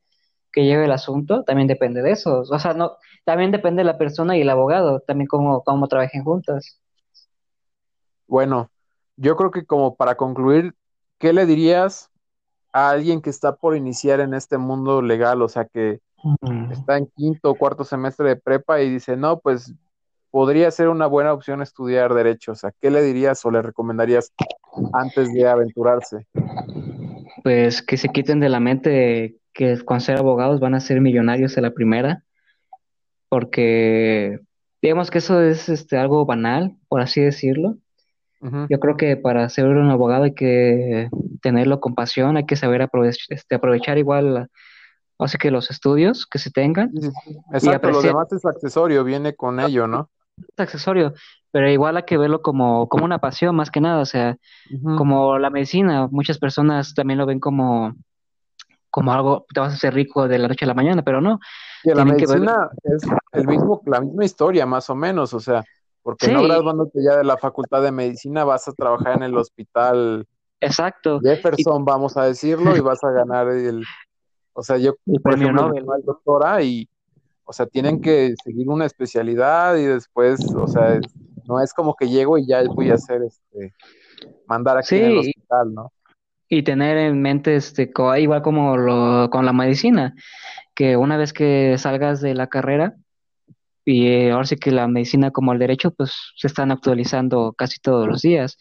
que 0.56 0.64
lleve 0.64 0.86
el 0.86 0.92
asunto, 0.92 1.44
también 1.44 1.68
depende 1.68 2.00
de 2.00 2.12
eso. 2.12 2.40
O 2.40 2.58
sea, 2.58 2.72
no, 2.72 2.96
también 3.26 3.52
depende 3.52 3.80
de 3.80 3.84
la 3.84 3.98
persona 3.98 4.38
y 4.38 4.40
el 4.40 4.48
abogado, 4.48 5.00
también 5.00 5.28
cómo, 5.28 5.62
cómo 5.62 5.86
trabajen 5.86 6.24
juntas. 6.24 6.80
Bueno, 8.26 8.70
yo 9.16 9.36
creo 9.36 9.50
que 9.50 9.66
como 9.66 9.96
para 9.96 10.14
concluir, 10.14 10.74
¿qué 11.18 11.34
le 11.34 11.44
dirías 11.44 12.10
a 12.72 12.88
alguien 12.88 13.20
que 13.20 13.28
está 13.28 13.54
por 13.54 13.76
iniciar 13.76 14.20
en 14.20 14.32
este 14.32 14.56
mundo 14.56 15.02
legal? 15.02 15.42
O 15.42 15.48
sea, 15.50 15.66
que 15.66 16.00
Ujú. 16.24 16.72
está 16.72 16.96
en 16.96 17.06
quinto 17.14 17.50
o 17.50 17.54
cuarto 17.54 17.84
semestre 17.84 18.30
de 18.30 18.36
prepa 18.36 18.80
y 18.80 18.88
dice, 18.88 19.14
no, 19.14 19.38
pues 19.38 19.74
podría 20.30 20.70
ser 20.70 20.88
una 20.88 21.06
buena 21.06 21.34
opción 21.34 21.60
estudiar 21.60 22.14
derecho. 22.14 22.52
O 22.52 22.54
sea, 22.56 22.72
¿qué 22.80 22.90
le 22.90 23.02
dirías 23.02 23.44
o 23.44 23.50
le 23.50 23.60
recomendarías 23.60 24.32
antes 24.94 25.34
de 25.34 25.46
aventurarse? 25.46 26.26
Pues 27.44 27.82
que 27.82 27.98
se 27.98 28.08
quiten 28.08 28.40
de 28.40 28.48
la 28.48 28.58
mente 28.58 29.36
que 29.56 29.82
con 29.84 30.00
ser 30.00 30.18
abogados 30.18 30.60
van 30.60 30.74
a 30.74 30.80
ser 30.80 31.00
millonarios 31.00 31.56
a 31.56 31.62
la 31.62 31.72
primera, 31.72 32.22
porque 33.28 34.38
digamos 34.82 35.10
que 35.10 35.18
eso 35.18 35.40
es 35.40 35.68
este, 35.68 35.96
algo 35.96 36.26
banal, 36.26 36.76
por 36.88 37.00
así 37.00 37.20
decirlo. 37.20 37.76
Yo 38.68 38.78
creo 38.78 38.96
que 38.96 39.16
para 39.16 39.48
ser 39.48 39.66
un 39.66 39.90
abogado 39.90 40.24
hay 40.24 40.34
que 40.34 41.08
tenerlo 41.42 41.80
con 41.80 41.94
pasión, 41.94 42.36
hay 42.36 42.46
que 42.46 42.54
saber 42.54 42.82
aprove- 42.82 43.16
este, 43.28 43.54
aprovechar 43.54 43.98
igual, 43.98 44.48
o 45.16 45.26
sea 45.28 45.38
que 45.38 45.50
los 45.50 45.70
estudios 45.70 46.26
que 46.26 46.38
se 46.38 46.50
tengan 46.50 46.92
Exacto, 47.52 47.90
lo 47.90 48.02
demás 48.02 48.32
es 48.32 48.44
accesorio, 48.44 49.02
viene 49.04 49.34
con 49.34 49.58
ello, 49.58 49.88
¿no? 49.88 50.10
este 50.38 50.62
accesorio, 50.62 51.14
pero 51.50 51.68
igual 51.70 51.96
hay 51.96 52.02
que 52.04 52.18
verlo 52.18 52.42
como, 52.42 52.88
como 52.88 53.04
una 53.04 53.18
pasión 53.18 53.56
más 53.56 53.70
que 53.70 53.80
nada, 53.80 54.00
o 54.00 54.04
sea, 54.04 54.36
como 54.96 55.38
la 55.38 55.50
medicina, 55.50 56.08
muchas 56.10 56.38
personas 56.38 56.94
también 56.94 57.18
lo 57.18 57.26
ven 57.26 57.40
como, 57.40 57.94
como 58.96 59.12
algo, 59.12 59.44
te 59.52 59.60
vas 59.60 59.72
a 59.72 59.76
hacer 59.76 59.92
rico 59.92 60.26
de 60.26 60.38
la 60.38 60.48
noche 60.48 60.64
a 60.64 60.68
la 60.68 60.72
mañana, 60.72 61.02
pero 61.02 61.20
no, 61.20 61.38
Que 61.82 61.94
la 61.94 62.02
que 62.02 62.12
medicina 62.12 62.70
es 62.82 63.02
el 63.32 63.46
mismo, 63.46 63.82
la 63.84 64.00
misma 64.00 64.24
historia, 64.24 64.64
más 64.64 64.88
o 64.88 64.94
menos, 64.94 65.34
o 65.34 65.40
sea, 65.40 65.62
porque 66.02 66.32
no 66.32 66.40
sí, 66.40 66.46
graduándote 66.46 67.04
ya 67.04 67.18
de 67.18 67.24
la 67.24 67.36
facultad 67.36 67.82
de 67.82 67.92
medicina 67.92 68.44
vas 68.44 68.66
a 68.68 68.72
trabajar 68.72 69.18
en 69.18 69.24
el 69.24 69.36
hospital 69.36 70.26
exacto, 70.62 71.20
y 71.22 71.28
Jefferson, 71.28 71.84
vamos 71.84 72.16
a 72.16 72.22
decirlo, 72.22 72.74
y 72.74 72.80
vas 72.80 73.04
a 73.04 73.10
ganar 73.10 73.48
el, 73.48 73.84
o 74.54 74.62
sea, 74.62 74.78
yo, 74.78 74.94
el 75.04 75.20
por 75.20 75.34
ejemplo, 75.34 75.68
Nobel, 75.68 75.84
es 75.98 76.06
doctora 76.06 76.62
y, 76.62 76.88
o 77.44 77.52
sea, 77.52 77.66
tienen 77.66 78.00
que 78.00 78.32
seguir 78.42 78.66
una 78.70 78.86
especialidad 78.86 79.76
y 79.76 79.84
después, 79.84 80.40
o 80.54 80.66
sea, 80.66 80.98
no 81.44 81.60
es 81.60 81.74
como 81.74 81.94
que 81.96 82.08
llego 82.08 82.38
y 82.38 82.46
ya 82.46 82.62
voy 82.64 82.90
a 82.90 82.94
hacer, 82.94 83.20
este, 83.24 83.74
mandar 84.46 84.78
aquí 84.78 84.96
en 84.96 85.04
el 85.04 85.22
sí, 85.22 85.28
hospital, 85.28 85.74
¿no? 85.74 85.92
Y 86.48 86.62
tener 86.62 86.96
en 86.98 87.20
mente, 87.22 87.56
este, 87.56 87.90
igual 88.18 88.42
como 88.42 88.76
lo, 88.76 89.30
con 89.30 89.44
la 89.46 89.52
medicina, 89.52 90.14
que 90.74 90.96
una 90.96 91.16
vez 91.16 91.32
que 91.32 91.76
salgas 91.78 92.20
de 92.20 92.34
la 92.34 92.48
carrera, 92.48 92.94
y 93.84 94.08
eh, 94.08 94.32
ahora 94.32 94.46
sí 94.46 94.56
que 94.56 94.70
la 94.72 94.88
medicina 94.88 95.30
como 95.30 95.52
el 95.52 95.58
derecho, 95.58 95.92
pues 95.92 96.12
se 96.36 96.48
están 96.48 96.70
actualizando 96.72 97.54
casi 97.56 97.78
todos 97.80 98.08
los 98.08 98.22
días. 98.22 98.58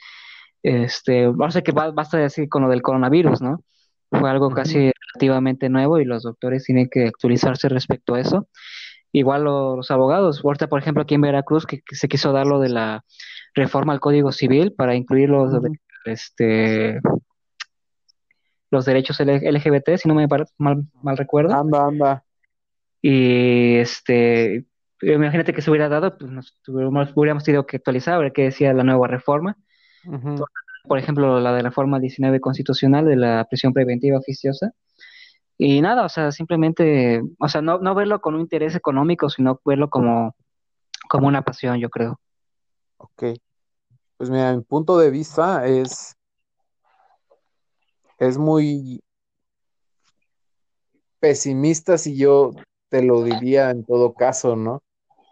Este, 0.64 1.26
ahora 1.26 1.52
sí 1.52 1.62
que 1.62 1.72
ba- 1.72 1.92
basta 1.92 2.18
decir 2.18 2.48
con 2.50 2.64
lo 2.64 2.70
del 2.70 2.82
coronavirus, 2.82 3.42
¿no? 3.42 3.64
Fue 4.12 4.30
algo 4.30 4.50
casi 4.52 4.92
relativamente 5.14 5.70
nuevo 5.70 6.00
y 6.00 6.06
los 6.06 6.24
doctores 6.24 6.64
tienen 6.66 6.90
que 6.90 7.08
actualizarse 7.08 7.70
respecto 7.70 8.14
a 8.16 8.20
eso. 8.22 8.48
Igual 9.12 9.44
lo- 9.46 9.78
los 9.78 9.92
abogados, 9.92 10.42
ahorita 10.44 10.68
por 10.68 10.80
ejemplo 10.80 11.04
aquí 11.04 11.16
en 11.16 11.22
Veracruz, 11.22 11.66
que, 11.66 11.82
que 11.82 11.96
se 11.96 12.08
quiso 12.08 12.32
dar 12.32 12.46
lo 12.48 12.60
de 12.60 12.70
la 12.70 13.04
reforma 13.56 13.94
al 13.94 14.00
Código 14.00 14.32
Civil 14.32 14.74
para 14.74 14.96
incluir 14.96 15.30
los, 15.30 15.54
este, 16.06 17.00
los 18.76 18.86
derechos 18.86 19.20
LGBT, 19.20 19.98
si 19.98 20.08
no 20.08 20.16
me 20.16 20.28
mal, 20.58 20.86
mal 21.02 21.18
recuerdo. 21.18 21.56
Anda, 21.56 21.86
anda. 21.86 22.24
Y 23.02 23.76
este, 23.78 24.66
imagínate 25.02 25.54
que 25.54 25.62
se 25.62 25.70
hubiera 25.70 25.90
dado, 25.90 26.18
pues 26.18 26.30
nos 26.32 26.60
tuviéramos, 26.62 27.12
hubiéramos 27.16 27.44
tenido 27.44 27.66
que 27.66 27.78
actualizar 27.78 28.16
a 28.16 28.20
ver 28.20 28.34
qué 28.34 28.44
decía 28.44 28.74
la 28.74 28.84
nueva 28.84 29.08
reforma. 29.08 29.58
Por 30.88 31.00
ejemplo, 31.00 31.40
la 31.40 31.54
de 31.54 31.64
la 31.64 31.70
reforma 31.70 32.00
19 32.00 32.40
constitucional 32.40 33.06
de 33.06 33.16
la 33.16 33.46
prisión 33.50 33.74
preventiva 33.74 34.20
oficiosa. 34.20 34.72
Y 35.58 35.82
nada, 35.82 36.04
o 36.04 36.10
sea, 36.10 36.32
simplemente, 36.32 37.22
o 37.40 37.48
sea, 37.48 37.62
no, 37.62 37.80
no 37.80 37.96
verlo 37.96 38.20
con 38.20 38.36
un 38.36 38.42
interés 38.42 38.76
económico, 38.76 39.30
sino 39.30 39.62
verlo 39.66 39.90
como, 39.90 40.36
como 41.10 41.28
una 41.28 41.44
pasión, 41.44 41.80
yo 41.80 41.90
creo. 41.90 42.20
Ok. 42.98 43.24
Pues 44.18 44.30
mira, 44.30 44.54
mi 44.54 44.62
punto 44.62 44.98
de 44.98 45.12
vista 45.12 45.66
es, 45.66 46.15
es 48.18 48.38
muy 48.38 49.02
pesimista 51.20 51.98
si 51.98 52.16
yo 52.18 52.52
te 52.90 53.02
lo 53.02 53.24
diría 53.24 53.72
en 53.72 53.84
todo 53.84 54.14
caso, 54.14 54.56
¿no? 54.56 54.84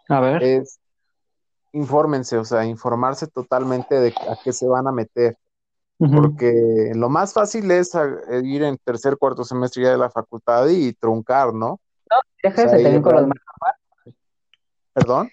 A 0.08 0.20
ver. 0.20 0.42
Es 0.42 0.78
infórmense, 1.72 2.36
o 2.38 2.44
sea, 2.44 2.64
informarse 2.64 3.26
totalmente 3.26 3.98
de 3.98 4.08
a 4.28 4.36
qué 4.42 4.52
se 4.52 4.66
van 4.66 4.86
a 4.86 4.92
meter, 4.92 5.36
porque 5.98 6.92
lo 6.94 7.08
más 7.08 7.32
fácil 7.32 7.70
es 7.70 7.94
a- 7.94 8.08
ir 8.42 8.62
en 8.62 8.78
tercer, 8.78 9.16
cuarto 9.16 9.44
semestre 9.44 9.82
ya 9.84 9.90
de 9.90 9.98
la 9.98 10.10
facultad 10.10 10.68
y 10.68 10.92
truncar, 10.92 11.52
¿no? 11.52 11.72
O 11.72 11.80
Deja 12.42 12.56
sea, 12.56 12.66
ese 12.66 12.80
y 12.80 12.82
también 12.84 13.02
con 13.02 13.12
los 13.14 13.22
real- 13.22 13.32
perdón. 14.92 15.30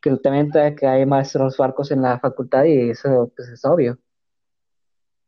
que 0.00 0.16
también 0.18 0.50
que 0.78 0.86
hay 0.86 1.04
maestros 1.04 1.56
barcos 1.56 1.90
en 1.90 2.02
la 2.02 2.18
facultad 2.20 2.64
y 2.64 2.90
eso 2.90 3.30
pues 3.36 3.48
es 3.48 3.64
obvio. 3.64 3.98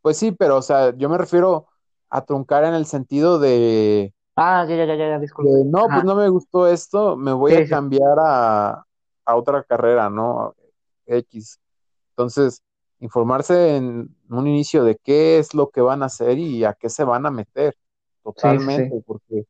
Pues 0.02 0.16
sí, 0.18 0.32
pero 0.32 0.56
o 0.56 0.62
sea, 0.62 0.96
yo 0.96 1.08
me 1.08 1.18
refiero 1.18 1.66
a 2.10 2.24
truncar 2.24 2.64
en 2.64 2.74
el 2.74 2.86
sentido 2.86 3.38
de, 3.38 4.14
Ah, 4.36 4.64
ya, 4.68 4.76
ya, 4.76 4.84
ya, 4.86 4.96
ya, 4.96 5.18
disculpe. 5.18 5.52
de, 5.52 5.64
no, 5.64 5.88
pues 5.92 6.04
no 6.04 6.14
me 6.14 6.28
gustó 6.28 6.66
esto, 6.66 7.16
me 7.16 7.32
voy 7.32 7.54
a 7.54 7.62
sí, 7.64 7.68
cambiar 7.68 8.18
a, 8.20 8.84
a 9.24 9.36
otra 9.36 9.62
carrera, 9.64 10.10
¿no? 10.10 10.54
X. 11.06 11.60
Entonces, 12.10 12.62
informarse 13.00 13.76
en 13.76 14.16
un 14.30 14.46
inicio 14.46 14.84
de 14.84 14.96
qué 14.98 15.38
es 15.38 15.54
lo 15.54 15.70
que 15.70 15.80
van 15.80 16.02
a 16.02 16.06
hacer 16.06 16.38
y 16.38 16.64
a 16.64 16.74
qué 16.74 16.88
se 16.90 17.04
van 17.04 17.26
a 17.26 17.30
meter, 17.30 17.76
sí, 18.36 18.52
totalmente, 18.56 19.02
porque 19.06 19.44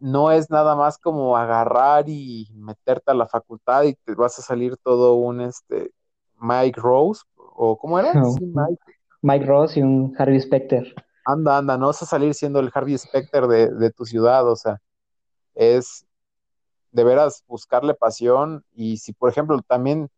no 0.00 0.32
es 0.32 0.50
nada 0.50 0.76
más 0.76 0.98
como 0.98 1.36
agarrar 1.36 2.04
y 2.08 2.48
meterte 2.54 3.10
a 3.12 3.14
la 3.14 3.28
facultad 3.28 3.84
y 3.84 3.94
te 3.94 4.14
vas 4.14 4.38
a 4.38 4.42
salir 4.42 4.76
todo 4.78 5.14
un 5.16 5.40
este 5.42 5.92
Mike 6.40 6.80
Rose, 6.80 7.22
o 7.36 7.78
¿cómo 7.78 7.98
era? 7.98 8.22
Sí, 8.24 8.44
Mike. 8.46 8.97
Mike 9.22 9.46
Ross 9.46 9.76
y 9.76 9.82
un 9.82 10.14
Harvey 10.18 10.40
Specter. 10.40 10.94
Anda, 11.24 11.58
anda, 11.58 11.76
no 11.76 11.88
vas 11.88 12.02
a 12.02 12.06
salir 12.06 12.32
siendo 12.34 12.58
el 12.60 12.70
Harvey 12.72 12.96
Specter 12.96 13.46
de, 13.46 13.68
de 13.70 13.90
tu 13.90 14.04
ciudad, 14.06 14.48
o 14.50 14.56
sea, 14.56 14.80
es 15.54 16.06
de 16.92 17.04
veras 17.04 17.44
buscarle 17.48 17.94
pasión 17.94 18.64
y 18.74 18.98
si, 18.98 19.12
por 19.12 19.30
ejemplo, 19.30 19.60
también 19.66 20.10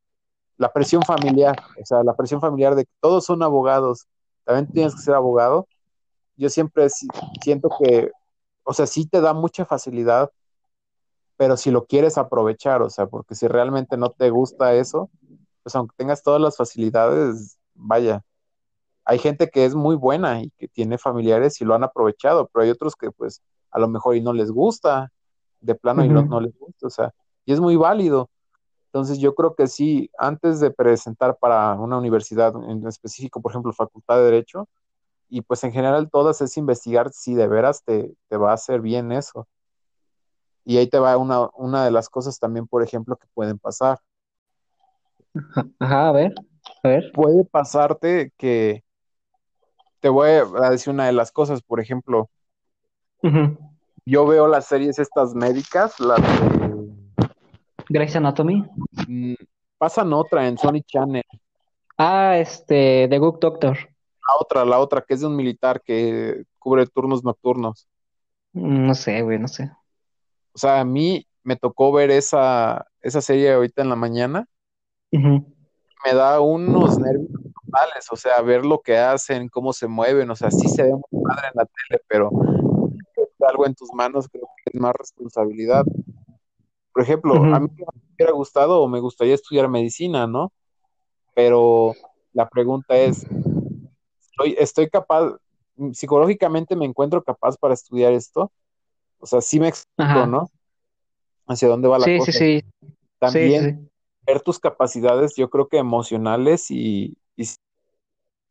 la 0.58 0.72
presión 0.72 1.02
familiar, 1.02 1.56
o 1.80 1.86
sea, 1.86 2.04
la 2.04 2.16
presión 2.16 2.40
familiar 2.40 2.74
de 2.76 2.84
que 2.86 2.92
todos 3.00 3.24
son 3.26 3.42
abogados, 3.42 4.06
también 4.44 4.68
tienes 4.72 4.94
que 4.94 5.02
ser 5.02 5.14
abogado. 5.14 5.68
Yo 6.36 6.51
siempre 6.51 6.90
si- 6.90 7.09
siento 7.42 7.70
que, 7.82 8.11
o 8.64 8.72
sea, 8.74 8.86
sí 8.86 9.07
te 9.07 9.20
da 9.20 9.34
mucha 9.34 9.64
facilidad, 9.66 10.30
pero 11.36 11.57
si 11.57 11.70
lo 11.70 11.86
quieres 11.86 12.18
aprovechar, 12.18 12.82
o 12.82 12.90
sea, 12.90 13.07
porque 13.07 13.34
si 13.34 13.48
realmente 13.48 13.96
no 13.96 14.11
te 14.11 14.30
gusta 14.30 14.74
eso, 14.74 15.11
pues 15.62 15.74
aunque 15.74 15.94
tengas 15.96 16.22
todas 16.22 16.40
las 16.40 16.57
facilidades, 16.57 17.59
vaya, 17.74 18.22
hay 19.11 19.18
gente 19.18 19.50
que 19.50 19.64
es 19.64 19.74
muy 19.74 19.96
buena 19.96 20.40
y 20.40 20.50
que 20.50 20.68
tiene 20.68 20.96
familiares 20.96 21.61
y 21.61 21.64
lo 21.64 21.74
han 21.74 21.82
aprovechado, 21.82 22.46
pero 22.46 22.62
hay 22.62 22.70
otros 22.70 22.94
que 22.94 23.11
pues 23.11 23.42
a 23.72 23.80
lo 23.80 23.88
mejor 23.88 24.14
y 24.14 24.20
no 24.20 24.32
les 24.32 24.52
gusta, 24.52 25.11
de 25.61 25.74
plano 25.74 26.04
y 26.04 26.08
no, 26.08 26.40
les 26.40 26.56
gusta, 26.56 26.86
o 26.86 26.90
sea, 26.90 27.12
y 27.44 27.52
es 27.52 27.58
muy 27.58 27.74
válido. 27.74 28.30
Entonces 28.86 29.18
yo 29.18 29.34
creo 29.34 29.56
que 29.56 29.66
sí, 29.66 30.08
antes 30.16 30.61
de 30.61 30.70
presentar 30.70 31.36
para 31.38 31.74
una 31.74 31.98
universidad 31.98 32.54
en 32.68 32.86
específico, 32.86 33.42
por 33.42 33.50
ejemplo, 33.50 33.72
Facultad 33.72 34.18
de 34.18 34.22
Derecho, 34.26 34.68
y 35.28 35.40
pues 35.40 35.64
en 35.64 35.72
general 35.72 36.08
todas 36.08 36.40
es 36.40 36.56
investigar 36.56 37.11
si 37.11 37.34
de 37.34 37.48
veras 37.48 37.82
te, 37.82 38.14
te 38.28 38.36
va 38.36 38.52
a 38.52 38.54
hacer 38.54 38.80
bien 38.80 39.11
eso. 39.11 39.48
Y 40.64 40.76
ahí 40.76 40.86
te 40.86 41.00
va 41.00 41.16
una, 41.16 41.48
una 41.54 41.84
de 41.84 41.90
las 41.90 42.08
cosas 42.08 42.38
también, 42.38 42.68
por 42.68 42.84
ejemplo, 42.84 43.16
que 43.16 43.26
pueden 43.34 43.58
pasar. 43.58 43.98
Ajá, 45.80 46.11
a 46.11 46.12
ver, 46.12 46.32
a 46.84 46.88
ver. 46.88 47.11
Puede 47.12 47.44
pasarte 47.44 48.32
que, 48.36 48.84
te 50.01 50.09
voy 50.09 50.30
a 50.30 50.70
decir 50.70 50.92
una 50.92 51.07
de 51.07 51.12
las 51.12 51.30
cosas, 51.30 51.62
por 51.62 51.80
ejemplo, 51.80 52.28
yo 54.07 54.26
veo 54.26 54.48
las 54.48 54.66
series 54.66 54.98
estas 54.98 55.34
médicas, 55.34 56.01
las 56.01 56.20
de, 56.20 56.70
Grey's 57.88 58.16
Anatomy. 58.16 58.64
mm, 59.07 59.34
pasan 59.76 60.12
otra 60.12 60.46
en 60.46 60.57
Sony 60.57 60.80
Channel. 60.86 61.24
Ah, 61.98 62.38
este, 62.38 63.09
The 63.09 63.18
Good 63.18 63.40
Doctor. 63.40 63.76
La 63.76 64.36
otra, 64.40 64.64
la 64.64 64.78
otra, 64.78 65.03
que 65.03 65.14
es 65.14 65.20
de 65.20 65.26
un 65.26 65.36
militar 65.36 65.82
que 65.82 66.44
cubre 66.59 66.86
turnos 66.86 67.24
nocturnos. 67.24 67.88
Mm, 68.53 68.86
No 68.86 68.94
sé, 68.94 69.22
güey, 69.22 69.38
no 69.38 69.48
sé. 69.48 69.70
O 70.55 70.59
sea, 70.59 70.80
a 70.80 70.84
mí 70.84 71.26
me 71.42 71.57
tocó 71.57 71.92
ver 71.92 72.11
esa, 72.11 72.86
esa 73.03 73.20
serie 73.20 73.53
ahorita 73.53 73.82
en 73.82 73.88
la 73.88 73.96
mañana. 73.96 74.46
Me 75.12 76.14
da 76.14 76.40
unos 76.40 76.98
nervios 76.98 77.39
o 78.10 78.16
sea, 78.16 78.40
ver 78.42 78.64
lo 78.64 78.80
que 78.80 78.96
hacen, 78.96 79.48
cómo 79.48 79.72
se 79.72 79.86
mueven, 79.86 80.30
o 80.30 80.36
sea, 80.36 80.50
sí 80.50 80.68
se 80.68 80.82
ve 80.82 80.90
muy 80.90 81.22
padre 81.22 81.48
en 81.48 81.56
la 81.56 81.64
tele, 81.66 82.02
pero 82.08 82.30
algo 83.48 83.66
en 83.66 83.74
tus 83.74 83.92
manos 83.92 84.28
creo 84.28 84.48
que 84.56 84.72
es 84.72 84.80
más 84.80 84.94
responsabilidad. 84.94 85.84
Por 86.92 87.02
ejemplo, 87.02 87.34
Ujú. 87.34 87.54
a 87.54 87.60
mí 87.60 87.68
me 87.76 87.84
hubiera 88.16 88.32
gustado 88.32 88.80
o 88.80 88.88
me 88.88 89.00
gustaría 89.00 89.34
estudiar 89.34 89.68
medicina, 89.68 90.26
¿no? 90.26 90.52
Pero 91.34 91.94
la 92.32 92.48
pregunta 92.48 92.96
es, 92.96 93.26
¿estoy, 94.20 94.56
estoy 94.58 94.90
capaz, 94.90 95.36
psicológicamente 95.92 96.76
me 96.76 96.84
encuentro 96.84 97.22
capaz 97.22 97.56
para 97.56 97.74
estudiar 97.74 98.12
esto? 98.12 98.50
O 99.18 99.26
sea, 99.26 99.40
sí 99.40 99.60
me 99.60 99.68
explico, 99.68 100.10
Ajá. 100.10 100.26
¿no? 100.26 100.50
Hacia 101.46 101.68
dónde 101.68 101.88
va 101.88 101.98
la 101.98 102.06
Sí, 102.06 102.18
cosa. 102.18 102.32
sí, 102.32 102.38
sí. 102.38 102.64
Sí, 102.80 102.94
También 103.18 103.64
sí, 103.64 103.70
sí. 103.70 103.90
ver 104.26 104.40
tus 104.40 104.58
capacidades, 104.58 105.34
yo 105.36 105.50
creo 105.50 105.68
que 105.68 105.78
emocionales 105.78 106.70
y 106.70 107.16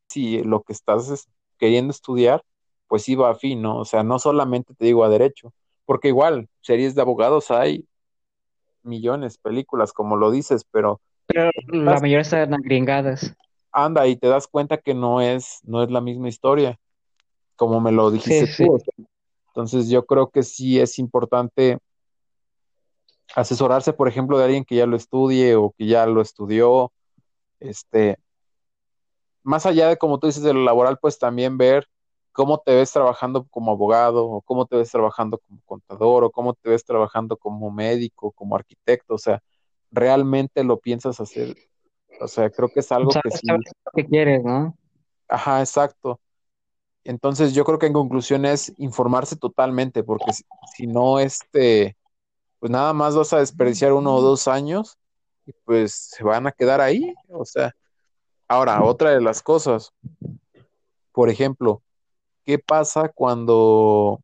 si 0.10 0.44
lo 0.44 0.62
que 0.64 0.74
estás 0.74 1.10
es- 1.10 1.28
queriendo 1.58 1.92
estudiar, 1.92 2.44
pues 2.88 3.04
sí 3.04 3.16
va 3.16 3.32
a 3.32 3.36
fin, 3.36 3.62
¿no? 3.62 3.78
O 3.80 3.86
sea, 3.86 4.04
no 4.04 4.20
solamente 4.20 4.74
te 4.76 4.86
digo 4.86 5.04
a 5.04 5.10
derecho, 5.10 5.54
porque 5.86 6.08
igual, 6.10 6.48
series 6.62 6.96
de 6.96 7.02
abogados 7.02 7.52
hay 7.52 7.86
millones, 8.84 9.38
películas, 9.38 9.94
como 9.94 10.16
lo 10.16 10.32
dices, 10.32 10.66
pero 10.72 11.02
Pero 11.28 11.52
la 11.68 11.92
das- 11.94 12.02
mayoría 12.02 12.22
están 12.22 12.62
gringadas. 12.62 13.36
anda 13.72 14.08
y 14.08 14.16
te 14.16 14.28
das 14.28 14.48
cuenta 14.48 14.78
que 14.78 14.94
no 14.96 15.22
es, 15.22 15.60
no 15.64 15.84
es 15.84 15.92
la 15.92 16.02
misma 16.02 16.28
historia, 16.30 16.80
como 17.56 17.80
me 17.82 17.92
lo 17.92 18.10
dijiste 18.10 18.48
Sí, 18.48 18.54
sí. 18.54 18.66
tú. 18.66 18.80
sea, 18.80 19.06
Entonces 19.50 19.90
yo 19.90 20.06
creo 20.06 20.30
que 20.30 20.44
sí 20.44 20.80
es 20.80 20.98
importante 20.98 21.78
asesorarse, 23.36 23.94
por 23.94 24.08
ejemplo, 24.08 24.38
de 24.38 24.46
alguien 24.46 24.66
que 24.66 24.76
ya 24.76 24.86
lo 24.86 24.96
estudie 24.96 25.56
o 25.56 25.72
que 25.78 25.86
ya 25.88 26.06
lo 26.06 26.22
estudió, 26.22 26.92
este, 27.60 28.18
más 29.44 29.66
allá 29.66 29.90
de 29.90 29.98
como 29.98 30.20
tú 30.20 30.28
dices 30.28 30.44
de 30.44 30.54
lo 30.54 30.64
laboral, 30.64 30.98
pues 31.00 31.18
también 31.20 31.58
ver 31.58 31.88
cómo 32.32 32.60
te 32.60 32.76
ves 32.76 32.92
trabajando 32.92 33.46
como 33.50 33.72
abogado, 33.72 34.26
o 34.26 34.42
cómo 34.42 34.66
te 34.66 34.78
ves 34.78 34.92
trabajando 34.92 35.40
como 35.40 35.60
contador, 35.66 36.24
o 36.24 36.32
cómo 36.32 36.54
te 36.54 36.70
ves 36.70 36.86
trabajando 36.86 37.38
como 37.38 37.72
médico, 37.72 38.32
como 38.32 38.56
arquitecto, 38.56 39.16
o 39.16 39.18
sea, 39.18 39.42
realmente 39.92 40.64
lo 40.64 40.78
piensas 40.80 41.20
hacer. 41.20 41.56
O 42.22 42.28
sea, 42.28 42.50
creo 42.50 42.70
que 42.70 42.82
es 42.82 42.92
algo 42.92 43.12
que 43.12 43.32
sí, 43.32 43.48
que 43.94 44.06
quieres, 44.06 44.44
¿no? 44.44 44.76
ajá, 45.28 45.60
exacto. 45.60 46.20
Entonces 47.04 47.54
yo 47.54 47.64
creo 47.64 47.80
que 47.80 47.88
en 47.88 47.94
conclusión 47.94 48.46
es 48.46 48.74
informarse 48.78 49.36
totalmente, 49.36 50.04
porque 50.04 50.34
si, 50.34 50.44
si 50.76 50.88
no, 50.88 51.20
este, 51.20 51.96
pues 52.60 52.72
nada 52.72 52.94
más 52.94 53.16
vas 53.16 53.32
a 53.34 53.40
desperdiciar 53.40 53.94
uno 53.94 54.16
o 54.16 54.22
dos 54.22 54.48
años 54.48 54.98
y 55.46 55.54
pues 55.64 55.94
se 55.94 56.24
van 56.24 56.46
a 56.46 56.52
quedar 56.52 56.82
ahí. 56.82 57.14
O 57.30 57.46
sea, 57.46 57.74
ahora, 58.50 58.84
otra 58.84 59.12
de 59.12 59.22
las 59.22 59.42
cosas, 59.42 59.94
por 61.14 61.30
ejemplo, 61.30 61.82
¿qué 62.44 62.60
pasa 62.60 63.08
cuando, 63.08 64.20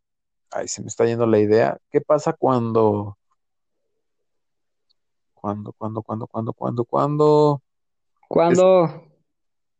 ay, 0.51 0.67
se 0.67 0.81
me 0.81 0.87
está 0.87 1.05
yendo 1.05 1.25
la 1.25 1.39
idea, 1.39 1.77
¿qué 1.89 2.01
pasa 2.01 2.33
cuando, 2.33 3.17
cuando, 5.33 5.71
cuando, 5.73 6.01
cuando, 6.01 6.27
cuando, 6.27 6.53
cuando, 6.53 6.83
cuando, 6.83 7.61
es- 7.61 8.27
¿Cuándo? 8.27 9.03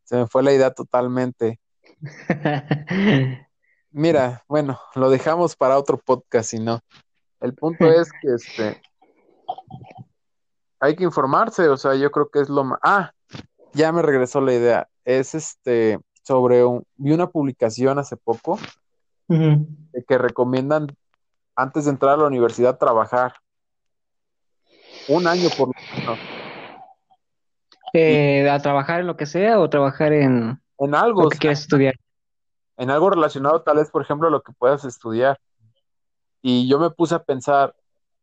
se 0.04 0.18
me 0.18 0.28
fue 0.28 0.44
la 0.44 0.54
idea 0.54 0.72
totalmente. 0.72 1.60
Mira, 3.92 4.44
bueno, 4.48 4.80
lo 4.94 5.10
dejamos 5.10 5.56
para 5.56 5.80
otro 5.80 5.98
podcast, 5.98 6.52
si 6.52 6.60
no. 6.60 6.80
El 7.40 7.56
punto 7.56 7.90
es 7.92 8.12
que 8.22 8.34
este 8.34 8.82
hay 10.80 10.96
que 10.96 11.04
informarse, 11.04 11.68
o 11.70 11.78
sea, 11.78 11.96
yo 11.96 12.12
creo 12.12 12.30
que 12.30 12.42
es 12.42 12.50
lo 12.50 12.64
más. 12.64 12.80
Ah, 12.84 13.12
ya 13.76 13.92
me 13.92 14.02
regresó 14.02 14.42
la 14.42 14.54
idea. 14.54 14.88
Es 15.04 15.36
este 15.36 16.00
sobre 16.24 16.64
un... 16.64 16.84
vi 16.96 17.12
una 17.12 17.28
publicación 17.28 18.00
hace 18.00 18.18
poco 18.18 18.58
que 19.28 20.18
recomiendan 20.18 20.88
antes 21.56 21.86
de 21.86 21.92
entrar 21.92 22.14
a 22.14 22.18
la 22.18 22.28
universidad 22.28 22.78
trabajar 22.78 23.34
un 25.08 25.28
año 25.28 25.50
por 25.58 25.68
lo 25.70 25.74
menos 25.98 26.20
Eh, 27.94 28.50
¿a 28.50 28.60
trabajar 28.60 29.00
en 29.00 29.08
lo 29.08 29.16
que 29.16 29.26
sea 29.26 29.60
o 29.60 29.70
trabajar 29.70 30.12
en 30.14 30.60
en 30.80 30.96
algo, 30.96 31.22
lo 31.22 31.28
o 31.28 31.30
que 31.30 31.38
sea, 31.38 31.52
estudiar? 31.52 31.96
en 32.78 32.90
algo 32.90 33.10
relacionado 33.10 33.62
tal 33.62 33.78
vez, 33.78 33.90
por 33.90 34.02
ejemplo, 34.02 34.28
a 34.28 34.32
lo 34.32 34.42
que 34.42 34.52
puedas 34.52 34.84
estudiar. 34.84 35.40
Y 36.42 36.68
yo 36.68 36.78
me 36.78 36.90
puse 36.90 37.16
a 37.16 37.24
pensar, 37.24 37.74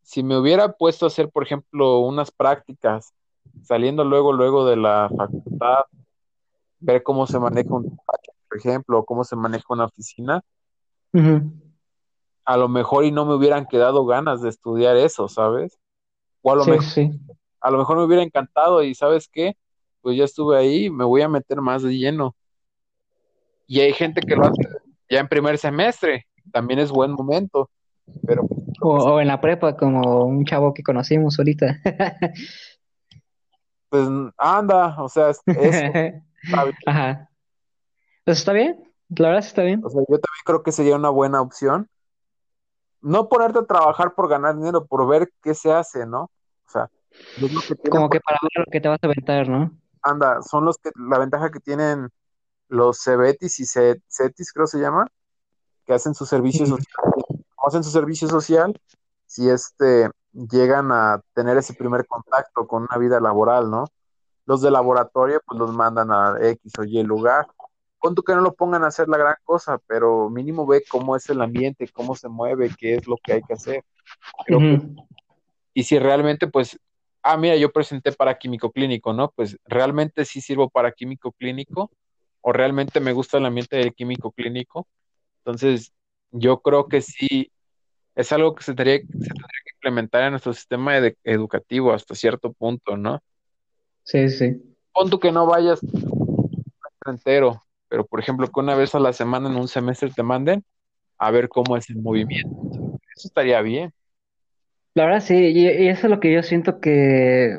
si 0.02 0.22
me 0.22 0.36
hubiera 0.36 0.72
puesto 0.72 1.06
a 1.06 1.08
hacer, 1.08 1.30
por 1.30 1.42
ejemplo, 1.42 2.00
unas 2.00 2.30
prácticas, 2.30 3.14
saliendo 3.62 4.04
luego, 4.04 4.32
luego 4.32 4.66
de 4.66 4.76
la 4.76 5.10
facultad, 5.16 5.84
ver 6.80 7.02
cómo 7.02 7.26
se 7.26 7.38
maneja 7.38 7.74
un 7.74 7.84
despacho, 7.84 8.32
por 8.48 8.58
ejemplo, 8.58 8.98
o 9.00 9.04
cómo 9.06 9.24
se 9.24 9.36
maneja 9.36 9.64
una 9.70 9.86
oficina, 9.86 10.42
a 12.44 12.56
lo 12.56 12.68
mejor 12.68 13.04
y 13.04 13.12
no 13.12 13.24
me 13.24 13.34
hubieran 13.34 13.66
quedado 13.66 14.04
ganas 14.06 14.42
de 14.42 14.48
estudiar 14.48 14.96
eso, 14.96 15.28
¿sabes? 15.28 15.78
O 16.42 16.52
a 16.52 16.56
lo 16.56 16.64
Sí, 16.64 16.70
mejor, 16.70 16.84
sí. 16.84 17.10
a 17.60 17.70
lo 17.70 17.78
mejor 17.78 17.98
me 17.98 18.04
hubiera 18.04 18.22
encantado 18.24 18.82
y 18.82 18.94
¿sabes 18.94 19.28
qué? 19.32 19.56
Pues 20.02 20.16
ya 20.16 20.24
estuve 20.24 20.58
ahí, 20.58 20.90
me 20.90 21.04
voy 21.04 21.22
a 21.22 21.28
meter 21.28 21.60
más 21.60 21.82
de 21.82 21.96
lleno. 21.96 22.36
Y 23.66 23.80
hay 23.80 23.92
gente 23.92 24.20
que 24.20 24.36
lo 24.36 24.46
hace 24.46 24.62
ya 25.08 25.20
en 25.20 25.28
primer 25.28 25.58
semestre, 25.58 26.26
también 26.52 26.78
es 26.80 26.90
buen 26.90 27.12
momento, 27.12 27.70
pero 28.26 28.42
O, 28.80 28.88
o 28.96 29.20
en 29.20 29.28
la 29.28 29.40
prepa, 29.40 29.76
como 29.76 30.24
un 30.24 30.44
chavo 30.44 30.74
que 30.74 30.82
conocimos 30.82 31.38
ahorita. 31.38 31.78
pues 33.92 34.08
anda, 34.38 34.96
o 35.02 35.08
sea, 35.08 35.28
es- 35.28 35.40
eso 35.46 35.86
está 36.42 36.64
bien. 36.64 36.76
Ajá. 36.86 37.28
Pues 38.24 38.38
está 38.38 38.52
bien, 38.54 38.90
la 39.10 39.28
verdad 39.28 39.44
está 39.44 39.62
bien. 39.62 39.84
O 39.84 39.90
sea, 39.90 40.00
yo 40.00 40.06
también 40.18 40.42
creo 40.46 40.62
que 40.62 40.72
sería 40.72 40.96
una 40.96 41.10
buena 41.10 41.42
opción. 41.42 41.88
No 43.02 43.28
ponerte 43.28 43.58
a 43.58 43.64
trabajar 43.66 44.14
por 44.14 44.28
ganar 44.28 44.56
dinero, 44.56 44.86
por 44.86 45.06
ver 45.06 45.30
qué 45.42 45.54
se 45.54 45.72
hace, 45.72 46.06
¿no? 46.06 46.22
O 46.22 46.70
sea, 46.70 46.88
es 47.36 47.52
lo 47.52 47.60
que 47.60 47.74
tienen, 47.74 47.90
Como 47.90 48.08
que 48.08 48.20
para 48.20 48.38
ver 48.42 48.64
lo 48.64 48.70
que 48.70 48.80
te 48.80 48.88
vas 48.88 48.98
a 49.02 49.06
aventar, 49.06 49.48
¿no? 49.48 49.72
anda, 50.04 50.40
son 50.42 50.64
los 50.64 50.78
que, 50.78 50.90
la 50.96 51.18
ventaja 51.18 51.50
que 51.50 51.60
tienen 51.60 52.08
los 52.68 53.02
Cebetis 53.04 53.60
y 53.60 53.66
Ce- 53.66 54.00
Cetis, 54.08 54.52
creo 54.52 54.66
se 54.66 54.78
llama, 54.80 55.06
que 55.84 55.92
hacen 55.92 56.14
su 56.14 56.24
servicio 56.26 56.64
social, 56.66 56.86
hacen 57.66 57.84
su 57.84 57.90
servicio 57.90 58.28
social, 58.28 58.74
si 59.26 59.48
este 59.50 60.10
llegan 60.32 60.92
a 60.92 61.22
tener 61.34 61.56
ese 61.56 61.74
primer 61.74 62.06
contacto 62.06 62.66
con 62.66 62.82
una 62.84 62.98
vida 62.98 63.20
laboral, 63.20 63.70
¿no? 63.70 63.84
Los 64.46 64.62
de 64.62 64.70
laboratorio, 64.70 65.40
pues 65.46 65.58
los 65.58 65.72
mandan 65.72 66.10
a 66.10 66.36
X 66.40 66.72
o 66.78 66.84
Y 66.84 67.02
lugar. 67.02 67.46
Tú 68.14 68.22
que 68.22 68.34
no 68.34 68.40
lo 68.40 68.54
pongan 68.54 68.82
a 68.82 68.88
hacer 68.88 69.08
la 69.08 69.16
gran 69.16 69.36
cosa, 69.44 69.78
pero 69.86 70.28
mínimo 70.28 70.66
ve 70.66 70.82
cómo 70.88 71.14
es 71.14 71.28
el 71.30 71.40
ambiente, 71.40 71.88
cómo 71.92 72.16
se 72.16 72.28
mueve, 72.28 72.70
qué 72.76 72.96
es 72.96 73.06
lo 73.06 73.16
que 73.22 73.34
hay 73.34 73.42
que 73.42 73.54
hacer. 73.54 73.84
Creo 74.44 74.58
que 74.58 74.74
Ujú. 74.74 75.06
y 75.72 75.84
si 75.84 75.98
realmente, 76.00 76.48
pues, 76.48 76.78
ah, 77.22 77.36
mira, 77.36 77.54
yo 77.56 77.72
presenté 77.72 78.10
para 78.10 78.36
químico 78.38 78.72
clínico, 78.72 79.12
¿no? 79.12 79.30
Pues 79.30 79.56
realmente 79.66 80.24
sí 80.24 80.40
sirvo 80.40 80.68
para 80.68 80.90
químico 80.90 81.30
clínico 81.30 81.92
o 82.40 82.52
realmente 82.52 82.98
me 82.98 83.12
gusta 83.12 83.38
el 83.38 83.46
ambiente 83.46 83.76
del 83.76 83.94
químico 83.94 84.32
clínico. 84.32 84.88
Entonces, 85.38 85.92
yo 86.32 86.60
creo 86.60 86.88
que 86.88 87.02
sí 87.02 87.52
es 88.14 88.32
algo 88.32 88.54
que 88.54 88.62
se 88.64 88.74
tendría, 88.74 88.98
se 88.98 89.06
tendría 89.28 89.48
que 89.64 89.74
implementar 89.76 90.22
en 90.24 90.30
nuestro 90.32 90.52
sistema 90.52 90.96
ed- 90.98 91.16
educativo 91.24 91.92
hasta 91.92 92.14
cierto 92.14 92.52
punto, 92.52 92.96
¿no? 92.96 93.20
Sí, 94.04 94.28
sí. 94.28 94.62
Pon 94.92 95.10
tú 95.10 95.18
que 95.18 95.32
no 95.32 95.46
vayas 95.46 95.80
entero, 97.06 97.62
pero 97.88 98.06
por 98.06 98.20
ejemplo, 98.20 98.46
que 98.46 98.60
una 98.60 98.74
vez 98.74 98.94
a 98.94 99.00
la 99.00 99.12
semana 99.12 99.48
en 99.48 99.56
un 99.56 99.68
semestre 99.68 100.10
te 100.10 100.22
manden 100.22 100.64
a 101.18 101.30
ver 101.30 101.48
cómo 101.48 101.76
es 101.76 101.88
el 101.90 101.98
movimiento. 101.98 102.50
Eso 103.16 103.28
estaría 103.28 103.60
bien. 103.62 103.92
La 104.94 105.06
verdad 105.06 105.20
sí, 105.20 105.34
y, 105.34 105.68
y 105.68 105.88
eso 105.88 106.06
es 106.06 106.10
lo 106.10 106.20
que 106.20 106.32
yo 106.32 106.42
siento 106.42 106.80
que 106.80 107.58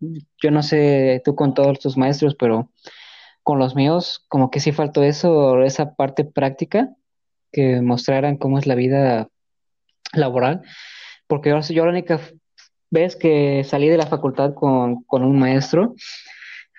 yo 0.00 0.50
no 0.50 0.62
sé 0.62 1.20
tú 1.24 1.34
con 1.34 1.54
todos 1.54 1.78
tus 1.78 1.96
maestros, 1.96 2.34
pero 2.34 2.70
con 3.42 3.58
los 3.58 3.74
míos 3.74 4.24
como 4.28 4.50
que 4.50 4.60
sí 4.60 4.72
faltó 4.72 5.02
eso, 5.02 5.62
esa 5.62 5.94
parte 5.94 6.24
práctica, 6.24 6.94
que 7.52 7.80
mostraran 7.82 8.36
cómo 8.36 8.58
es 8.58 8.66
la 8.66 8.74
vida 8.76 9.28
laboral, 10.12 10.62
porque 11.26 11.50
yo, 11.50 11.60
yo 11.60 11.84
la 11.84 11.90
única 11.90 12.20
vez 12.90 13.16
que 13.16 13.64
salí 13.64 13.88
de 13.88 13.96
la 13.98 14.06
facultad 14.06 14.54
con, 14.54 15.02
con 15.04 15.22
un 15.22 15.38
maestro 15.38 15.94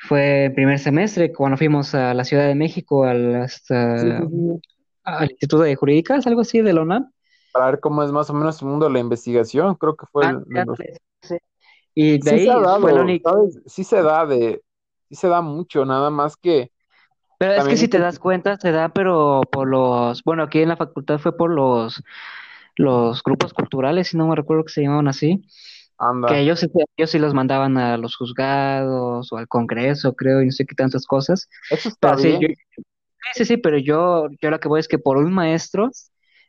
fue 0.07 0.45
el 0.45 0.53
primer 0.53 0.79
semestre, 0.79 1.31
cuando 1.31 1.57
fuimos 1.57 1.93
a 1.93 2.13
la 2.13 2.23
Ciudad 2.23 2.47
de 2.47 2.55
México, 2.55 3.03
al, 3.05 3.35
hasta, 3.35 3.97
Sí, 3.97 4.07
sí, 4.07 4.17
sí. 4.17 4.61
al 5.03 5.29
Instituto 5.31 5.63
de 5.63 5.75
Jurídicas, 5.75 6.25
algo 6.27 6.41
así 6.41 6.61
de 6.61 6.73
la 6.73 6.81
UNAM. 6.81 7.11
Para 7.53 7.67
ver 7.67 7.79
cómo 7.79 8.01
es 8.03 8.11
más 8.11 8.29
o 8.29 8.33
menos 8.33 8.61
el 8.61 8.67
mundo 8.67 8.87
de 8.87 8.93
la 8.93 8.99
investigación, 8.99 9.75
creo 9.75 9.95
que 9.95 10.05
fue 10.11 10.25
Ah, 10.25 10.29
el, 10.49 10.65
los- 10.65 10.77
sí. 11.21 11.37
Y 11.93 12.11
de 12.13 12.19
Sí 12.21 12.29
se 12.29 12.33
ahí 12.33 12.63
fue 12.79 12.93
única. 12.93 13.29
¿sabes? 13.29 13.59
Sí 13.65 13.83
se 13.83 14.01
da 14.01 14.25
de, 14.25 14.61
sí 15.09 15.15
se 15.15 15.27
da 15.27 15.41
mucho, 15.41 15.85
nada 15.85 16.09
más 16.09 16.35
que 16.37 16.71
Pero 17.37 17.53
es 17.53 17.65
que 17.65 17.77
si 17.77 17.87
te 17.87 17.97
el- 17.97 18.03
das 18.03 18.17
cuenta, 18.19 18.57
se 18.57 18.71
da, 18.71 18.89
pero 18.89 19.41
por 19.51 19.67
los, 19.67 20.23
bueno, 20.23 20.43
aquí 20.43 20.61
en 20.61 20.69
la 20.69 20.77
facultad 20.77 21.19
fue 21.19 21.35
por 21.35 21.51
los, 21.51 22.01
los 22.77 23.23
grupos 23.23 23.53
culturales, 23.53 24.09
si 24.09 24.17
no 24.17 24.27
me 24.27 24.35
recuerdo 24.35 24.63
que 24.65 24.73
se 24.73 24.81
llamaban 24.83 25.07
así, 25.07 25.45
que 26.25 26.39
ellos, 26.41 26.59
sí- 26.61 26.67
ellos 26.97 27.11
sí 27.11 27.19
los 27.19 27.33
mandaban 27.33 27.77
a 27.77 27.97
los 27.97 28.15
juzgados 28.15 29.31
o 29.33 29.37
al 29.37 29.47
Congreso, 29.47 30.15
creo, 30.15 30.41
y 30.41 30.47
no 30.47 30.51
sé 30.51 30.65
qué 30.65 30.75
tantas 30.75 31.05
cosas. 31.07 31.49
Eso 31.69 31.89
está 31.89 32.13
Pero 32.13 32.17
sí, 32.17 32.37
yo, 32.39 32.47
bien. 32.47 32.57
sí, 33.35 33.45
sí, 33.45 33.57
pero 33.57 33.77
yo, 33.77 34.27
yo 34.41 34.49
lo 34.49 34.59
que 34.59 34.67
voy 34.67 34.79
es 34.79 34.87
que 34.87 34.99
por 34.99 35.17
un 35.17 35.33
maestro, 35.33 35.89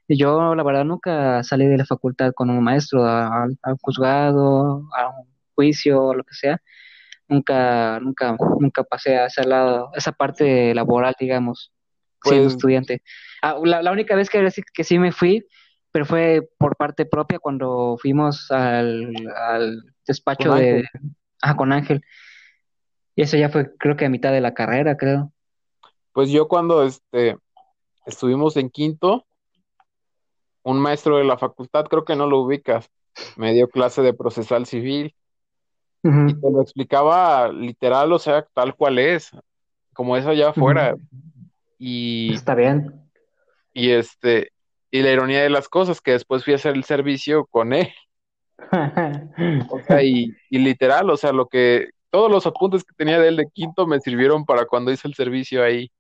yo 0.09 0.55
la 0.55 0.62
verdad 0.62 0.85
nunca 0.85 1.43
salí 1.45 1.66
de 1.66 1.79
la 1.79 1.87
facultad 1.87 2.33
con 2.35 2.51
un 2.51 2.62
maestro, 2.64 3.05
a- 3.07 3.49
juzgado, 3.83 4.89
a 4.97 5.09
un 5.11 5.27
juicio, 5.55 6.03
o 6.03 6.14
lo 6.14 6.25
que 6.25 6.35
sea. 6.35 6.61
Nunca, 7.29 8.01
nunca, 8.01 8.37
nunca 8.61 8.85
pasé 8.85 9.16
a 9.18 9.27
ese 9.27 9.45
lado, 9.45 9.91
esa 9.95 10.12
parte 10.12 10.75
laboral, 10.75 11.14
digamos, 11.18 11.73
siendo 12.23 12.49
Pues 12.49 12.49
estudiante. 12.49 13.03
Ah, 13.43 13.57
la, 13.64 13.83
la 13.83 13.93
única 13.93 14.14
vez 14.16 14.29
que, 14.31 14.49
que 14.75 14.85
sí 14.85 14.99
me 14.99 15.12
fui, 15.12 15.47
pero 15.93 16.07
fue 16.07 16.49
por 16.59 16.76
parte 16.76 17.05
propia 17.07 17.38
cuando 17.38 17.97
fuimos 18.01 18.51
al, 18.51 19.14
al 19.36 19.82
con 19.82 19.95
despacho 20.07 20.55
de, 20.55 20.70
Ángel. 20.70 20.88
ah, 21.43 21.57
con 21.57 21.72
Ángel. 21.72 22.03
Y 23.14 23.22
eso 23.22 23.36
ya 23.36 23.51
fue, 23.51 23.76
creo 23.76 23.97
que 23.97 24.07
a 24.07 24.11
mitad 24.11 24.32
de 24.32 24.40
la 24.40 24.55
carrera, 24.55 24.97
creo. 24.97 25.32
Pues 26.12 26.30
yo 26.30 26.49
cuando 26.49 26.82
este 26.82 27.36
estuvimos 28.07 28.57
en 28.57 28.70
quinto, 28.70 29.26
un 30.62 30.80
maestro 30.80 31.18
de 31.18 31.24
la 31.24 31.38
facultad, 31.38 31.84
creo 31.84 32.05
que 32.05 32.16
no 32.16 32.26
lo 32.26 32.40
ubicas, 32.40 32.90
me 33.36 33.53
dio 33.53 33.68
clase 33.68 34.03
de 34.03 34.14
procesal 34.14 34.66
civil 34.66 35.14
y 36.05 36.34
te 36.34 36.51
lo 36.51 36.62
explicaba 36.62 37.53
literal, 37.53 38.12
o 38.12 38.18
sea, 38.18 38.45
tal 38.55 38.74
cual 38.74 38.99
es, 38.99 39.30
como 39.93 40.16
es 40.16 40.26
allá 40.26 40.49
afuera. 40.51 40.97
Y, 41.78 42.32
Está 42.34 42.55
bien. 42.55 43.09
y 43.72 43.90
este, 43.90 44.52
y 44.93 45.03
la 45.03 45.11
ironía 45.11 45.43
de 45.43 45.51
las 45.51 45.68
cosas, 45.68 46.01
que 46.01 46.12
después 46.12 46.45
fui 46.45 46.53
a 46.53 46.57
hacer 46.57 46.76
el 46.76 46.84
servicio 46.84 47.47
con 47.47 47.72
él, 47.72 47.93
o 49.70 49.80
sea, 49.80 50.03
y, 50.05 50.32
y 50.51 50.59
literal, 50.59 51.11
o 51.11 51.16
sea, 51.16 51.32
lo 51.32 51.49
que, 51.49 51.88
todos 52.11 52.30
los 52.30 52.47
apuntes 52.47 52.84
que 52.84 52.95
tenía 52.95 53.18
de 53.18 53.28
él 53.28 53.36
de 53.36 53.49
quinto 53.51 53.86
me 53.86 53.99
sirvieron 53.99 54.45
para 54.45 54.66
cuando 54.66 54.93
hice 54.93 55.09
el 55.09 55.14
servicio 55.14 55.64
ahí, 55.64 55.90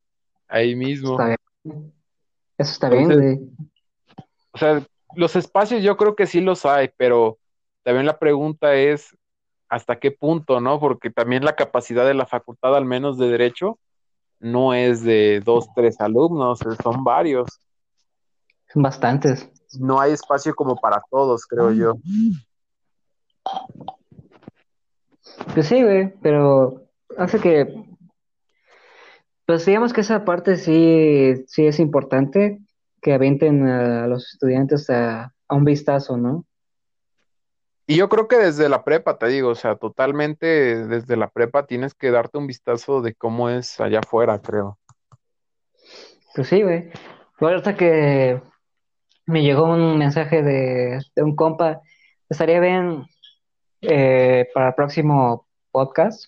ahí 0.46 0.76
mismo. 0.76 1.12
Está 1.12 1.36
bien. 1.64 1.92
Eso 2.58 2.72
está 2.72 2.90
bien, 2.90 3.08
güey. 3.08 3.38
o 4.52 4.58
sea, 4.58 4.86
los 5.16 5.36
espacios 5.36 5.82
yo 5.82 5.96
creo 5.96 6.14
que 6.14 6.26
sí 6.26 6.40
los 6.42 6.66
hay, 6.66 6.90
pero 6.96 7.38
también 7.82 8.06
la 8.06 8.18
pregunta 8.18 8.74
es 8.74 9.16
hasta 9.70 9.98
qué 9.98 10.10
punto, 10.10 10.60
¿no? 10.60 10.78
Porque 10.78 11.08
también 11.08 11.46
la 11.46 11.56
capacidad 11.56 12.06
de 12.06 12.14
la 12.14 12.26
facultad, 12.26 12.76
al 12.76 12.84
menos 12.84 13.16
de 13.16 13.28
derecho, 13.28 13.78
no 14.38 14.74
es 14.74 15.02
de 15.02 15.40
dos, 15.40 15.68
tres 15.74 15.98
alumnos, 15.98 16.58
son 16.82 17.04
varios. 17.04 17.58
Son 18.72 18.82
bastantes. 18.82 19.50
No 19.78 20.00
hay 20.00 20.12
espacio 20.12 20.54
como 20.54 20.76
para 20.76 21.02
todos, 21.10 21.46
creo 21.46 21.72
yo. 21.72 21.94
Pues 25.54 25.66
sí, 25.66 25.82
güey, 25.82 26.12
pero 26.22 26.86
hace 27.18 27.38
que, 27.38 27.66
pues 29.44 29.66
digamos 29.66 29.92
que 29.92 30.00
esa 30.00 30.24
parte 30.24 30.56
sí, 30.56 31.34
sí 31.46 31.66
es 31.66 31.78
importante, 31.80 32.60
que 33.02 33.12
avienten 33.12 33.68
a 33.68 34.06
los 34.06 34.32
estudiantes 34.32 34.88
a, 34.88 35.34
a 35.48 35.54
un 35.54 35.64
vistazo, 35.64 36.16
¿no? 36.16 36.46
Y 37.86 37.96
yo 37.96 38.08
creo 38.08 38.28
que 38.28 38.36
desde 38.36 38.68
la 38.68 38.84
prepa, 38.84 39.18
te 39.18 39.26
digo, 39.26 39.50
o 39.50 39.54
sea, 39.54 39.76
totalmente 39.76 40.86
desde 40.86 41.16
la 41.16 41.28
prepa 41.28 41.66
tienes 41.66 41.94
que 41.94 42.10
darte 42.10 42.38
un 42.38 42.46
vistazo 42.46 43.02
de 43.02 43.14
cómo 43.14 43.50
es 43.50 43.80
allá 43.80 43.98
afuera, 43.98 44.40
creo. 44.40 44.78
Pues 46.34 46.48
sí, 46.48 46.62
güey. 46.62 46.90
Bueno, 47.38 47.56
ahorita 47.56 47.76
que 47.76 48.40
me 49.32 49.42
llegó 49.42 49.64
un 49.64 49.98
mensaje 49.98 50.42
de, 50.42 51.00
de 51.16 51.22
un 51.22 51.34
compa, 51.34 51.80
estaría 52.28 52.60
bien 52.60 53.06
eh, 53.80 54.46
para 54.54 54.68
el 54.68 54.74
próximo 54.74 55.46
podcast 55.70 56.26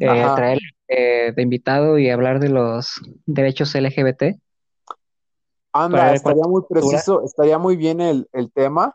eh, 0.00 0.08
traer 0.34 0.58
eh, 0.88 1.32
de 1.34 1.42
invitado 1.42 1.98
y 1.98 2.10
hablar 2.10 2.40
de 2.40 2.48
los 2.50 3.00
derechos 3.24 3.74
LGBT, 3.74 4.38
Anda, 5.72 6.14
estaría 6.14 6.42
es 6.42 6.48
muy 6.48 6.62
preciso, 6.68 7.22
estaría 7.22 7.58
muy 7.58 7.76
bien 7.76 8.00
el, 8.00 8.28
el 8.32 8.50
tema. 8.50 8.94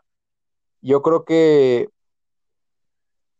Yo 0.80 1.00
creo 1.00 1.24
que 1.24 1.88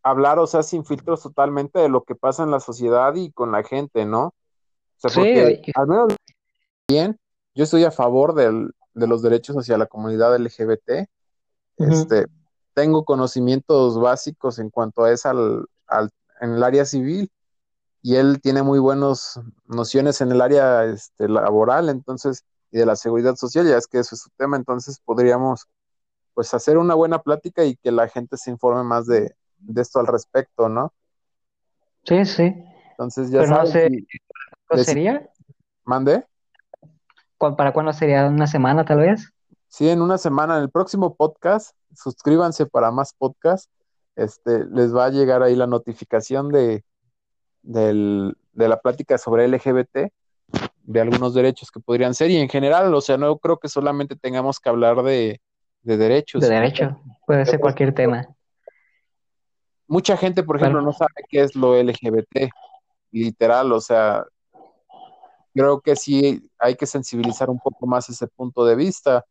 hablar, 0.01 0.39
o 0.39 0.47
sea, 0.47 0.63
sin 0.63 0.85
filtros 0.85 1.21
totalmente 1.21 1.79
de 1.79 1.89
lo 1.89 2.03
que 2.03 2.15
pasa 2.15 2.43
en 2.43 2.51
la 2.51 2.59
sociedad 2.59 3.13
y 3.15 3.31
con 3.31 3.51
la 3.51 3.63
gente, 3.63 4.05
¿no? 4.05 4.27
O 4.27 4.33
sea, 4.97 5.11
porque 5.11 5.61
al 5.75 5.87
menos 5.87 6.15
yo 7.55 7.63
estoy 7.63 7.83
a 7.83 7.91
favor 7.91 8.33
del- 8.33 8.71
de 8.93 9.07
los 9.07 9.21
derechos 9.21 9.55
hacia 9.57 9.77
la 9.77 9.87
comunidad 9.87 10.35
LGBT. 10.35 11.09
Este, 11.77 12.27
tengo 12.73 13.05
conocimientos 13.05 13.99
básicos 13.99 14.59
en 14.59 14.69
cuanto 14.69 15.03
a 15.05 15.11
esa 15.11 15.31
al, 15.31 15.67
al- 15.87 16.11
en 16.41 16.53
el 16.55 16.63
área 16.63 16.85
civil 16.85 17.31
y 18.01 18.15
él 18.15 18.41
tiene 18.41 18.63
muy 18.63 18.79
buenas 18.79 19.39
nociones 19.65 20.21
en 20.21 20.31
el 20.31 20.41
área 20.41 20.85
este, 20.85 21.29
laboral, 21.29 21.89
entonces, 21.89 22.45
y 22.71 22.79
de 22.79 22.85
la 22.85 22.95
seguridad 22.95 23.35
social, 23.35 23.67
ya 23.67 23.77
es 23.77 23.87
que 23.87 23.99
eso 23.99 24.15
es 24.15 24.21
su 24.21 24.29
tema, 24.37 24.57
entonces 24.57 24.99
podríamos 25.05 25.67
pues 26.35 26.53
hacer 26.53 26.77
una 26.77 26.95
buena 26.95 27.21
plática 27.21 27.65
y 27.65 27.75
que 27.77 27.91
la 27.91 28.07
gente 28.09 28.37
se 28.37 28.51
informe 28.51 28.83
más 28.83 29.07
de, 29.07 29.35
de 29.59 29.81
esto 29.81 29.99
al 29.99 30.07
respecto, 30.07 30.69
¿no? 30.69 30.93
Sí, 32.05 32.25
sí. 32.25 32.53
Entonces, 32.91 33.29
ya 33.31 33.43
Pero 33.43 33.49
no 33.49 33.65
sabes, 33.65 33.71
sé, 33.71 33.89
si 33.89 34.07
¿cuándo 34.67 34.77
les 34.79 34.85
sería? 34.85 35.29
mandé, 35.85 36.25
¿Cu- 36.25 36.32
¿Para 37.57 37.73
cuándo 37.73 37.93
sería? 37.93 38.25
¿Una 38.27 38.47
semana 38.47 38.85
tal 38.85 38.99
vez? 38.99 39.33
sí, 39.73 39.89
en 39.89 40.01
una 40.03 40.19
semana, 40.19 40.57
en 40.57 40.63
el 40.63 40.69
próximo 40.69 41.15
podcast, 41.15 41.75
suscríbanse 41.95 42.67
para 42.67 42.91
más 42.91 43.13
podcasts, 43.13 43.71
este, 44.15 44.65
les 44.65 44.95
va 44.95 45.05
a 45.05 45.09
llegar 45.09 45.41
ahí 45.41 45.55
la 45.55 45.65
notificación 45.65 46.49
de, 46.49 46.83
del, 47.63 48.37
de 48.51 48.67
la 48.67 48.79
plática 48.79 49.17
sobre 49.17 49.47
LGBT, 49.47 50.11
de 50.83 51.01
algunos 51.01 51.33
derechos 51.33 51.71
que 51.71 51.79
podrían 51.79 52.13
ser, 52.13 52.29
y 52.29 52.37
en 52.37 52.49
general, 52.49 52.93
o 52.93 53.01
sea, 53.01 53.17
no 53.17 53.35
creo 53.39 53.57
que 53.57 53.67
solamente 53.67 54.15
tengamos 54.15 54.59
que 54.59 54.69
hablar 54.69 55.01
de, 55.01 55.41
de 55.81 55.97
derechos, 55.97 56.41
De 56.41 56.49
derecho. 56.49 57.01
Puede 57.25 57.43
ser 57.47 57.59
cualquier 57.59 57.95
tema. 57.95 58.27
mucha 59.87 60.17
gente, 60.17 60.43
por 60.43 60.57
ejemplo, 60.57 60.81
Bueno, 60.81 60.91
no 60.91 60.93
sabe 60.93 61.25
qué 61.27 61.41
es 61.41 61.55
lo 61.55 61.75
LGBT, 61.81 62.51
literal, 63.11 63.71
o 63.71 63.81
sea, 63.81 64.23
creo 65.53 65.81
que 65.81 65.95
sí 65.95 66.49
hay 66.59 66.75
que 66.75 66.85
sensibilizar 66.85 67.49
un 67.49 67.59
poco 67.59 67.85
más 67.87 68.09
ese 68.09 68.27
punto 68.27 68.65
de 68.65 68.75
vista 68.75 69.25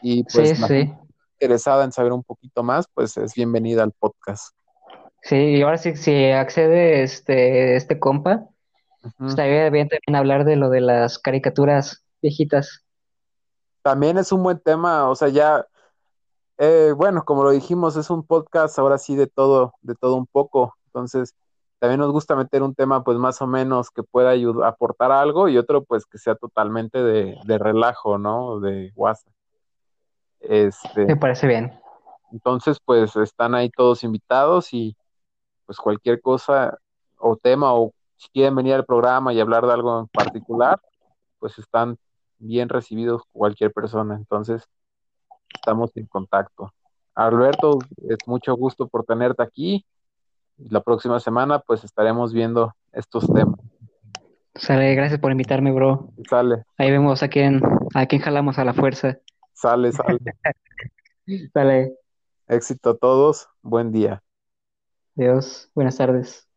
y 0.00 0.18
sí, 0.18 0.24
pues 0.32 0.48
sí. 0.50 0.58
gente 0.58 0.98
interesada 1.34 1.84
en 1.84 1.92
saber 1.92 2.12
un 2.12 2.22
poquito 2.22 2.62
más, 2.62 2.86
pues 2.94 3.16
es 3.16 3.34
bienvenida 3.34 3.82
al 3.82 3.92
podcast. 3.92 4.54
Sí, 5.22 5.36
y 5.36 5.62
ahora 5.62 5.78
sí, 5.78 5.96
si 5.96 6.30
accede 6.30 7.02
este, 7.02 7.76
este 7.76 7.98
compa, 7.98 8.46
Ujú. 9.04 9.26
estaría 9.26 9.68
bien 9.70 9.88
también 9.88 10.16
hablar 10.16 10.44
de 10.44 10.56
lo 10.56 10.70
de 10.70 10.80
las 10.80 11.18
caricaturas 11.18 12.04
viejitas. 12.20 12.84
También 13.82 14.18
es 14.18 14.30
un 14.30 14.42
buen 14.42 14.60
tema, 14.60 15.08
o 15.08 15.14
sea, 15.16 15.28
ya, 15.28 15.66
eh, 16.58 16.92
bueno, 16.96 17.24
como 17.24 17.42
lo 17.42 17.50
dijimos, 17.50 17.96
es 17.96 18.10
un 18.10 18.24
podcast 18.24 18.78
ahora 18.78 18.98
sí 18.98 19.16
de 19.16 19.26
todo, 19.26 19.74
de 19.80 19.96
todo 19.96 20.16
un 20.16 20.26
poco, 20.26 20.76
entonces 20.86 21.34
también 21.82 21.98
nos 21.98 22.12
gusta 22.12 22.36
meter 22.36 22.62
un 22.62 22.76
tema 22.76 23.02
pues 23.02 23.18
más 23.18 23.42
o 23.42 23.48
menos 23.48 23.90
que 23.90 24.04
pueda 24.04 24.30
ayudar, 24.30 24.68
aportar 24.68 25.10
algo 25.10 25.48
y 25.48 25.58
otro 25.58 25.82
pues 25.82 26.06
que 26.06 26.16
sea 26.16 26.36
totalmente 26.36 27.02
de, 27.02 27.36
de 27.44 27.58
relajo, 27.58 28.18
¿no? 28.18 28.60
De 28.60 28.92
WhatsApp. 28.94 29.32
Este, 30.38 31.06
Me 31.06 31.16
parece 31.16 31.48
bien. 31.48 31.72
entonces 32.30 32.78
pues 32.84 33.16
están 33.16 33.56
ahí 33.56 33.68
todos 33.68 34.04
invitados 34.04 34.72
y 34.72 34.96
pues 35.66 35.78
cualquier 35.78 36.20
cosa 36.20 36.78
o 37.18 37.36
tema 37.36 37.74
o 37.74 37.92
si 38.14 38.28
quieren 38.28 38.54
venir 38.54 38.74
al 38.74 38.84
programa 38.84 39.32
y 39.32 39.40
hablar 39.40 39.66
de 39.66 39.72
algo 39.72 39.98
en 40.02 40.06
particular, 40.06 40.80
pues 41.40 41.58
están 41.58 41.96
bien 42.38 42.68
recibidos 42.68 43.22
cualquier 43.32 43.72
persona. 43.72 44.14
Entonces, 44.14 44.68
estamos 45.52 45.90
en 45.96 46.06
contacto. 46.06 46.72
Alberto, 47.16 47.80
es 48.08 48.18
mucho 48.28 48.54
gusto 48.54 48.86
por 48.86 49.04
tenerte 49.04 49.42
aquí. 49.42 49.84
La 50.70 50.80
próxima 50.80 51.18
semana, 51.20 51.58
pues 51.60 51.84
estaremos 51.84 52.32
viendo 52.32 52.74
estos 52.92 53.26
temas. 53.32 53.58
Sale, 54.54 54.94
gracias 54.94 55.18
por 55.20 55.32
invitarme, 55.32 55.72
bro. 55.72 56.10
Sale, 56.28 56.64
Ahí 56.76 56.90
vemos 56.90 57.22
a 57.22 57.28
quién, 57.28 57.62
a 57.94 58.06
quién 58.06 58.20
jalamos 58.20 58.58
a 58.58 58.64
la 58.64 58.74
fuerza. 58.74 59.18
sale, 59.52 59.92
sale. 59.92 60.18
Sale, 61.54 61.94
Éxito 62.48 62.90
a 62.90 62.96
todos. 62.96 63.48
Buen 63.62 63.92
día. 63.92 64.22
adiós, 65.16 65.70
buenas 65.74 65.96
tardes. 65.96 66.48